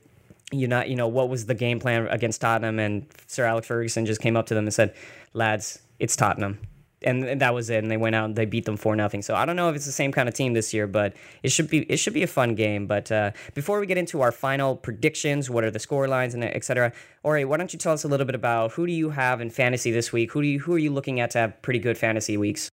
you 0.52 0.68
not 0.68 0.88
you 0.88 0.96
know 0.96 1.08
what 1.08 1.28
was 1.28 1.46
the 1.46 1.54
game 1.54 1.80
plan 1.80 2.06
against 2.08 2.40
Tottenham, 2.40 2.78
and 2.78 3.06
Sir 3.26 3.44
Alex 3.44 3.66
Ferguson 3.66 4.06
just 4.06 4.20
came 4.20 4.36
up 4.36 4.46
to 4.46 4.54
them 4.54 4.64
and 4.64 4.74
said, 4.74 4.94
"Lads, 5.32 5.80
it's 5.98 6.14
Tottenham 6.16 6.58
and 7.02 7.40
that 7.40 7.54
was 7.54 7.70
it. 7.70 7.82
And 7.82 7.90
they 7.90 7.96
went 7.96 8.14
out 8.14 8.26
and 8.26 8.36
they 8.36 8.46
beat 8.46 8.64
them 8.64 8.76
four 8.76 8.96
nothing. 8.96 9.22
So 9.22 9.34
I 9.34 9.44
don't 9.44 9.56
know 9.56 9.68
if 9.68 9.76
it's 9.76 9.86
the 9.86 9.92
same 9.92 10.12
kind 10.12 10.28
of 10.28 10.34
team 10.34 10.54
this 10.54 10.72
year, 10.72 10.86
but 10.86 11.14
it 11.42 11.50
should 11.50 11.68
be 11.68 11.82
it 11.90 11.98
should 11.98 12.14
be 12.14 12.22
a 12.22 12.26
fun 12.28 12.54
game. 12.54 12.86
But 12.86 13.12
uh, 13.12 13.32
before 13.54 13.80
we 13.80 13.86
get 13.86 13.98
into 13.98 14.20
our 14.22 14.32
final 14.32 14.76
predictions, 14.76 15.50
what 15.50 15.64
are 15.64 15.70
the 15.70 15.78
score 15.78 16.08
lines 16.08 16.34
and 16.34 16.44
etc. 16.44 16.92
Ori, 17.22 17.44
why 17.44 17.56
don't 17.56 17.72
you 17.72 17.78
tell 17.78 17.92
us 17.92 18.04
a 18.04 18.08
little 18.08 18.26
bit 18.26 18.34
about 18.34 18.72
who 18.72 18.86
do 18.86 18.92
you 18.92 19.10
have 19.10 19.40
in 19.40 19.50
fantasy 19.50 19.90
this 19.90 20.12
week? 20.12 20.32
Who 20.32 20.42
do 20.42 20.48
you 20.48 20.60
who 20.60 20.74
are 20.74 20.78
you 20.78 20.92
looking 20.92 21.20
at 21.20 21.30
to 21.32 21.38
have 21.38 21.62
pretty 21.62 21.78
good 21.78 21.98
fantasy 21.98 22.36
weeks? 22.36 22.70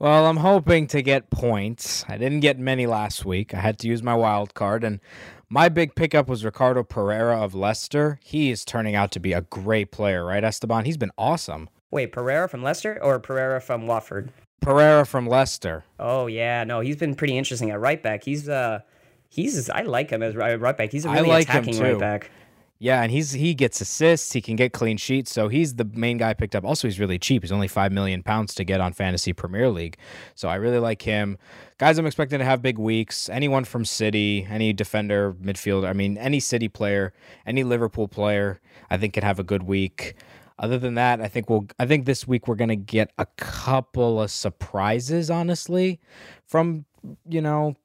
Well, 0.00 0.26
I'm 0.26 0.36
hoping 0.36 0.86
to 0.88 1.02
get 1.02 1.28
points. 1.28 2.04
I 2.08 2.18
didn't 2.18 2.38
get 2.40 2.56
many 2.56 2.86
last 2.86 3.24
week. 3.24 3.52
I 3.52 3.58
had 3.58 3.80
to 3.80 3.88
use 3.88 4.00
my 4.00 4.14
wild 4.14 4.54
card, 4.54 4.84
and 4.84 5.00
my 5.48 5.68
big 5.68 5.96
pickup 5.96 6.28
was 6.28 6.44
Ricardo 6.44 6.84
Pereira 6.84 7.42
of 7.42 7.52
Leicester. 7.52 8.20
He 8.22 8.50
is 8.50 8.64
turning 8.64 8.94
out 8.94 9.10
to 9.12 9.20
be 9.20 9.32
a 9.32 9.40
great 9.40 9.90
player, 9.90 10.24
right, 10.24 10.44
Esteban? 10.44 10.84
He's 10.84 10.96
been 10.96 11.10
awesome. 11.18 11.68
Wait, 11.90 12.12
Pereira 12.12 12.48
from 12.48 12.62
Leicester 12.62 13.02
or 13.02 13.18
Pereira 13.18 13.60
from 13.60 13.86
Watford? 13.86 14.30
Pereira 14.60 15.06
from 15.06 15.26
Leicester. 15.26 15.84
Oh 15.98 16.26
yeah, 16.26 16.64
no, 16.64 16.80
he's 16.80 16.96
been 16.96 17.14
pretty 17.14 17.38
interesting 17.38 17.70
at 17.70 17.80
right 17.80 18.02
back. 18.02 18.24
He's 18.24 18.48
uh, 18.48 18.80
he's 19.28 19.70
I 19.70 19.82
like 19.82 20.10
him 20.10 20.22
as 20.22 20.36
right 20.36 20.76
back. 20.76 20.92
He's 20.92 21.04
a 21.04 21.10
really 21.10 21.28
like 21.28 21.48
attacking 21.48 21.78
right 21.78 21.98
back. 21.98 22.30
Yeah, 22.80 23.02
and 23.02 23.10
he's 23.10 23.32
he 23.32 23.54
gets 23.54 23.80
assists. 23.80 24.32
He 24.32 24.40
can 24.40 24.54
get 24.54 24.72
clean 24.72 24.98
sheets, 24.98 25.32
so 25.32 25.48
he's 25.48 25.74
the 25.74 25.84
main 25.84 26.16
guy 26.16 26.32
picked 26.32 26.54
up. 26.54 26.64
Also, 26.64 26.86
he's 26.86 27.00
really 27.00 27.18
cheap. 27.18 27.42
He's 27.42 27.50
only 27.50 27.66
five 27.66 27.90
million 27.90 28.22
pounds 28.22 28.54
to 28.54 28.64
get 28.64 28.80
on 28.80 28.92
fantasy 28.92 29.32
Premier 29.32 29.68
League, 29.68 29.96
so 30.36 30.48
I 30.48 30.56
really 30.56 30.78
like 30.78 31.02
him. 31.02 31.38
Guys, 31.78 31.98
I'm 31.98 32.06
expecting 32.06 32.38
to 32.38 32.44
have 32.44 32.62
big 32.62 32.78
weeks. 32.78 33.28
Anyone 33.28 33.64
from 33.64 33.84
City, 33.84 34.46
any 34.48 34.72
defender, 34.72 35.32
midfielder. 35.42 35.88
I 35.88 35.92
mean, 35.92 36.16
any 36.18 36.38
City 36.38 36.68
player, 36.68 37.12
any 37.46 37.64
Liverpool 37.64 38.06
player, 38.06 38.60
I 38.90 38.96
think 38.96 39.14
could 39.14 39.24
have 39.24 39.40
a 39.40 39.44
good 39.44 39.64
week. 39.64 40.14
Other 40.58 40.78
than 40.78 40.94
that, 40.94 41.20
I 41.20 41.28
think 41.28 41.48
we'll 41.48 41.66
I 41.78 41.86
think 41.86 42.04
this 42.04 42.26
week 42.26 42.48
we're 42.48 42.56
gonna 42.56 42.76
get 42.76 43.12
a 43.18 43.26
couple 43.36 44.20
of 44.20 44.30
surprises, 44.30 45.30
honestly, 45.30 46.00
from 46.46 46.84
you 47.28 47.40
know 47.40 47.76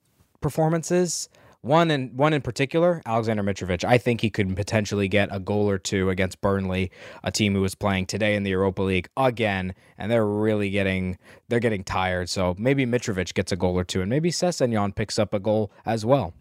performances. 0.41 1.29
One 1.61 1.91
in 1.91 2.09
one 2.17 2.33
in 2.33 2.41
particular, 2.41 3.01
Alexander 3.05 3.41
Mitrovic. 3.41 3.85
I 3.85 3.97
think 3.97 4.19
he 4.19 4.29
could 4.29 4.53
potentially 4.53 5.07
get 5.07 5.29
a 5.31 5.39
goal 5.39 5.69
or 5.69 5.77
two 5.77 6.09
against 6.09 6.41
Burnley, 6.41 6.91
a 7.23 7.31
team 7.31 7.53
who 7.53 7.61
was 7.61 7.73
playing 7.73 8.07
today 8.07 8.35
in 8.35 8.43
the 8.43 8.49
Europa 8.49 8.81
League 8.81 9.07
again, 9.15 9.73
and 9.97 10.11
they're 10.11 10.25
really 10.25 10.69
getting 10.69 11.17
they're 11.47 11.61
getting 11.61 11.83
tired. 11.83 12.27
So 12.29 12.53
maybe 12.57 12.85
Mitrovic 12.85 13.33
gets 13.33 13.53
a 13.53 13.55
goal 13.55 13.79
or 13.79 13.85
two, 13.85 14.01
and 14.01 14.09
maybe 14.09 14.29
Sessegnon 14.29 14.93
picks 14.93 15.17
up 15.17 15.33
a 15.33 15.39
goal 15.39 15.71
as 15.85 16.05
well. 16.05 16.33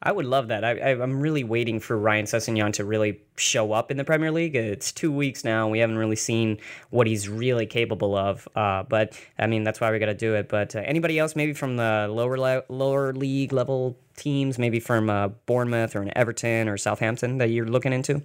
I 0.00 0.12
would 0.12 0.26
love 0.26 0.48
that. 0.48 0.64
I, 0.64 0.92
am 0.92 1.20
really 1.20 1.42
waiting 1.42 1.80
for 1.80 1.98
Ryan 1.98 2.24
Sessegnon 2.24 2.72
to 2.74 2.84
really 2.84 3.20
show 3.36 3.72
up 3.72 3.90
in 3.90 3.96
the 3.96 4.04
Premier 4.04 4.30
League. 4.30 4.54
It's 4.54 4.92
two 4.92 5.10
weeks 5.10 5.42
now. 5.42 5.68
We 5.68 5.80
haven't 5.80 5.98
really 5.98 6.16
seen 6.16 6.58
what 6.90 7.08
he's 7.08 7.28
really 7.28 7.66
capable 7.66 8.14
of. 8.14 8.46
Uh, 8.54 8.84
but 8.84 9.18
I 9.40 9.48
mean, 9.48 9.64
that's 9.64 9.80
why 9.80 9.90
we 9.90 9.98
got 9.98 10.06
to 10.06 10.14
do 10.14 10.34
it. 10.34 10.48
But 10.48 10.76
uh, 10.76 10.80
anybody 10.84 11.18
else, 11.18 11.34
maybe 11.34 11.52
from 11.52 11.76
the 11.76 12.06
lower 12.08 12.38
le- 12.38 12.62
lower 12.68 13.12
league 13.12 13.52
level 13.52 13.98
teams, 14.16 14.56
maybe 14.56 14.78
from 14.78 15.10
uh, 15.10 15.28
Bournemouth 15.46 15.96
or 15.96 16.02
an 16.02 16.16
Everton 16.16 16.68
or 16.68 16.76
Southampton 16.76 17.38
that 17.38 17.48
you're 17.48 17.66
looking 17.66 17.92
into? 17.92 18.22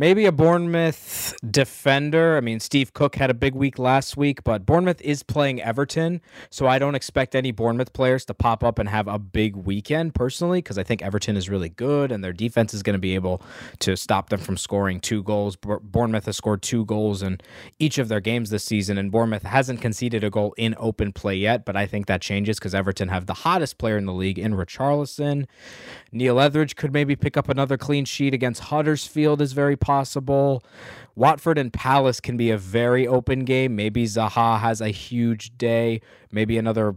Maybe 0.00 0.24
a 0.24 0.32
Bournemouth 0.32 1.34
defender. 1.50 2.38
I 2.38 2.40
mean, 2.40 2.58
Steve 2.58 2.94
Cook 2.94 3.16
had 3.16 3.28
a 3.28 3.34
big 3.34 3.54
week 3.54 3.78
last 3.78 4.16
week, 4.16 4.42
but 4.44 4.64
Bournemouth 4.64 4.98
is 5.02 5.22
playing 5.22 5.60
Everton, 5.60 6.22
so 6.48 6.66
I 6.66 6.78
don't 6.78 6.94
expect 6.94 7.34
any 7.34 7.50
Bournemouth 7.50 7.92
players 7.92 8.24
to 8.24 8.32
pop 8.32 8.64
up 8.64 8.78
and 8.78 8.88
have 8.88 9.06
a 9.08 9.18
big 9.18 9.56
weekend 9.56 10.14
personally, 10.14 10.60
because 10.60 10.78
I 10.78 10.84
think 10.84 11.02
Everton 11.02 11.36
is 11.36 11.50
really 11.50 11.68
good 11.68 12.12
and 12.12 12.24
their 12.24 12.32
defense 12.32 12.72
is 12.72 12.82
going 12.82 12.94
to 12.94 12.98
be 12.98 13.14
able 13.14 13.42
to 13.80 13.94
stop 13.94 14.30
them 14.30 14.40
from 14.40 14.56
scoring 14.56 15.00
two 15.00 15.22
goals. 15.22 15.56
Bournemouth 15.56 16.24
has 16.24 16.38
scored 16.38 16.62
two 16.62 16.86
goals 16.86 17.22
in 17.22 17.38
each 17.78 17.98
of 17.98 18.08
their 18.08 18.20
games 18.20 18.48
this 18.48 18.64
season, 18.64 18.96
and 18.96 19.12
Bournemouth 19.12 19.42
hasn't 19.42 19.82
conceded 19.82 20.24
a 20.24 20.30
goal 20.30 20.54
in 20.56 20.74
open 20.78 21.12
play 21.12 21.36
yet, 21.36 21.66
but 21.66 21.76
I 21.76 21.84
think 21.84 22.06
that 22.06 22.22
changes 22.22 22.58
because 22.58 22.74
Everton 22.74 23.08
have 23.08 23.26
the 23.26 23.34
hottest 23.34 23.76
player 23.76 23.98
in 23.98 24.06
the 24.06 24.14
league 24.14 24.38
in 24.38 24.54
Richarlison. 24.54 25.44
Neil 26.10 26.40
Etheridge 26.40 26.74
could 26.74 26.94
maybe 26.94 27.16
pick 27.16 27.36
up 27.36 27.50
another 27.50 27.76
clean 27.76 28.06
sheet 28.06 28.32
against 28.32 28.62
Huddersfield, 28.62 29.42
is 29.42 29.52
very. 29.52 29.76
Watford 31.16 31.58
and 31.58 31.72
Palace 31.72 32.20
can 32.20 32.36
be 32.36 32.50
a 32.50 32.58
very 32.58 33.06
open 33.06 33.44
game. 33.44 33.76
Maybe 33.76 34.04
Zaha 34.04 34.58
has 34.60 34.80
a 34.80 34.88
huge 34.88 35.56
day. 35.58 36.00
Maybe 36.32 36.56
another 36.56 36.94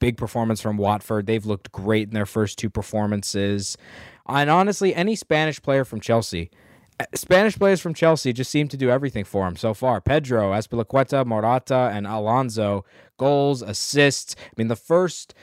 big 0.00 0.16
performance 0.16 0.60
from 0.60 0.76
Watford. 0.76 1.26
They've 1.26 1.46
looked 1.46 1.70
great 1.70 2.08
in 2.08 2.14
their 2.14 2.26
first 2.26 2.58
two 2.58 2.70
performances. 2.70 3.76
And 4.26 4.50
honestly, 4.50 4.94
any 4.94 5.14
Spanish 5.14 5.62
player 5.62 5.84
from 5.84 6.00
Chelsea. 6.00 6.50
Eh, 6.98 7.06
Spanish 7.14 7.56
players 7.56 7.80
from 7.80 7.94
Chelsea 7.94 8.32
just 8.32 8.50
seem 8.50 8.68
to 8.68 8.76
do 8.76 8.90
everything 8.90 9.24
for 9.24 9.46
him 9.46 9.56
so 9.56 9.74
far. 9.74 10.00
Pedro, 10.00 10.52
Azpilicueta, 10.52 11.24
Morata, 11.24 11.90
and 11.92 12.06
Alonso, 12.06 12.84
goals, 13.18 13.62
assists. 13.62 14.34
I 14.38 14.52
mean, 14.56 14.68
the 14.68 14.76
first 14.76 15.34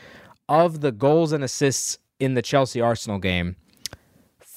of 0.49 0.81
the 0.81 0.91
goals 0.91 1.31
and 1.31 1.43
assists 1.43 1.99
in 2.19 2.33
the 2.33 2.41
Chelsea 2.41 2.81
Arsenal 2.81 3.19
game 3.19 3.55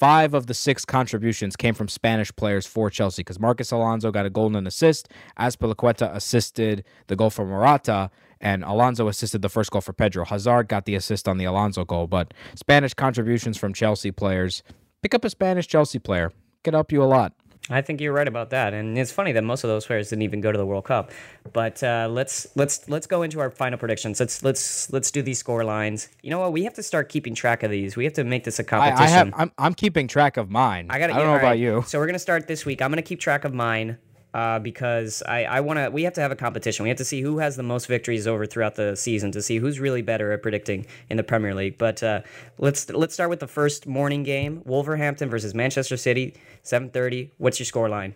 Five 0.01 0.33
of 0.33 0.47
the 0.47 0.55
six 0.55 0.83
contributions 0.83 1.55
came 1.55 1.75
from 1.75 1.87
Spanish 1.87 2.35
players 2.35 2.65
for 2.65 2.89
Chelsea 2.89 3.19
because 3.19 3.39
Marcos 3.39 3.71
Alonso 3.71 4.09
got 4.09 4.25
a 4.25 4.31
goal 4.31 4.47
and 4.47 4.55
an 4.55 4.65
assist. 4.65 5.09
Azpilicueta 5.39 6.11
assisted 6.15 6.83
the 7.05 7.15
goal 7.15 7.29
for 7.29 7.45
Morata, 7.45 8.09
and 8.39 8.63
Alonso 8.63 9.07
assisted 9.09 9.43
the 9.43 9.47
first 9.47 9.69
goal 9.69 9.81
for 9.81 9.93
Pedro. 9.93 10.25
Hazard 10.25 10.67
got 10.69 10.85
the 10.85 10.95
assist 10.95 11.27
on 11.27 11.37
the 11.37 11.45
Alonso 11.45 11.85
goal, 11.85 12.07
but 12.07 12.33
Spanish 12.55 12.95
contributions 12.95 13.59
from 13.59 13.75
Chelsea 13.75 14.09
players. 14.09 14.63
Pick 15.03 15.13
up 15.13 15.23
a 15.23 15.29
Spanish 15.29 15.67
Chelsea 15.67 15.99
player. 15.99 16.31
Could 16.63 16.73
help 16.73 16.91
you 16.91 17.03
a 17.03 17.05
lot. 17.05 17.33
I 17.69 17.81
think 17.81 18.01
you're 18.01 18.13
right 18.13 18.27
about 18.27 18.49
that, 18.49 18.73
and 18.73 18.97
it's 18.97 19.11
funny 19.11 19.31
that 19.33 19.43
most 19.43 19.63
of 19.63 19.69
those 19.69 19.85
players 19.85 20.09
didn't 20.09 20.23
even 20.23 20.41
go 20.41 20.51
to 20.51 20.57
the 20.57 20.65
World 20.65 20.85
Cup. 20.85 21.11
But 21.53 21.83
uh, 21.83 22.07
let's 22.09 22.47
let's 22.55 22.89
let's 22.89 23.05
go 23.05 23.21
into 23.21 23.39
our 23.39 23.51
final 23.51 23.77
predictions. 23.77 24.19
Let's 24.19 24.43
let's 24.43 24.91
let's 24.91 25.11
do 25.11 25.21
these 25.21 25.37
score 25.37 25.63
lines. 25.63 26.09
You 26.23 26.31
know 26.31 26.39
what? 26.39 26.53
We 26.53 26.63
have 26.63 26.73
to 26.73 26.83
start 26.83 27.09
keeping 27.09 27.35
track 27.35 27.61
of 27.61 27.69
these. 27.69 27.95
We 27.95 28.03
have 28.05 28.13
to 28.13 28.23
make 28.23 28.45
this 28.45 28.57
a 28.57 28.63
competition. 28.63 29.03
I, 29.03 29.05
I 29.05 29.09
have. 29.09 29.33
I'm, 29.35 29.51
I'm 29.59 29.73
keeping 29.75 30.07
track 30.07 30.37
of 30.37 30.49
mine. 30.49 30.87
I 30.89 30.97
gotta, 30.97 31.13
I 31.13 31.17
don't 31.17 31.27
know 31.27 31.33
right. 31.33 31.39
about 31.39 31.59
you. 31.59 31.83
So 31.85 31.99
we're 31.99 32.07
gonna 32.07 32.19
start 32.19 32.47
this 32.47 32.65
week. 32.65 32.81
I'm 32.81 32.89
gonna 32.89 33.03
keep 33.03 33.19
track 33.19 33.45
of 33.45 33.53
mine 33.53 33.99
uh, 34.33 34.59
because 34.59 35.21
I, 35.27 35.43
I 35.43 35.59
want 35.61 35.79
to. 35.79 35.89
We 35.89 36.03
have 36.03 36.13
to 36.13 36.21
have 36.21 36.31
a 36.31 36.35
competition. 36.35 36.83
We 36.83 36.89
have 36.89 36.97
to 36.97 37.05
see 37.05 37.21
who 37.21 37.39
has 37.39 37.55
the 37.55 37.63
most 37.63 37.87
victories 37.87 38.27
over 38.27 38.45
throughout 38.45 38.75
the 38.75 38.95
season 38.95 39.31
to 39.31 39.41
see 39.41 39.57
who's 39.57 39.79
really 39.79 40.01
better 40.01 40.31
at 40.31 40.41
predicting 40.41 40.85
in 41.09 41.17
the 41.17 41.23
Premier 41.23 41.53
League. 41.53 41.77
But 41.77 42.01
uh, 42.01 42.21
let's 42.57 42.89
let's 42.89 43.13
start 43.13 43.29
with 43.29 43.39
the 43.39 43.47
first 43.47 43.87
morning 43.87 44.23
game: 44.23 44.61
Wolverhampton 44.65 45.29
versus 45.29 45.53
Manchester 45.53 45.97
City, 45.97 46.35
seven 46.63 46.89
thirty. 46.89 47.31
What's 47.37 47.59
your 47.59 47.65
score 47.65 47.89
line? 47.89 48.15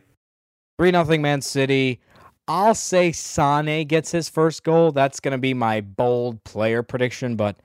Three 0.79 0.91
nothing 0.91 1.21
Man 1.21 1.41
City. 1.41 1.99
I'll 2.47 2.75
say 2.75 3.11
Sane 3.11 3.87
gets 3.87 4.11
his 4.11 4.29
first 4.29 4.63
goal. 4.63 4.91
That's 4.91 5.19
going 5.19 5.31
to 5.31 5.37
be 5.37 5.53
my 5.53 5.81
bold 5.81 6.43
player 6.43 6.83
prediction. 6.83 7.35
But 7.35 7.57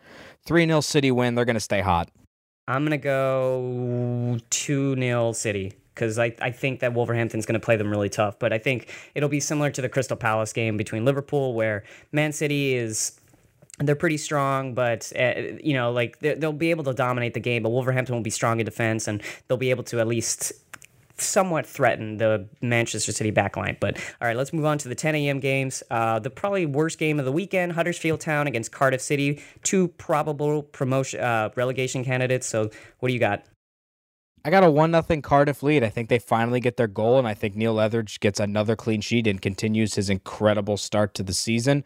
three 0.44 0.66
0 0.66 0.80
City 0.80 1.10
win. 1.10 1.34
They're 1.34 1.44
going 1.44 1.54
to 1.54 1.60
stay 1.60 1.80
hot. 1.80 2.10
I'm 2.66 2.82
going 2.82 2.92
to 2.92 3.04
go 3.04 4.38
two 4.48 4.96
0 4.96 5.32
City 5.32 5.74
because 6.00 6.18
I, 6.18 6.34
I 6.40 6.50
think 6.50 6.80
that 6.80 6.94
Wolverhampton's 6.94 7.44
going 7.44 7.60
to 7.60 7.64
play 7.64 7.76
them 7.76 7.90
really 7.90 8.08
tough. 8.08 8.38
But 8.38 8.54
I 8.54 8.58
think 8.58 8.88
it'll 9.14 9.28
be 9.28 9.38
similar 9.38 9.70
to 9.70 9.82
the 9.82 9.88
Crystal 9.88 10.16
Palace 10.16 10.54
game 10.54 10.78
between 10.78 11.04
Liverpool, 11.04 11.52
where 11.52 11.84
Man 12.10 12.32
City 12.32 12.74
is 12.74 13.20
they're 13.78 13.96
pretty 13.96 14.16
strong, 14.16 14.74
but 14.74 15.12
uh, 15.18 15.34
you 15.62 15.74
know, 15.74 15.92
like 15.92 16.18
they'll 16.20 16.52
be 16.52 16.70
able 16.70 16.84
to 16.84 16.94
dominate 16.94 17.34
the 17.34 17.40
game. 17.40 17.62
But 17.62 17.70
Wolverhampton 17.70 18.14
will 18.14 18.22
be 18.22 18.30
strong 18.30 18.60
in 18.60 18.64
defense, 18.64 19.06
and 19.08 19.22
they'll 19.46 19.58
be 19.58 19.68
able 19.68 19.84
to 19.84 20.00
at 20.00 20.08
least 20.08 20.52
somewhat 21.18 21.66
threaten 21.66 22.16
the 22.16 22.48
Manchester 22.62 23.12
City 23.12 23.30
backline. 23.30 23.78
But 23.78 23.98
all 24.22 24.28
right, 24.28 24.36
let's 24.36 24.54
move 24.54 24.64
on 24.64 24.78
to 24.78 24.88
the 24.88 24.94
10 24.94 25.14
a.m. 25.16 25.38
games. 25.38 25.82
Uh, 25.90 26.18
the 26.18 26.30
probably 26.30 26.64
worst 26.64 26.98
game 26.98 27.18
of 27.18 27.26
the 27.26 27.32
weekend: 27.32 27.72
Huddersfield 27.72 28.20
Town 28.20 28.46
against 28.46 28.72
Cardiff 28.72 29.02
City, 29.02 29.42
two 29.62 29.88
probable 29.88 30.62
promotion 30.62 31.20
uh, 31.20 31.50
relegation 31.56 32.04
candidates. 32.04 32.46
So, 32.46 32.70
what 33.00 33.08
do 33.08 33.12
you 33.12 33.20
got? 33.20 33.44
I 34.42 34.48
got 34.48 34.64
a 34.64 34.70
one 34.70 34.90
nothing 34.90 35.20
Cardiff 35.20 35.62
lead. 35.62 35.84
I 35.84 35.90
think 35.90 36.08
they 36.08 36.18
finally 36.18 36.60
get 36.60 36.78
their 36.78 36.86
goal, 36.86 37.18
and 37.18 37.28
I 37.28 37.34
think 37.34 37.54
Neil 37.54 37.78
Etheridge 37.78 38.20
gets 38.20 38.40
another 38.40 38.74
clean 38.74 39.02
sheet 39.02 39.26
and 39.26 39.40
continues 39.40 39.94
his 39.96 40.08
incredible 40.08 40.78
start 40.78 41.12
to 41.14 41.22
the 41.22 41.34
season. 41.34 41.84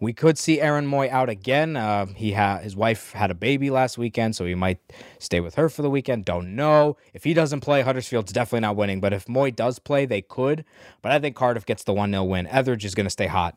We 0.00 0.14
could 0.14 0.38
see 0.38 0.60
Aaron 0.60 0.88
Mooy 0.88 1.10
out 1.10 1.28
again. 1.28 1.76
Uh, 1.76 2.06
he 2.06 2.32
had 2.32 2.62
his 2.62 2.74
wife 2.74 3.12
had 3.12 3.30
a 3.30 3.34
baby 3.34 3.70
last 3.70 3.98
weekend, 3.98 4.34
so 4.34 4.46
he 4.46 4.54
might 4.54 4.78
stay 5.18 5.38
with 5.38 5.54
her 5.56 5.68
for 5.68 5.82
the 5.82 5.90
weekend. 5.90 6.24
Don't 6.24 6.56
know 6.56 6.96
if 7.12 7.24
he 7.24 7.34
doesn't 7.34 7.60
play. 7.60 7.82
Huddersfield's 7.82 8.32
definitely 8.32 8.60
not 8.60 8.74
winning, 8.74 9.00
but 9.00 9.12
if 9.12 9.26
Mooy 9.26 9.54
does 9.54 9.78
play, 9.78 10.06
they 10.06 10.22
could. 10.22 10.64
But 11.02 11.12
I 11.12 11.18
think 11.18 11.36
Cardiff 11.36 11.66
gets 11.66 11.84
the 11.84 11.92
one 11.92 12.10
0 12.10 12.24
win. 12.24 12.46
Etheridge 12.46 12.86
is 12.86 12.94
going 12.94 13.06
to 13.06 13.10
stay 13.10 13.26
hot. 13.26 13.56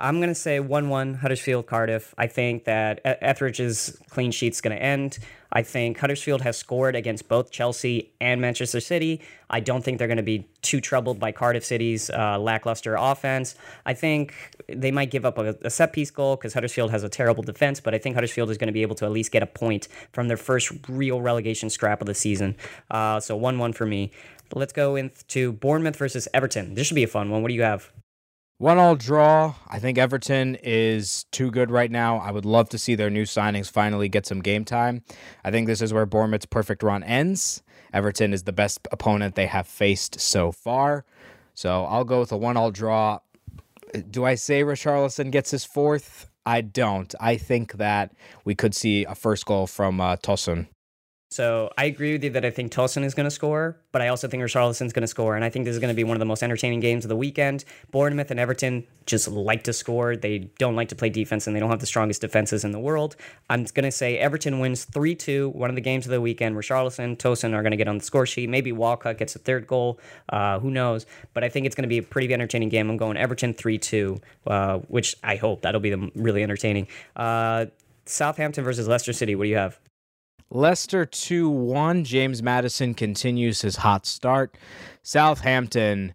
I'm 0.00 0.18
going 0.18 0.28
to 0.28 0.34
say 0.34 0.60
1 0.60 0.88
1 0.88 1.14
Huddersfield 1.14 1.66
Cardiff. 1.66 2.14
I 2.16 2.28
think 2.28 2.64
that 2.64 3.00
Etheridge's 3.04 3.98
clean 4.10 4.30
sheet's 4.30 4.60
going 4.60 4.76
to 4.76 4.82
end. 4.82 5.18
I 5.50 5.62
think 5.62 5.98
Huddersfield 5.98 6.42
has 6.42 6.56
scored 6.56 6.94
against 6.94 7.26
both 7.26 7.50
Chelsea 7.50 8.12
and 8.20 8.40
Manchester 8.40 8.80
City. 8.80 9.22
I 9.50 9.60
don't 9.60 9.82
think 9.82 9.98
they're 9.98 10.06
going 10.06 10.18
to 10.18 10.22
be 10.22 10.46
too 10.62 10.80
troubled 10.80 11.18
by 11.18 11.32
Cardiff 11.32 11.64
City's 11.64 12.10
uh, 12.10 12.38
lackluster 12.38 12.94
offense. 12.96 13.56
I 13.86 13.94
think 13.94 14.34
they 14.68 14.92
might 14.92 15.10
give 15.10 15.24
up 15.24 15.38
a, 15.38 15.56
a 15.62 15.70
set 15.70 15.92
piece 15.92 16.10
goal 16.10 16.36
because 16.36 16.54
Huddersfield 16.54 16.90
has 16.90 17.02
a 17.02 17.08
terrible 17.08 17.42
defense, 17.42 17.80
but 17.80 17.94
I 17.94 17.98
think 17.98 18.14
Huddersfield 18.14 18.50
is 18.50 18.58
going 18.58 18.68
to 18.68 18.72
be 18.72 18.82
able 18.82 18.94
to 18.96 19.04
at 19.04 19.10
least 19.10 19.32
get 19.32 19.42
a 19.42 19.46
point 19.46 19.88
from 20.12 20.28
their 20.28 20.36
first 20.36 20.70
real 20.86 21.20
relegation 21.20 21.70
scrap 21.70 22.00
of 22.00 22.06
the 22.06 22.14
season. 22.14 22.54
Uh, 22.90 23.18
so 23.18 23.36
1 23.36 23.58
1 23.58 23.72
for 23.72 23.86
me. 23.86 24.12
Let's 24.54 24.72
go 24.72 24.96
into 24.96 25.52
Bournemouth 25.52 25.96
versus 25.96 26.28
Everton. 26.32 26.74
This 26.74 26.86
should 26.86 26.94
be 26.94 27.04
a 27.04 27.08
fun 27.08 27.30
one. 27.30 27.42
What 27.42 27.48
do 27.48 27.54
you 27.54 27.62
have? 27.62 27.90
One 28.58 28.78
all 28.78 28.96
draw. 28.96 29.54
I 29.68 29.78
think 29.78 29.98
Everton 29.98 30.56
is 30.64 31.26
too 31.30 31.52
good 31.52 31.70
right 31.70 31.92
now. 31.92 32.18
I 32.18 32.32
would 32.32 32.44
love 32.44 32.68
to 32.70 32.78
see 32.78 32.96
their 32.96 33.08
new 33.08 33.22
signings 33.22 33.70
finally 33.70 34.08
get 34.08 34.26
some 34.26 34.40
game 34.40 34.64
time. 34.64 35.04
I 35.44 35.52
think 35.52 35.68
this 35.68 35.80
is 35.80 35.92
where 35.92 36.06
Bournemouth's 36.06 36.46
perfect 36.46 36.82
run 36.82 37.04
ends. 37.04 37.62
Everton 37.92 38.32
is 38.32 38.42
the 38.42 38.52
best 38.52 38.80
opponent 38.90 39.36
they 39.36 39.46
have 39.46 39.68
faced 39.68 40.18
so 40.18 40.50
far. 40.50 41.04
So 41.54 41.84
I'll 41.84 42.02
go 42.02 42.18
with 42.18 42.32
a 42.32 42.36
one 42.36 42.56
all 42.56 42.72
draw. 42.72 43.20
Do 44.10 44.24
I 44.24 44.34
say 44.34 44.64
Richarlison 44.64 45.30
gets 45.30 45.52
his 45.52 45.64
fourth? 45.64 46.28
I 46.44 46.60
don't. 46.60 47.14
I 47.20 47.36
think 47.36 47.74
that 47.74 48.12
we 48.44 48.56
could 48.56 48.74
see 48.74 49.04
a 49.04 49.14
first 49.14 49.46
goal 49.46 49.68
from 49.68 50.00
uh, 50.00 50.16
Tosun. 50.16 50.66
So 51.30 51.70
I 51.76 51.84
agree 51.84 52.12
with 52.12 52.24
you 52.24 52.30
that 52.30 52.44
I 52.46 52.50
think 52.50 52.72
Tosun 52.72 53.04
is 53.04 53.12
going 53.12 53.24
to 53.24 53.30
score, 53.30 53.76
but 53.92 54.00
I 54.00 54.08
also 54.08 54.28
think 54.28 54.42
Richarlison's 54.42 54.94
going 54.94 55.02
to 55.02 55.08
score, 55.08 55.36
and 55.36 55.44
I 55.44 55.50
think 55.50 55.66
this 55.66 55.74
is 55.74 55.78
going 55.78 55.92
to 55.92 55.94
be 55.94 56.02
one 56.02 56.16
of 56.16 56.20
the 56.20 56.26
most 56.26 56.42
entertaining 56.42 56.80
games 56.80 57.04
of 57.04 57.10
the 57.10 57.16
weekend. 57.16 57.66
Bournemouth 57.90 58.30
and 58.30 58.40
Everton 58.40 58.86
just 59.04 59.28
like 59.28 59.64
to 59.64 59.74
score; 59.74 60.16
they 60.16 60.50
don't 60.58 60.74
like 60.74 60.88
to 60.88 60.96
play 60.96 61.10
defense, 61.10 61.46
and 61.46 61.54
they 61.54 61.60
don't 61.60 61.68
have 61.68 61.80
the 61.80 61.86
strongest 61.86 62.22
defenses 62.22 62.64
in 62.64 62.72
the 62.72 62.80
world. 62.80 63.14
I'm 63.50 63.64
going 63.64 63.84
to 63.84 63.92
say 63.92 64.16
Everton 64.16 64.58
wins 64.58 64.86
three 64.86 65.14
two. 65.14 65.50
One 65.50 65.68
of 65.68 65.76
the 65.76 65.82
games 65.82 66.06
of 66.06 66.12
the 66.12 66.20
weekend. 66.20 66.56
Richarlison, 66.56 67.18
Tosun 67.18 67.52
are 67.52 67.62
going 67.62 67.72
to 67.72 67.76
get 67.76 67.88
on 67.88 67.98
the 67.98 68.04
score 68.04 68.24
sheet. 68.24 68.48
Maybe 68.48 68.72
Walcott 68.72 69.18
gets 69.18 69.36
a 69.36 69.38
third 69.38 69.66
goal. 69.66 70.00
Uh, 70.30 70.58
who 70.60 70.70
knows? 70.70 71.04
But 71.34 71.44
I 71.44 71.50
think 71.50 71.66
it's 71.66 71.74
going 71.74 71.82
to 71.82 71.88
be 71.88 71.98
a 71.98 72.02
pretty 72.02 72.32
entertaining 72.32 72.70
game. 72.70 72.88
I'm 72.88 72.96
going 72.96 73.18
Everton 73.18 73.52
three 73.52 73.76
two, 73.76 74.18
uh, 74.46 74.78
which 74.88 75.14
I 75.22 75.36
hope 75.36 75.60
that'll 75.60 75.82
be 75.82 75.94
really 76.14 76.42
entertaining. 76.42 76.88
Uh, 77.14 77.66
Southampton 78.06 78.64
versus 78.64 78.88
Leicester 78.88 79.12
City. 79.12 79.34
What 79.34 79.44
do 79.44 79.50
you 79.50 79.56
have? 79.56 79.78
Leicester 80.50 81.04
2 81.04 81.50
1. 81.50 82.04
James 82.04 82.42
Maddison 82.42 82.94
continues 82.94 83.60
his 83.60 83.76
hot 83.76 84.06
start. 84.06 84.56
Southampton 85.02 86.14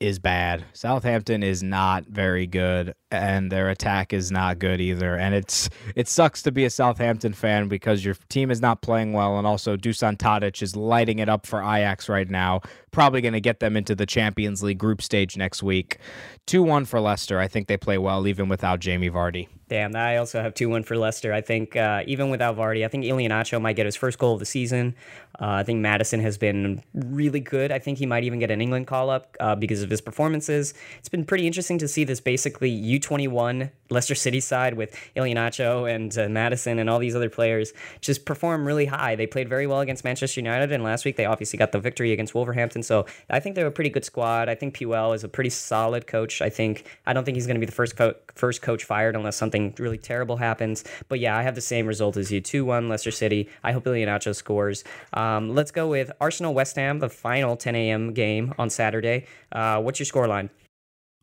is 0.00 0.18
bad. 0.18 0.64
Southampton 0.72 1.44
is 1.44 1.62
not 1.62 2.04
very 2.06 2.46
good 2.46 2.94
and 3.10 3.50
their 3.50 3.70
attack 3.70 4.12
is 4.12 4.30
not 4.30 4.58
good 4.58 4.80
either. 4.80 5.16
And 5.16 5.34
it's 5.34 5.68
it 5.94 6.08
sucks 6.08 6.42
to 6.42 6.52
be 6.52 6.64
a 6.64 6.70
Southampton 6.70 7.32
fan 7.32 7.68
because 7.68 8.04
your 8.04 8.14
team 8.28 8.50
is 8.50 8.60
not 8.60 8.82
playing 8.82 9.12
well 9.12 9.38
and 9.38 9.46
also 9.46 9.76
Dusan 9.76 10.16
Tadic 10.16 10.62
is 10.62 10.76
lighting 10.76 11.18
it 11.18 11.28
up 11.28 11.46
for 11.46 11.60
Ajax 11.60 12.08
right 12.08 12.28
now. 12.28 12.60
Probably 12.90 13.20
going 13.20 13.34
to 13.34 13.40
get 13.40 13.60
them 13.60 13.76
into 13.76 13.94
the 13.94 14.06
Champions 14.06 14.62
League 14.62 14.78
group 14.78 15.02
stage 15.02 15.36
next 15.36 15.62
week. 15.62 15.98
2-1 16.46 16.86
for 16.86 17.00
Leicester. 17.00 17.38
I 17.38 17.48
think 17.48 17.68
they 17.68 17.76
play 17.76 17.98
well 17.98 18.26
even 18.26 18.48
without 18.48 18.80
Jamie 18.80 19.10
Vardy. 19.10 19.48
Damn, 19.68 19.94
I 19.94 20.16
also 20.16 20.40
have 20.40 20.54
2 20.54 20.70
1 20.70 20.82
for 20.82 20.96
Leicester. 20.96 21.32
I 21.32 21.42
think 21.42 21.76
uh, 21.76 22.02
even 22.06 22.30
without 22.30 22.56
Vardy, 22.56 22.86
I 22.86 22.88
think 22.88 23.04
Iheanacho 23.04 23.60
might 23.60 23.76
get 23.76 23.84
his 23.84 23.96
first 23.96 24.18
goal 24.18 24.32
of 24.32 24.38
the 24.38 24.46
season. 24.46 24.94
Uh, 25.38 25.50
I 25.50 25.62
think 25.62 25.80
Maddison 25.80 26.20
has 26.20 26.38
been 26.38 26.82
really 26.94 27.40
good. 27.40 27.70
I 27.70 27.78
think 27.78 27.98
he 27.98 28.06
might 28.06 28.24
even 28.24 28.38
get 28.38 28.50
an 28.50 28.62
England 28.62 28.86
call 28.86 29.10
up 29.10 29.36
uh, 29.40 29.54
because 29.54 29.82
of 29.82 29.90
his 29.90 30.00
performances. 30.00 30.72
It's 30.98 31.10
been 31.10 31.26
pretty 31.26 31.46
interesting 31.46 31.76
to 31.78 31.88
see 31.88 32.04
this 32.04 32.18
basically 32.18 32.70
U21 32.98 33.70
Leicester 33.90 34.14
City 34.14 34.40
side 34.40 34.74
with 34.74 34.94
Iheanacho 35.16 35.92
and 35.92 36.16
uh, 36.18 36.28
Maddison 36.28 36.78
and 36.78 36.90
all 36.90 36.98
these 36.98 37.16
other 37.16 37.30
players 37.30 37.72
just 38.00 38.24
perform 38.24 38.66
really 38.66 38.86
high. 38.86 39.16
They 39.16 39.26
played 39.26 39.48
very 39.48 39.66
well 39.66 39.80
against 39.80 40.04
Manchester 40.04 40.40
United, 40.40 40.72
and 40.72 40.84
last 40.84 41.04
week 41.04 41.16
they 41.16 41.24
obviously 41.24 41.58
got 41.58 41.72
the 41.72 41.80
victory 41.80 42.12
against 42.12 42.34
Wolverhampton. 42.34 42.82
So 42.82 43.06
I 43.30 43.40
think 43.40 43.54
they're 43.54 43.66
a 43.66 43.72
pretty 43.72 43.90
good 43.90 44.04
squad. 44.04 44.48
I 44.48 44.54
think 44.54 44.76
Puel 44.76 45.14
is 45.14 45.24
a 45.24 45.28
pretty 45.28 45.50
solid 45.50 46.06
coach. 46.06 46.42
I 46.42 46.50
think 46.50 46.84
I 47.06 47.12
don't 47.12 47.24
think 47.24 47.36
he's 47.36 47.46
going 47.46 47.56
to 47.56 47.60
be 47.60 47.66
the 47.66 47.72
first 47.72 47.96
co- 47.96 48.14
first 48.34 48.62
coach 48.62 48.84
fired 48.84 49.16
unless 49.16 49.36
something 49.36 49.74
really 49.78 49.98
terrible 49.98 50.36
happens. 50.36 50.84
But 51.08 51.20
yeah, 51.20 51.36
I 51.36 51.42
have 51.42 51.54
the 51.54 51.60
same 51.60 51.86
result 51.86 52.16
as 52.16 52.30
you: 52.30 52.40
two 52.40 52.64
one 52.64 52.88
Leicester 52.88 53.10
City. 53.10 53.48
I 53.64 53.72
hope 53.72 53.84
Iheanacho 53.84 54.34
scores. 54.34 54.84
Um, 55.14 55.54
let's 55.54 55.70
go 55.70 55.88
with 55.88 56.12
Arsenal 56.20 56.54
West 56.54 56.76
Ham, 56.76 56.98
the 56.98 57.08
final 57.08 57.56
10 57.56 57.74
a.m. 57.74 58.12
game 58.12 58.54
on 58.58 58.70
Saturday. 58.70 59.26
Uh, 59.50 59.80
what's 59.80 59.98
your 59.98 60.06
scoreline? 60.06 60.50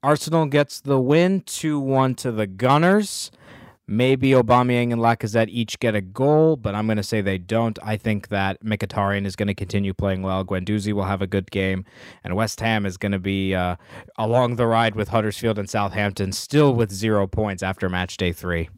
Arsenal 0.05 0.45
gets 0.45 0.81
the 0.81 0.99
win 0.99 1.41
2 1.47 1.79
1 1.79 2.13
to 2.13 2.31
the 2.31 2.45
Gunners. 2.45 3.31
Maybe 3.87 4.29
Aubameyang 4.29 4.93
and 4.93 5.01
Lacazette 5.01 5.47
each 5.49 5.79
get 5.79 5.95
a 5.95 6.01
goal, 6.01 6.57
but 6.57 6.75
I'm 6.75 6.85
going 6.85 6.97
to 6.97 7.03
say 7.03 7.21
they 7.21 7.39
don't. 7.39 7.79
I 7.81 7.97
think 7.97 8.27
that 8.27 8.63
Mkhitaryan 8.63 9.25
is 9.25 9.35
going 9.35 9.47
to 9.47 9.55
continue 9.55 9.95
playing 9.95 10.21
well. 10.21 10.45
Guendouzi 10.45 10.93
will 10.93 11.05
have 11.05 11.23
a 11.23 11.27
good 11.27 11.49
game, 11.49 11.85
and 12.23 12.35
West 12.35 12.59
Ham 12.59 12.85
is 12.85 12.97
going 12.97 13.13
to 13.13 13.19
be 13.19 13.55
uh, 13.55 13.77
along 14.15 14.57
the 14.57 14.67
ride 14.67 14.93
with 14.93 15.07
Huddersfield 15.07 15.57
and 15.57 15.67
Southampton, 15.67 16.33
still 16.33 16.75
with 16.75 16.91
zero 16.91 17.25
points 17.25 17.63
after 17.63 17.89
match 17.89 18.17
day 18.17 18.31
three. 18.31 18.69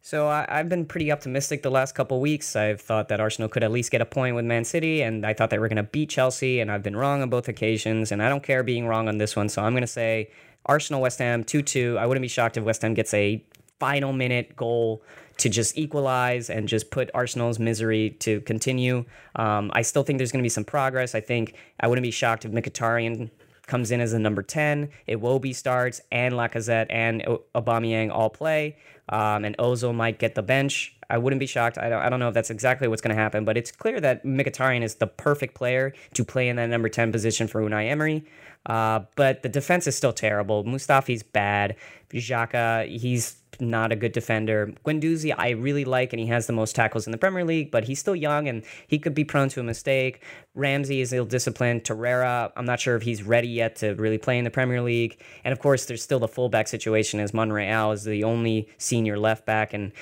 So 0.00 0.26
I, 0.26 0.46
have 0.48 0.70
been 0.70 0.86
pretty 0.86 1.12
optimistic 1.12 1.62
the 1.62 1.70
last 1.70 1.94
couple 1.94 2.18
weeks. 2.18 2.56
I've 2.56 2.80
thought 2.80 3.08
that 3.08 3.20
Arsenal 3.20 3.48
could 3.50 3.62
at 3.62 3.70
least 3.70 3.90
get 3.90 4.00
a 4.00 4.06
point 4.06 4.34
with 4.34 4.46
Man 4.46 4.64
City, 4.64 5.02
and 5.02 5.26
I 5.26 5.34
thought 5.34 5.50
they 5.50 5.58
were 5.58 5.68
going 5.68 5.76
to 5.76 5.82
beat 5.82 6.08
Chelsea, 6.08 6.60
and 6.60 6.72
I've 6.72 6.82
been 6.82 6.96
wrong 6.96 7.20
on 7.20 7.28
both 7.28 7.46
occasions, 7.46 8.10
and 8.10 8.22
I 8.22 8.30
don't 8.30 8.42
care 8.42 8.62
being 8.62 8.86
wrong 8.86 9.06
on 9.06 9.18
this 9.18 9.36
one. 9.36 9.50
So 9.50 9.62
I'm 9.62 9.74
going 9.74 9.82
to 9.82 9.86
say 9.86 10.30
Arsenal 10.66 11.00
West 11.00 11.18
Ham 11.18 11.44
2 11.44 11.62
2. 11.62 11.96
I 11.98 12.06
wouldn't 12.06 12.22
be 12.22 12.28
shocked 12.28 12.56
if 12.56 12.64
West 12.64 12.82
Ham 12.82 12.94
gets 12.94 13.12
a 13.14 13.44
final 13.78 14.12
minute 14.12 14.54
goal 14.54 15.02
to 15.38 15.48
just 15.48 15.76
equalize 15.76 16.50
and 16.50 16.68
just 16.68 16.90
put 16.90 17.10
Arsenal's 17.14 17.58
misery 17.58 18.10
to 18.20 18.40
continue. 18.42 19.04
Um, 19.34 19.72
I 19.74 19.82
still 19.82 20.04
think 20.04 20.18
there's 20.18 20.30
going 20.30 20.42
to 20.42 20.44
be 20.44 20.50
some 20.50 20.64
progress. 20.64 21.14
I 21.14 21.20
think 21.20 21.54
I 21.80 21.88
wouldn't 21.88 22.04
be 22.04 22.10
shocked 22.12 22.44
if 22.44 22.52
Mkhitaryan 22.52 23.30
comes 23.66 23.90
in 23.90 24.00
as 24.00 24.12
a 24.12 24.18
number 24.18 24.42
10. 24.42 24.88
Iwobi 25.08 25.54
starts, 25.54 26.00
and 26.10 26.34
Lacazette 26.34 26.86
and 26.90 27.22
Aubameyang 27.54 28.10
all 28.12 28.30
play. 28.30 28.76
Um, 29.08 29.44
and 29.44 29.56
Ozil 29.58 29.94
might 29.94 30.18
get 30.18 30.34
the 30.34 30.42
bench. 30.42 30.96
I 31.10 31.18
wouldn't 31.18 31.40
be 31.40 31.46
shocked. 31.46 31.76
I 31.76 31.88
don't, 31.88 32.02
I 32.02 32.08
don't 32.08 32.20
know 32.20 32.28
if 32.28 32.34
that's 32.34 32.50
exactly 32.50 32.88
what's 32.88 33.02
going 33.02 33.14
to 33.14 33.20
happen, 33.20 33.44
but 33.44 33.56
it's 33.56 33.70
clear 33.70 34.00
that 34.00 34.24
Mkhitaryan 34.24 34.82
is 34.82 34.94
the 34.96 35.06
perfect 35.06 35.54
player 35.54 35.92
to 36.14 36.24
play 36.24 36.48
in 36.48 36.56
that 36.56 36.68
number 36.68 36.88
10 36.88 37.12
position 37.12 37.48
for 37.48 37.60
Unai 37.60 37.90
Emery. 37.90 38.24
Uh, 38.66 39.00
but 39.16 39.42
the 39.42 39.48
defense 39.48 39.86
is 39.86 39.96
still 39.96 40.12
terrible. 40.12 40.64
Mustafi's 40.64 41.22
bad. 41.22 41.76
Xhaka, 42.12 42.86
he's 42.88 43.36
not 43.60 43.92
a 43.92 43.96
good 43.96 44.12
defender. 44.12 44.72
Guendouzi, 44.84 45.34
I 45.36 45.50
really 45.50 45.84
like, 45.84 46.12
and 46.12 46.20
he 46.20 46.26
has 46.26 46.46
the 46.46 46.52
most 46.52 46.74
tackles 46.74 47.06
in 47.06 47.12
the 47.12 47.18
Premier 47.18 47.44
League, 47.44 47.70
but 47.70 47.84
he's 47.84 47.98
still 47.98 48.16
young 48.16 48.48
and 48.48 48.62
he 48.86 48.98
could 48.98 49.14
be 49.14 49.24
prone 49.24 49.48
to 49.50 49.60
a 49.60 49.62
mistake. 49.62 50.22
Ramsey 50.54 51.00
is 51.00 51.12
ill 51.12 51.24
disciplined. 51.24 51.84
Torreira, 51.84 52.52
I'm 52.56 52.64
not 52.64 52.80
sure 52.80 52.96
if 52.96 53.02
he's 53.02 53.22
ready 53.22 53.48
yet 53.48 53.76
to 53.76 53.94
really 53.94 54.18
play 54.18 54.38
in 54.38 54.44
the 54.44 54.50
Premier 54.50 54.82
League. 54.82 55.20
And 55.44 55.52
of 55.52 55.58
course, 55.58 55.86
there's 55.86 56.02
still 56.02 56.18
the 56.18 56.28
fullback 56.28 56.68
situation 56.68 57.20
as 57.20 57.32
Monreal 57.32 57.92
is 57.92 58.04
the 58.04 58.24
only 58.24 58.68
senior 58.78 59.18
left 59.18 59.46
back, 59.46 59.72
and 59.74 59.92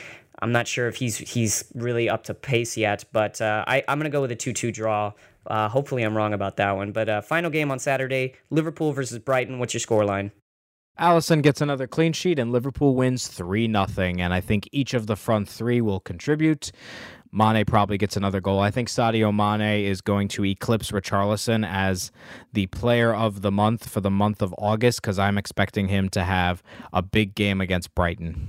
I'm 0.43 0.53
not 0.53 0.67
sure 0.67 0.89
if 0.89 0.97
he's 0.97 1.19
he's 1.19 1.65
really 1.75 2.09
up 2.09 2.25
to 2.25 2.35
pace 2.35 2.77
yet. 2.77 3.05
But 3.13 3.41
uh, 3.41 3.65
I, 3.67 3.85
I'm 3.89 3.99
going 3.99 4.11
to 4.11 4.15
go 4.15 4.23
with 4.23 4.33
a 4.33 4.37
2 4.37 4.53
2 4.53 4.73
draw. 4.73 5.13
Uh, 5.47 5.69
hopefully, 5.69 6.03
I'm 6.03 6.17
wrong 6.17 6.33
about 6.33 6.57
that 6.57 6.73
one. 6.77 6.93
But 6.93 7.09
uh, 7.09 7.21
final 7.23 7.51
game 7.51 7.71
on 7.71 7.79
Saturday 7.79 8.35
Liverpool 8.51 8.93
versus 8.93 9.19
Brighton. 9.19 9.59
What's 9.59 9.75
your 9.75 9.81
scoreline? 9.81 10.31
Alisson 10.99 11.41
gets 11.43 11.63
another 11.63 11.87
clean 11.87 12.13
sheet 12.13 12.39
and 12.39 12.53
Liverpool 12.53 12.95
wins 12.95 13.27
3 13.27 13.67
0. 13.67 13.87
And 13.97 14.35
I 14.35 14.41
think 14.41 14.69
each 14.71 14.93
of 14.93 15.07
the 15.07 15.17
front 15.17 15.49
three 15.49 15.81
will 15.81 16.01
contribute. 16.01 16.73
Mane 17.33 17.65
probably 17.65 17.97
gets 17.97 18.17
another 18.17 18.41
goal. 18.41 18.59
I 18.59 18.71
think 18.71 18.89
Sadio 18.89 19.35
Mane 19.35 19.85
is 19.85 20.01
going 20.01 20.29
to 20.29 20.45
eclipse 20.45 20.91
Richarlison 20.91 21.67
as 21.67 22.11
the 22.53 22.67
player 22.67 23.15
of 23.15 23.43
the 23.43 23.53
month 23.53 23.89
for 23.89 24.01
the 24.01 24.11
month 24.11 24.43
of 24.43 24.55
August 24.59 25.01
because 25.01 25.19
I'm 25.19 25.39
expecting 25.39 25.89
him 25.89 26.09
to 26.11 26.25
have 26.25 26.63
a 26.93 27.03
big 27.03 27.35
game 27.35 27.61
against 27.61 27.95
Brighton. 27.95 28.49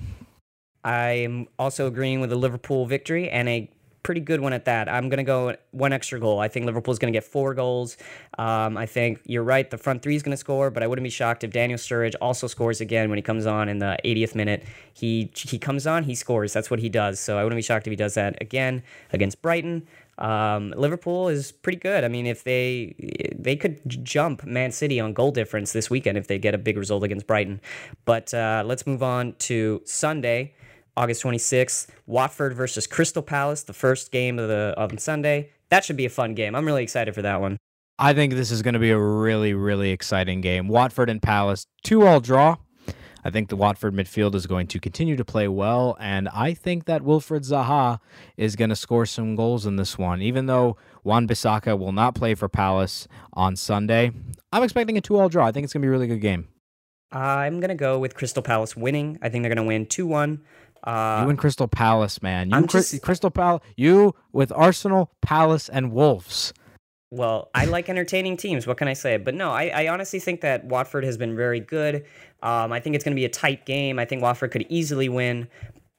I'm 0.84 1.48
also 1.60 1.86
agreeing 1.86 2.22
with 2.22 2.32
a 2.32 2.36
Liverpool 2.36 2.88
victory 2.88 3.30
and 3.30 3.48
a 3.48 3.70
pretty 4.04 4.22
good 4.22 4.40
one 4.40 4.54
at 4.54 4.66
that. 4.66 4.90
I'm 4.90 5.10
going 5.10 5.18
to 5.18 5.24
go 5.24 5.56
one 5.72 5.94
extra 5.94 6.20
goal. 6.20 6.40
I 6.40 6.48
think 6.48 6.66
Liverpool's 6.66 7.00
going 7.00 7.12
to 7.12 7.16
get 7.16 7.24
four 7.24 7.54
goals. 7.54 7.98
Um, 8.38 8.78
I 8.78 8.86
think 8.86 9.22
you're 9.26 9.44
right. 9.44 9.70
The 9.70 9.78
front 9.78 10.02
three 10.02 10.16
is 10.16 10.24
going 10.24 10.32
to 10.32 10.38
score, 10.38 10.70
but 10.70 10.84
I 10.84 10.88
wouldn't 10.88 11.04
be 11.04 11.10
shocked 11.10 11.44
if 11.44 11.52
Daniel 11.52 11.78
Sturridge 11.78 12.16
also 12.22 12.48
scores 12.48 12.82
again 12.82 13.10
when 13.10 13.18
he 13.18 13.22
comes 13.22 13.46
on 13.46 13.70
in 13.70 13.80
the 13.80 13.98
80th 14.04 14.36
minute. 14.36 14.64
He 14.94 15.32
he 15.36 15.58
comes 15.58 15.88
on, 15.88 16.04
he 16.04 16.16
scores. 16.16 16.54
That's 16.54 16.70
what 16.70 16.80
he 16.80 16.90
does. 16.90 17.20
So 17.20 17.38
I 17.38 17.44
wouldn't 17.44 17.58
be 17.58 17.64
shocked 17.64 17.88
if 17.88 17.92
he 17.92 17.96
does 17.96 18.16
that 18.16 18.42
again 18.42 18.84
against 19.14 19.42
Brighton. 19.42 19.88
Um, 20.18 20.74
Liverpool 20.78 21.30
is 21.30 21.52
pretty 21.52 21.80
good. 21.80 22.04
I 22.04 22.08
mean, 22.08 22.28
if 22.28 22.44
they 22.44 22.96
they 23.36 23.56
could 23.56 23.82
jump 24.04 24.44
Man 24.46 24.72
City 24.72 25.00
on 25.00 25.14
goal 25.14 25.32
difference 25.32 25.74
this 25.74 25.90
weekend 25.90 26.18
if 26.18 26.28
they 26.28 26.38
get 26.38 26.54
a 26.54 26.60
big 26.60 26.78
result 26.78 27.04
against 27.04 27.28
Brighton. 27.28 27.60
But 28.06 28.34
uh, 28.34 28.64
let's 28.66 28.86
move 28.86 29.02
on 29.02 29.34
to 29.40 29.82
Sunday. 29.86 30.54
August 30.98 31.24
26th, 31.24 31.88
Watford 32.06 32.54
versus 32.54 32.88
Crystal 32.88 33.24
Palace, 33.24 33.64
the 33.64 33.74
first 33.74 34.12
game 34.12 34.40
of 34.40 34.48
the 34.48 34.74
on 34.78 34.98
Sunday. 34.98 35.52
That 35.70 35.86
should 35.86 35.98
be 35.98 36.06
a 36.06 36.10
fun 36.10 36.36
game. 36.36 36.56
I'm 36.56 36.66
really 36.66 36.84
excited 36.84 37.16
for 37.16 37.22
that 37.22 37.40
one. 37.40 37.58
I 37.98 38.14
think 38.14 38.34
this 38.34 38.52
is 38.52 38.62
going 38.62 38.74
to 38.74 38.80
be 38.80 38.92
a 38.92 39.00
really, 39.00 39.54
really 39.54 39.92
exciting 39.92 40.42
game. 40.42 40.68
Watford 40.68 41.10
and 41.10 41.22
Palace, 41.22 41.66
two 41.84 42.06
all 42.06 42.20
draw. 42.20 42.58
I 43.24 43.30
think 43.30 43.50
the 43.50 43.56
Watford 43.56 43.94
midfield 43.94 44.34
is 44.34 44.48
going 44.48 44.66
to 44.68 44.80
continue 44.80 45.16
to 45.16 45.24
play 45.24 45.48
well, 45.48 45.96
and 46.00 46.28
I 46.30 46.56
think 46.56 46.86
that 46.86 47.04
Wilfried 47.04 47.48
Zaha 47.48 48.00
is 48.36 48.56
going 48.56 48.72
to 48.72 48.76
score 48.76 49.06
some 49.06 49.36
goals 49.36 49.68
in 49.68 49.76
this 49.76 49.98
one. 49.98 50.24
Even 50.24 50.48
though 50.48 50.78
Wan-Bissaka 51.04 51.78
will 51.78 51.92
not 51.92 52.16
play 52.16 52.34
for 52.34 52.50
Palace 52.50 53.08
on 53.34 53.56
Sunday, 53.56 54.12
I'm 54.52 54.64
expecting 54.64 54.98
a 54.98 55.02
two 55.02 55.20
all 55.20 55.30
draw. 55.30 55.46
I 55.46 55.52
think 55.52 55.66
it's 55.66 55.74
going 55.74 55.82
to 55.82 55.86
be 55.86 55.90
a 55.90 55.92
really 55.92 56.08
good 56.08 56.22
game. 56.22 56.48
I'm 57.12 57.60
going 57.60 57.70
to 57.70 57.76
go 57.76 58.00
with 58.00 58.16
Crystal 58.16 58.42
Palace 58.42 58.76
winning. 58.76 59.20
I 59.22 59.30
think 59.30 59.44
they're 59.44 59.54
going 59.54 59.66
to 59.66 59.70
win 59.70 59.86
2 59.86 60.08
1. 60.08 60.42
Uh, 60.84 61.22
you 61.24 61.30
and 61.30 61.38
Crystal 61.38 61.67
Palace, 61.67 62.22
man. 62.22 62.50
You 62.50 62.65
just, 62.65 63.02
Crystal 63.02 63.30
Palace. 63.30 63.62
You 63.76 64.15
with 64.32 64.52
Arsenal, 64.52 65.12
Palace, 65.22 65.70
and 65.70 65.91
Wolves. 65.91 66.54
Well, 67.12 67.50
I 67.54 67.65
like 67.65 67.89
entertaining 67.89 68.38
teams. 68.38 68.65
What 68.65 68.78
can 68.78 68.88
I 68.88 68.94
say? 68.94 69.17
But 69.17 69.36
no, 69.36 69.52
I, 69.52 69.67
I 69.67 69.88
honestly 69.89 70.20
think 70.20 70.41
that 70.41 70.63
Watford 70.63 71.04
has 71.04 71.17
been 71.17 71.36
very 71.36 71.60
good. 71.60 72.06
Um, 72.41 72.72
I 72.72 72.80
think 72.80 72.96
it's 72.96 73.04
going 73.04 73.13
to 73.13 73.20
be 73.20 73.26
a 73.26 73.30
tight 73.30 73.65
game. 73.65 74.00
I 74.00 74.06
think 74.06 74.22
Watford 74.22 74.52
could 74.52 74.65
easily 74.70 75.10
win. 75.10 75.50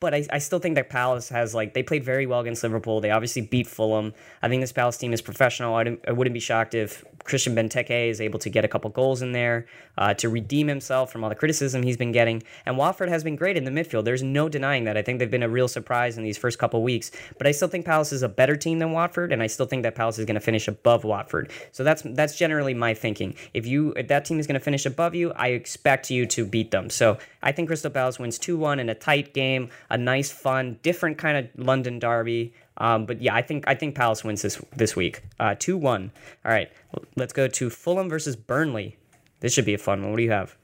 But 0.03 0.15
I, 0.15 0.27
I 0.31 0.39
still 0.39 0.59
think 0.59 0.75
that 0.75 0.91
Palace 0.91 1.29
has 1.29 1.55
like 1.55 1.75
they 1.75 1.85
played 1.85 2.03
very 2.03 2.27
well 2.27 2.41
against 2.41 2.63
Liverpool. 2.65 3.01
They 3.01 3.13
obviously 3.13 3.43
beat 3.43 3.69
Fulham. 3.69 4.13
I 4.43 4.49
think 4.49 4.61
this 4.61 4.73
Palace 4.73 4.99
team 4.99 5.13
is 5.13 5.23
professional. 5.23 5.77
I, 5.77 5.97
I 6.09 6.11
wouldn't 6.11 6.35
be 6.35 6.41
shocked 6.41 6.75
if 6.75 7.05
Christian 7.23 7.55
Benteke 7.55 8.11
is 8.11 8.21
able 8.21 8.41
to 8.41 8.51
get 8.51 8.65
a 8.65 8.69
couple 8.69 8.91
goals 8.91 9.23
in 9.23 9.31
there 9.31 9.67
uh, 9.97 10.13
to 10.15 10.29
redeem 10.29 10.67
himself 10.67 11.13
from 11.13 11.23
all 11.23 11.31
the 11.31 11.37
criticism 11.37 11.85
he's 11.85 11.97
been 11.97 12.11
getting. 12.11 12.43
And 12.67 12.77
Watford 12.77 13.09
has 13.11 13.23
been 13.23 13.37
great 13.37 13.57
in 13.57 13.65
the 13.65 13.71
midfield. 13.71 14.05
There's 14.05 14.25
no 14.25 14.49
denying 14.49 14.85
that. 14.85 14.97
I 14.97 15.03
think 15.03 15.21
they've 15.21 15.31
been 15.31 15.45
a 15.45 15.49
real 15.49 15.69
surprise 15.69 16.19
in 16.19 16.25
these 16.25 16.37
first 16.37 16.59
couple 16.59 16.83
weeks. 16.83 17.13
But 17.39 17.47
I 17.47 17.53
still 17.53 17.69
think 17.69 17.87
Palace 17.87 18.13
is 18.13 18.23
a 18.25 18.29
better 18.29 18.57
team 18.57 18.81
than 18.81 18.91
Watford, 18.91 19.33
and 19.33 19.43
I 19.43 19.47
still 19.47 19.67
think 19.67 19.85
that 19.85 19.95
Palace 19.95 20.19
is 20.19 20.25
going 20.25 20.35
to 20.35 20.41
finish 20.41 20.67
above 20.67 21.05
Watford. 21.05 21.51
So 21.71 21.85
that's 21.85 22.03
that's 22.05 22.37
generally 22.37 22.75
my 22.75 22.95
thinking. 22.95 23.37
If 23.55 23.67
you 23.67 23.93
if 23.93 24.09
that 24.09 24.25
team 24.25 24.41
is 24.41 24.47
going 24.47 24.59
to 24.59 24.65
finish 24.65 24.85
above 24.87 25.15
you, 25.15 25.33
I 25.33 25.49
expect 25.49 26.11
you 26.11 26.27
to 26.27 26.45
beat 26.45 26.71
them. 26.73 26.91
So 26.91 27.19
I 27.43 27.53
think 27.53 27.69
Crystal 27.69 27.91
Palace 27.91 28.19
wins 28.19 28.39
two 28.39 28.57
one 28.57 28.81
in 28.81 28.89
a 28.89 28.95
tight 28.95 29.33
game, 29.33 29.71
a 29.93 29.99
nice, 29.99 30.33
fun, 30.33 30.79
different 30.83 31.19
kind 31.19 31.37
of 31.37 31.65
London 31.65 31.99
derby. 31.99 32.55
Um, 32.79 33.07
but 33.07 33.21
yeah, 33.21 33.35
I 33.35 33.43
think 33.43 33.65
I 33.69 33.75
think 33.75 33.95
Palace 33.95 34.25
wins 34.25 34.43
this 34.43 34.61
this 34.75 34.97
week. 34.97 35.23
Uh, 35.39 35.55
two 35.57 35.77
one. 35.77 36.11
All 36.45 36.51
right, 36.51 36.73
let's 37.15 37.35
go 37.35 37.47
to 37.47 37.71
Fulham 37.71 38.09
versus 38.09 38.35
Burnley. 38.35 38.97
This 39.41 39.53
should 39.53 39.67
be 39.67 39.75
a 39.75 39.79
fun 39.79 40.01
one. 40.03 40.11
What 40.11 40.17
do 40.17 40.23
you 40.23 40.31
have? 40.31 40.57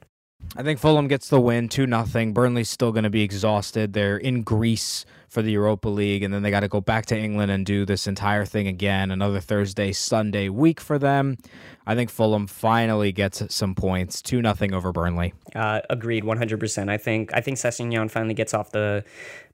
I 0.55 0.63
think 0.63 0.79
Fulham 0.79 1.07
gets 1.07 1.29
the 1.29 1.39
win, 1.39 1.69
two 1.69 1.85
nothing. 1.85 2.33
Burnley's 2.33 2.69
still 2.69 2.91
going 2.91 3.03
to 3.03 3.09
be 3.09 3.21
exhausted. 3.21 3.93
They're 3.93 4.17
in 4.17 4.41
Greece 4.41 5.05
for 5.27 5.43
the 5.43 5.51
Europa 5.51 5.87
League, 5.89 6.23
and 6.23 6.33
then 6.33 6.41
they 6.41 6.49
got 6.49 6.61
to 6.61 6.67
go 6.67 6.81
back 6.81 7.05
to 7.07 7.17
England 7.17 7.51
and 7.51 7.63
do 7.65 7.85
this 7.85 8.07
entire 8.07 8.45
thing 8.45 8.67
again. 8.67 9.11
Another 9.11 9.39
Thursday, 9.39 9.91
Sunday 9.91 10.49
week 10.49 10.79
for 10.79 10.97
them. 10.97 11.37
I 11.85 11.93
think 11.93 12.09
Fulham 12.09 12.47
finally 12.47 13.11
gets 13.11 13.43
some 13.53 13.75
points, 13.75 14.23
two 14.23 14.41
nothing 14.41 14.73
over 14.73 14.91
Burnley. 14.91 15.33
Uh, 15.55 15.81
agreed, 15.89 16.23
one 16.23 16.37
hundred 16.37 16.59
percent. 16.59 16.89
I 16.89 16.97
think 16.97 17.31
I 17.33 17.41
think 17.41 17.57
Sessegnon 17.57 18.09
finally 18.09 18.33
gets 18.33 18.55
off 18.55 18.71
the 18.71 19.05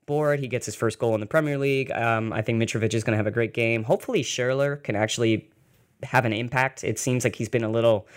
board. 0.06 0.39
He 0.39 0.48
gets 0.48 0.65
his 0.65 0.76
first 0.76 0.98
goal 0.98 1.13
in 1.13 1.19
the 1.19 1.26
Premier 1.26 1.58
League. 1.58 1.91
Um, 1.91 2.32
I 2.32 2.41
think 2.41 2.62
Mitrovic 2.62 2.93
is 2.93 3.04
going 3.04 3.13
to 3.13 3.17
have 3.17 3.28
a 3.28 3.32
great 3.32 3.54
game. 3.54 3.84
Hopefully, 3.84 4.24
Schürrle 4.24 4.82
can 4.82 4.95
actually 4.95 5.50
have 6.04 6.24
an 6.24 6.32
impact. 6.32 6.86
It 6.86 7.00
seems 7.00 7.26
like 7.26 7.36
he's 7.36 7.50
been 7.50 7.63
a 7.63 7.69
little 7.69 8.08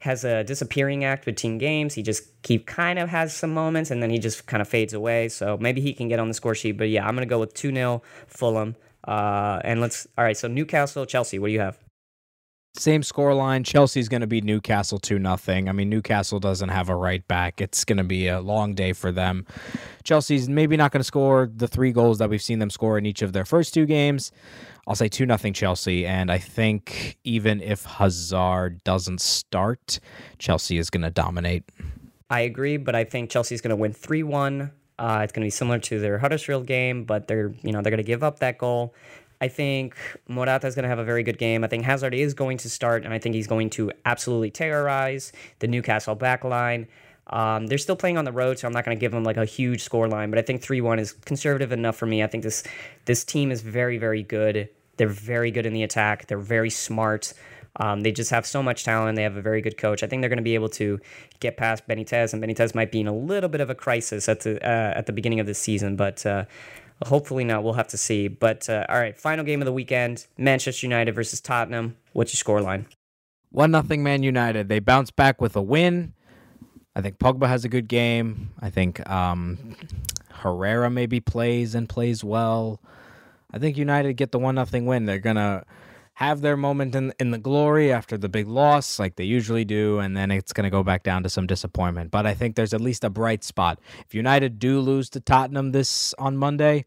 has 0.00 0.24
a 0.24 0.44
disappearing 0.44 1.04
act 1.04 1.24
between 1.24 1.58
games. 1.58 1.94
He 1.94 2.02
just 2.02 2.24
keep 2.42 2.66
kind 2.66 2.98
of 2.98 3.08
has 3.08 3.34
some 3.34 3.52
moments 3.52 3.90
and 3.90 4.02
then 4.02 4.10
he 4.10 4.18
just 4.18 4.46
kind 4.46 4.60
of 4.60 4.68
fades 4.68 4.92
away. 4.92 5.28
So 5.28 5.56
maybe 5.58 5.80
he 5.80 5.92
can 5.92 6.08
get 6.08 6.18
on 6.18 6.28
the 6.28 6.34
score 6.34 6.54
sheet. 6.54 6.72
But 6.72 6.88
yeah, 6.88 7.06
I'm 7.06 7.14
gonna 7.14 7.26
go 7.26 7.40
with 7.40 7.54
two 7.54 7.72
0 7.72 8.02
Fulham. 8.26 8.76
Uh, 9.06 9.60
and 9.64 9.80
let's 9.80 10.06
all 10.18 10.24
right. 10.24 10.36
So 10.36 10.48
Newcastle, 10.48 11.06
Chelsea. 11.06 11.38
What 11.38 11.48
do 11.48 11.52
you 11.52 11.60
have? 11.60 11.78
Same 12.78 13.02
score 13.02 13.34
line. 13.34 13.64
Chelsea's 13.64 14.08
going 14.08 14.20
to 14.20 14.26
beat 14.26 14.44
Newcastle 14.44 14.98
2 14.98 15.18
nothing. 15.18 15.68
I 15.68 15.72
mean, 15.72 15.88
Newcastle 15.88 16.38
doesn't 16.38 16.68
have 16.68 16.88
a 16.88 16.94
right 16.94 17.26
back. 17.26 17.60
It's 17.60 17.84
going 17.84 17.98
to 17.98 18.04
be 18.04 18.28
a 18.28 18.40
long 18.40 18.74
day 18.74 18.92
for 18.92 19.10
them. 19.10 19.46
Chelsea's 20.04 20.48
maybe 20.48 20.76
not 20.76 20.92
going 20.92 21.00
to 21.00 21.04
score 21.04 21.50
the 21.54 21.68
three 21.68 21.92
goals 21.92 22.18
that 22.18 22.28
we've 22.28 22.42
seen 22.42 22.58
them 22.58 22.70
score 22.70 22.98
in 22.98 23.06
each 23.06 23.22
of 23.22 23.32
their 23.32 23.44
first 23.44 23.72
two 23.72 23.86
games. 23.86 24.30
I'll 24.86 24.94
say 24.94 25.08
2 25.08 25.26
nothing 25.26 25.52
Chelsea. 25.52 26.06
And 26.06 26.30
I 26.30 26.38
think 26.38 27.18
even 27.24 27.60
if 27.60 27.84
Hazard 27.84 28.84
doesn't 28.84 29.20
start, 29.20 29.98
Chelsea 30.38 30.78
is 30.78 30.90
going 30.90 31.02
to 31.02 31.10
dominate. 31.10 31.64
I 32.28 32.40
agree, 32.40 32.76
but 32.76 32.94
I 32.94 33.04
think 33.04 33.30
Chelsea's 33.30 33.60
going 33.60 33.70
to 33.70 33.76
win 33.76 33.92
3 33.92 34.22
1. 34.22 34.72
Uh, 34.98 35.20
it's 35.22 35.32
going 35.32 35.42
to 35.42 35.46
be 35.46 35.50
similar 35.50 35.78
to 35.78 36.00
their 36.00 36.18
Huddersfield 36.18 36.66
game, 36.66 37.04
but 37.04 37.28
they're 37.28 37.52
you 37.62 37.72
know 37.72 37.82
they're 37.82 37.90
going 37.90 37.98
to 37.98 38.02
give 38.02 38.22
up 38.22 38.38
that 38.38 38.56
goal. 38.56 38.94
I 39.40 39.48
think 39.48 39.96
Morata 40.28 40.66
is 40.66 40.74
going 40.74 40.84
to 40.84 40.88
have 40.88 40.98
a 40.98 41.04
very 41.04 41.22
good 41.22 41.38
game. 41.38 41.62
I 41.62 41.66
think 41.66 41.84
Hazard 41.84 42.14
is 42.14 42.34
going 42.34 42.58
to 42.58 42.70
start, 42.70 43.04
and 43.04 43.12
I 43.12 43.18
think 43.18 43.34
he's 43.34 43.46
going 43.46 43.70
to 43.70 43.92
absolutely 44.04 44.50
terrorize 44.50 45.32
the 45.58 45.66
Newcastle 45.66 46.16
backline. 46.16 46.86
Um, 47.28 47.66
they're 47.66 47.78
still 47.78 47.96
playing 47.96 48.18
on 48.18 48.24
the 48.24 48.32
road, 48.32 48.58
so 48.58 48.66
I'm 48.66 48.72
not 48.72 48.84
going 48.84 48.96
to 48.96 49.00
give 49.00 49.12
them 49.12 49.24
like 49.24 49.36
a 49.36 49.44
huge 49.44 49.82
score 49.82 50.08
line, 50.08 50.30
but 50.30 50.38
I 50.38 50.42
think 50.42 50.62
3 50.62 50.80
1 50.80 50.98
is 50.98 51.12
conservative 51.12 51.72
enough 51.72 51.96
for 51.96 52.06
me. 52.06 52.22
I 52.22 52.28
think 52.28 52.44
this 52.44 52.62
this 53.04 53.24
team 53.24 53.50
is 53.50 53.62
very, 53.62 53.98
very 53.98 54.22
good. 54.22 54.68
They're 54.96 55.08
very 55.08 55.50
good 55.50 55.66
in 55.66 55.72
the 55.72 55.82
attack, 55.82 56.26
they're 56.26 56.38
very 56.38 56.70
smart. 56.70 57.34
Um, 57.78 58.00
they 58.00 58.10
just 58.10 58.30
have 58.30 58.46
so 58.46 58.62
much 58.62 58.84
talent. 58.84 59.16
They 59.16 59.22
have 59.22 59.36
a 59.36 59.42
very 59.42 59.60
good 59.60 59.76
coach. 59.76 60.02
I 60.02 60.06
think 60.06 60.22
they're 60.22 60.30
going 60.30 60.38
to 60.38 60.42
be 60.42 60.54
able 60.54 60.70
to 60.70 60.98
get 61.40 61.58
past 61.58 61.86
Benitez, 61.86 62.32
and 62.32 62.42
Benitez 62.42 62.74
might 62.74 62.90
be 62.90 63.00
in 63.00 63.06
a 63.06 63.14
little 63.14 63.50
bit 63.50 63.60
of 63.60 63.68
a 63.68 63.74
crisis 63.74 64.30
at 64.30 64.40
the 64.40 64.56
uh, 64.66 64.94
at 64.96 65.04
the 65.04 65.12
beginning 65.12 65.40
of 65.40 65.46
the 65.46 65.54
season, 65.54 65.96
but. 65.96 66.24
Uh, 66.24 66.44
Hopefully 67.04 67.44
not. 67.44 67.62
We'll 67.62 67.74
have 67.74 67.88
to 67.88 67.98
see. 67.98 68.28
But 68.28 68.68
uh, 68.70 68.86
all 68.88 68.98
right, 68.98 69.16
final 69.16 69.44
game 69.44 69.60
of 69.60 69.66
the 69.66 69.72
weekend: 69.72 70.26
Manchester 70.38 70.86
United 70.86 71.14
versus 71.14 71.40
Tottenham. 71.40 71.96
What's 72.12 72.32
your 72.32 72.38
score 72.38 72.60
line? 72.60 72.86
One 73.50 73.70
nothing 73.70 74.02
Man 74.02 74.22
United. 74.22 74.68
They 74.68 74.78
bounce 74.78 75.10
back 75.10 75.40
with 75.40 75.56
a 75.56 75.62
win. 75.62 76.14
I 76.94 77.02
think 77.02 77.18
Pogba 77.18 77.46
has 77.48 77.64
a 77.64 77.68
good 77.68 77.88
game. 77.88 78.50
I 78.60 78.70
think 78.70 79.08
um, 79.08 79.76
Herrera 80.30 80.90
maybe 80.90 81.20
plays 81.20 81.74
and 81.74 81.88
plays 81.88 82.24
well. 82.24 82.80
I 83.52 83.58
think 83.58 83.76
United 83.76 84.14
get 84.14 84.32
the 84.32 84.38
one 84.38 84.54
nothing 84.54 84.86
win. 84.86 85.04
They're 85.04 85.18
gonna 85.18 85.64
have 86.16 86.40
their 86.40 86.56
moment 86.56 86.94
in 86.94 87.12
in 87.20 87.30
the 87.30 87.38
glory 87.38 87.92
after 87.92 88.16
the 88.16 88.28
big 88.28 88.48
loss, 88.48 88.98
like 88.98 89.16
they 89.16 89.24
usually 89.24 89.66
do, 89.66 89.98
and 89.98 90.16
then 90.16 90.30
it's 90.30 90.52
going 90.52 90.64
to 90.64 90.70
go 90.70 90.82
back 90.82 91.02
down 91.02 91.22
to 91.22 91.28
some 91.28 91.46
disappointment. 91.46 92.10
But 92.10 92.26
I 92.26 92.32
think 92.32 92.56
there's 92.56 92.72
at 92.72 92.80
least 92.80 93.04
a 93.04 93.10
bright 93.10 93.44
spot. 93.44 93.78
If 94.06 94.14
United 94.14 94.58
do 94.58 94.80
lose 94.80 95.10
to 95.10 95.20
Tottenham 95.20 95.72
this 95.72 96.14
on 96.14 96.38
Monday, 96.38 96.86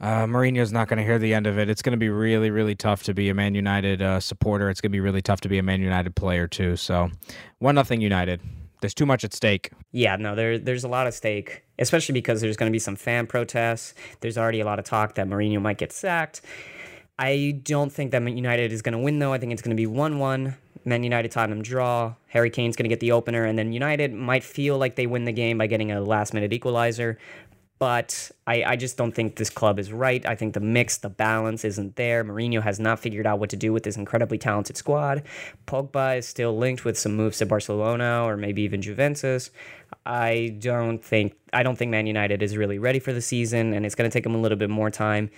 uh, 0.00 0.26
Mourinho's 0.26 0.72
not 0.72 0.88
going 0.88 0.98
to 0.98 1.04
hear 1.04 1.20
the 1.20 1.32
end 1.32 1.46
of 1.46 1.60
it. 1.60 1.70
It's 1.70 1.80
going 1.80 1.92
to 1.92 1.96
be 1.96 2.08
really, 2.08 2.50
really 2.50 2.74
tough 2.74 3.04
to 3.04 3.14
be 3.14 3.28
a 3.28 3.34
Man 3.34 3.54
United 3.54 4.02
uh, 4.02 4.18
supporter. 4.18 4.68
It's 4.68 4.80
going 4.80 4.90
to 4.90 4.96
be 4.96 5.00
really 5.00 5.22
tough 5.22 5.40
to 5.42 5.48
be 5.48 5.58
a 5.58 5.62
Man 5.62 5.80
United 5.80 6.16
player 6.16 6.48
too. 6.48 6.74
So, 6.74 7.12
one 7.60 7.76
nothing 7.76 8.00
United. 8.00 8.40
There's 8.80 8.94
too 8.94 9.06
much 9.06 9.22
at 9.22 9.32
stake. 9.32 9.70
Yeah, 9.92 10.16
no, 10.16 10.34
there 10.34 10.58
there's 10.58 10.82
a 10.82 10.88
lot 10.88 11.06
at 11.06 11.14
stake, 11.14 11.62
especially 11.78 12.14
because 12.14 12.40
there's 12.40 12.56
going 12.56 12.70
to 12.70 12.74
be 12.74 12.80
some 12.80 12.96
fan 12.96 13.28
protests. 13.28 13.94
There's 14.20 14.36
already 14.36 14.58
a 14.58 14.64
lot 14.64 14.80
of 14.80 14.84
talk 14.84 15.14
that 15.14 15.28
Mourinho 15.28 15.62
might 15.62 15.78
get 15.78 15.92
sacked. 15.92 16.40
I 17.18 17.60
don't 17.62 17.92
think 17.92 18.10
that 18.10 18.22
United 18.28 18.72
is 18.72 18.82
going 18.82 18.92
to 18.92 18.98
win, 18.98 19.18
though. 19.18 19.32
I 19.32 19.38
think 19.38 19.52
it's 19.52 19.62
going 19.62 19.76
to 19.76 19.80
be 19.80 19.86
1 19.86 20.18
1. 20.18 20.56
Man 20.86 21.02
United 21.02 21.30
Tottenham 21.30 21.62
draw. 21.62 22.14
Harry 22.28 22.50
Kane's 22.50 22.76
going 22.76 22.84
to 22.84 22.90
get 22.90 23.00
the 23.00 23.12
opener, 23.12 23.44
and 23.44 23.58
then 23.58 23.72
United 23.72 24.12
might 24.12 24.44
feel 24.44 24.76
like 24.76 24.96
they 24.96 25.06
win 25.06 25.24
the 25.24 25.32
game 25.32 25.56
by 25.56 25.66
getting 25.66 25.90
a 25.92 26.00
last 26.00 26.34
minute 26.34 26.52
equalizer. 26.52 27.18
But 27.78 28.30
I, 28.46 28.62
I 28.64 28.76
just 28.76 28.96
don't 28.96 29.12
think 29.12 29.36
this 29.36 29.50
club 29.50 29.78
is 29.78 29.92
right. 29.92 30.24
I 30.24 30.36
think 30.36 30.54
the 30.54 30.60
mix, 30.60 30.98
the 30.98 31.08
balance 31.08 31.64
isn't 31.64 31.96
there. 31.96 32.24
Mourinho 32.24 32.62
has 32.62 32.78
not 32.78 33.00
figured 33.00 33.26
out 33.26 33.40
what 33.40 33.50
to 33.50 33.56
do 33.56 33.72
with 33.72 33.82
this 33.82 33.96
incredibly 33.96 34.38
talented 34.38 34.76
squad. 34.76 35.24
Pogba 35.66 36.18
is 36.18 36.28
still 36.28 36.56
linked 36.56 36.84
with 36.84 36.96
some 36.96 37.16
moves 37.16 37.38
to 37.38 37.46
Barcelona 37.46 38.22
or 38.24 38.36
maybe 38.36 38.62
even 38.62 38.80
Juventus. 38.80 39.50
I 40.06 40.56
don't 40.58 41.02
think 41.02 41.34
I 41.52 41.62
don't 41.62 41.76
think 41.76 41.90
Man 41.90 42.06
United 42.06 42.42
is 42.42 42.56
really 42.56 42.78
ready 42.78 42.98
for 42.98 43.12
the 43.12 43.22
season, 43.22 43.72
and 43.72 43.86
it's 43.86 43.94
going 43.94 44.08
to 44.08 44.12
take 44.12 44.24
them 44.24 44.34
a 44.34 44.38
little 44.38 44.58
bit 44.58 44.68
more 44.68 44.90
time 44.90 45.30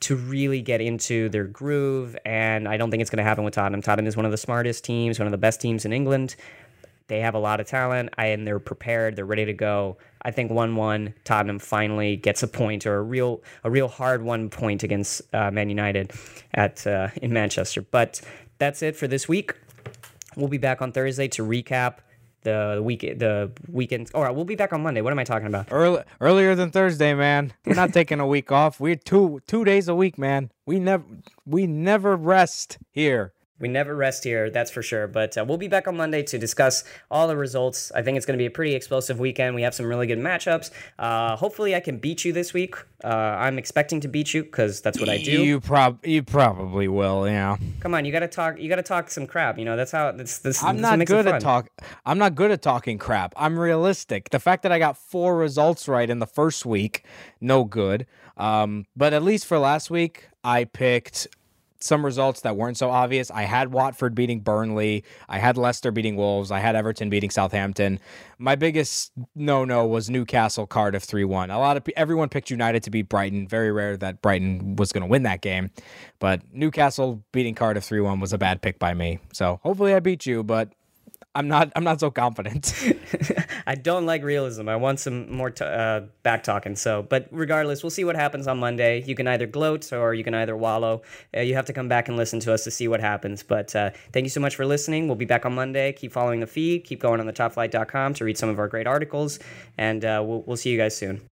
to 0.00 0.16
really 0.16 0.62
get 0.62 0.80
into 0.80 1.28
their 1.30 1.44
groove. 1.44 2.16
And 2.24 2.68
I 2.68 2.76
don't 2.76 2.90
think 2.90 3.00
it's 3.00 3.10
going 3.10 3.18
to 3.18 3.24
happen 3.24 3.42
with 3.42 3.54
Tottenham. 3.54 3.82
Tottenham 3.82 4.06
is 4.06 4.16
one 4.16 4.24
of 4.24 4.30
the 4.30 4.36
smartest 4.36 4.84
teams, 4.84 5.18
one 5.18 5.26
of 5.26 5.32
the 5.32 5.38
best 5.38 5.60
teams 5.60 5.84
in 5.84 5.92
England. 5.92 6.36
They 7.08 7.20
have 7.20 7.34
a 7.34 7.38
lot 7.38 7.60
of 7.60 7.66
talent, 7.66 8.10
and 8.16 8.46
they're 8.46 8.60
prepared. 8.60 9.16
They're 9.16 9.26
ready 9.26 9.44
to 9.44 9.52
go. 9.52 9.98
I 10.22 10.30
think 10.30 10.52
one-one 10.52 11.14
Tottenham 11.24 11.58
finally 11.58 12.16
gets 12.16 12.44
a 12.44 12.48
point 12.48 12.86
or 12.86 12.98
a 12.98 13.02
real 13.02 13.42
a 13.64 13.70
real 13.70 13.88
hard 13.88 14.22
one 14.22 14.50
point 14.50 14.84
against 14.84 15.22
uh, 15.34 15.50
Man 15.50 15.68
United 15.68 16.12
at 16.54 16.86
uh, 16.86 17.08
in 17.16 17.32
Manchester. 17.32 17.82
But 17.82 18.20
that's 18.58 18.82
it 18.82 18.94
for 18.94 19.08
this 19.08 19.28
week. 19.28 19.54
We'll 20.36 20.48
be 20.48 20.58
back 20.58 20.80
on 20.80 20.92
Thursday 20.92 21.28
to 21.28 21.42
recap 21.42 21.96
the 22.42 22.80
week 22.82 23.00
the 23.00 23.50
weekend. 23.68 24.10
All 24.14 24.22
right, 24.22 24.34
we'll 24.34 24.44
be 24.44 24.56
back 24.56 24.72
on 24.72 24.82
Monday. 24.82 25.00
What 25.00 25.12
am 25.12 25.18
I 25.18 25.24
talking 25.24 25.46
about? 25.46 25.68
Early, 25.70 26.02
earlier 26.20 26.54
than 26.54 26.70
Thursday, 26.70 27.14
man. 27.14 27.52
We're 27.64 27.74
not 27.74 27.92
taking 27.94 28.20
a 28.20 28.26
week 28.26 28.52
off. 28.52 28.80
We're 28.80 28.96
two 28.96 29.40
two 29.46 29.64
days 29.64 29.88
a 29.88 29.94
week, 29.94 30.18
man. 30.18 30.50
We 30.66 30.78
never 30.78 31.04
we 31.46 31.66
never 31.66 32.16
rest 32.16 32.78
here. 32.90 33.32
We 33.62 33.68
never 33.68 33.94
rest 33.94 34.24
here, 34.24 34.50
that's 34.50 34.72
for 34.72 34.82
sure. 34.82 35.06
But 35.06 35.38
uh, 35.38 35.44
we'll 35.46 35.56
be 35.56 35.68
back 35.68 35.86
on 35.86 35.96
Monday 35.96 36.24
to 36.24 36.38
discuss 36.38 36.82
all 37.12 37.28
the 37.28 37.36
results. 37.36 37.92
I 37.94 38.02
think 38.02 38.16
it's 38.16 38.26
going 38.26 38.36
to 38.36 38.42
be 38.42 38.46
a 38.46 38.50
pretty 38.50 38.74
explosive 38.74 39.20
weekend. 39.20 39.54
We 39.54 39.62
have 39.62 39.72
some 39.72 39.86
really 39.86 40.08
good 40.08 40.18
matchups. 40.18 40.70
Uh, 40.98 41.36
hopefully, 41.36 41.74
I 41.76 41.80
can 41.80 41.98
beat 41.98 42.24
you 42.24 42.32
this 42.32 42.52
week. 42.52 42.74
Uh, 43.04 43.06
I'm 43.06 43.58
expecting 43.58 44.00
to 44.00 44.08
beat 44.08 44.34
you 44.34 44.42
because 44.42 44.80
that's 44.80 44.98
what 44.98 45.08
I 45.08 45.18
do. 45.18 45.44
You 45.44 45.60
prob 45.60 46.04
you 46.04 46.24
probably 46.24 46.88
will, 46.88 47.28
yeah. 47.28 47.56
Come 47.78 47.94
on, 47.94 48.04
you 48.04 48.10
got 48.10 48.20
to 48.20 48.28
talk. 48.28 48.58
You 48.58 48.68
got 48.68 48.76
to 48.76 48.82
talk 48.82 49.10
some 49.10 49.28
crap. 49.28 49.58
You 49.58 49.64
know 49.64 49.76
that's 49.76 49.92
how. 49.92 50.10
That's 50.10 50.38
this. 50.38 50.62
I'm 50.62 50.80
not 50.80 51.04
good 51.06 51.28
at 51.28 51.40
talk. 51.40 51.68
I'm 52.04 52.18
not 52.18 52.34
good 52.34 52.50
at 52.50 52.62
talking 52.62 52.98
crap. 52.98 53.32
I'm 53.36 53.56
realistic. 53.56 54.30
The 54.30 54.40
fact 54.40 54.64
that 54.64 54.72
I 54.72 54.80
got 54.80 54.98
four 54.98 55.36
results 55.36 55.86
right 55.86 56.10
in 56.10 56.18
the 56.18 56.26
first 56.26 56.66
week, 56.66 57.04
no 57.40 57.62
good. 57.62 58.06
Um, 58.36 58.86
but 58.96 59.12
at 59.12 59.22
least 59.22 59.46
for 59.46 59.58
last 59.58 59.88
week, 59.88 60.28
I 60.42 60.64
picked 60.64 61.28
some 61.82 62.04
results 62.04 62.40
that 62.42 62.56
weren't 62.56 62.76
so 62.76 62.90
obvious. 62.90 63.30
I 63.30 63.42
had 63.42 63.72
Watford 63.72 64.14
beating 64.14 64.40
Burnley. 64.40 65.04
I 65.28 65.38
had 65.38 65.56
Leicester 65.56 65.90
beating 65.90 66.16
Wolves. 66.16 66.50
I 66.50 66.60
had 66.60 66.76
Everton 66.76 67.10
beating 67.10 67.30
Southampton. 67.30 67.98
My 68.38 68.54
biggest 68.54 69.12
no-no 69.34 69.86
was 69.86 70.08
Newcastle 70.10 70.66
Cardiff 70.66 71.06
3-1. 71.06 71.54
A 71.54 71.58
lot 71.58 71.76
of 71.76 71.86
everyone 71.96 72.28
picked 72.28 72.50
United 72.50 72.82
to 72.84 72.90
beat 72.90 73.08
Brighton. 73.08 73.46
Very 73.48 73.72
rare 73.72 73.96
that 73.96 74.22
Brighton 74.22 74.76
was 74.76 74.92
going 74.92 75.02
to 75.02 75.08
win 75.08 75.24
that 75.24 75.40
game. 75.40 75.70
But 76.18 76.42
Newcastle 76.52 77.22
beating 77.32 77.54
Cardiff 77.54 77.88
3-1 77.88 78.20
was 78.20 78.32
a 78.32 78.38
bad 78.38 78.62
pick 78.62 78.78
by 78.78 78.94
me. 78.94 79.18
So, 79.32 79.60
hopefully 79.62 79.94
I 79.94 80.00
beat 80.00 80.26
you, 80.26 80.42
but 80.42 80.72
I'm 81.34 81.48
not 81.48 81.72
I'm 81.74 81.84
not 81.84 81.98
so 81.98 82.10
confident. 82.10 82.74
I 83.66 83.74
don't 83.74 84.04
like 84.04 84.22
realism. 84.22 84.68
I 84.68 84.76
want 84.76 85.00
some 85.00 85.32
more 85.34 85.50
t- 85.50 85.64
uh, 85.64 86.02
back 86.22 86.42
talking. 86.42 86.76
So, 86.76 87.02
but 87.02 87.28
regardless, 87.30 87.82
we'll 87.82 87.90
see 87.90 88.04
what 88.04 88.16
happens 88.16 88.46
on 88.46 88.58
Monday. 88.58 89.02
You 89.02 89.14
can 89.14 89.26
either 89.26 89.46
gloat 89.46 89.92
or 89.92 90.12
you 90.12 90.24
can 90.24 90.34
either 90.34 90.56
wallow. 90.56 91.02
Uh, 91.34 91.40
you 91.40 91.54
have 91.54 91.64
to 91.66 91.72
come 91.72 91.88
back 91.88 92.08
and 92.08 92.16
listen 92.18 92.38
to 92.40 92.52
us 92.52 92.64
to 92.64 92.70
see 92.70 92.86
what 92.86 93.00
happens. 93.00 93.42
But 93.42 93.74
uh, 93.74 93.90
thank 94.12 94.24
you 94.24 94.30
so 94.30 94.40
much 94.40 94.56
for 94.56 94.66
listening. 94.66 95.06
We'll 95.06 95.16
be 95.16 95.24
back 95.24 95.46
on 95.46 95.54
Monday. 95.54 95.92
Keep 95.92 96.12
following 96.12 96.40
the 96.40 96.46
feed. 96.46 96.84
Keep 96.84 97.00
going 97.00 97.18
on 97.18 97.26
the 97.26 97.32
topflight.com 97.32 98.14
to 98.14 98.24
read 98.24 98.36
some 98.36 98.50
of 98.50 98.58
our 98.58 98.68
great 98.68 98.86
articles. 98.86 99.38
And 99.78 100.04
uh, 100.04 100.22
we'll, 100.24 100.42
we'll 100.42 100.58
see 100.58 100.70
you 100.70 100.76
guys 100.76 100.94
soon. 100.94 101.22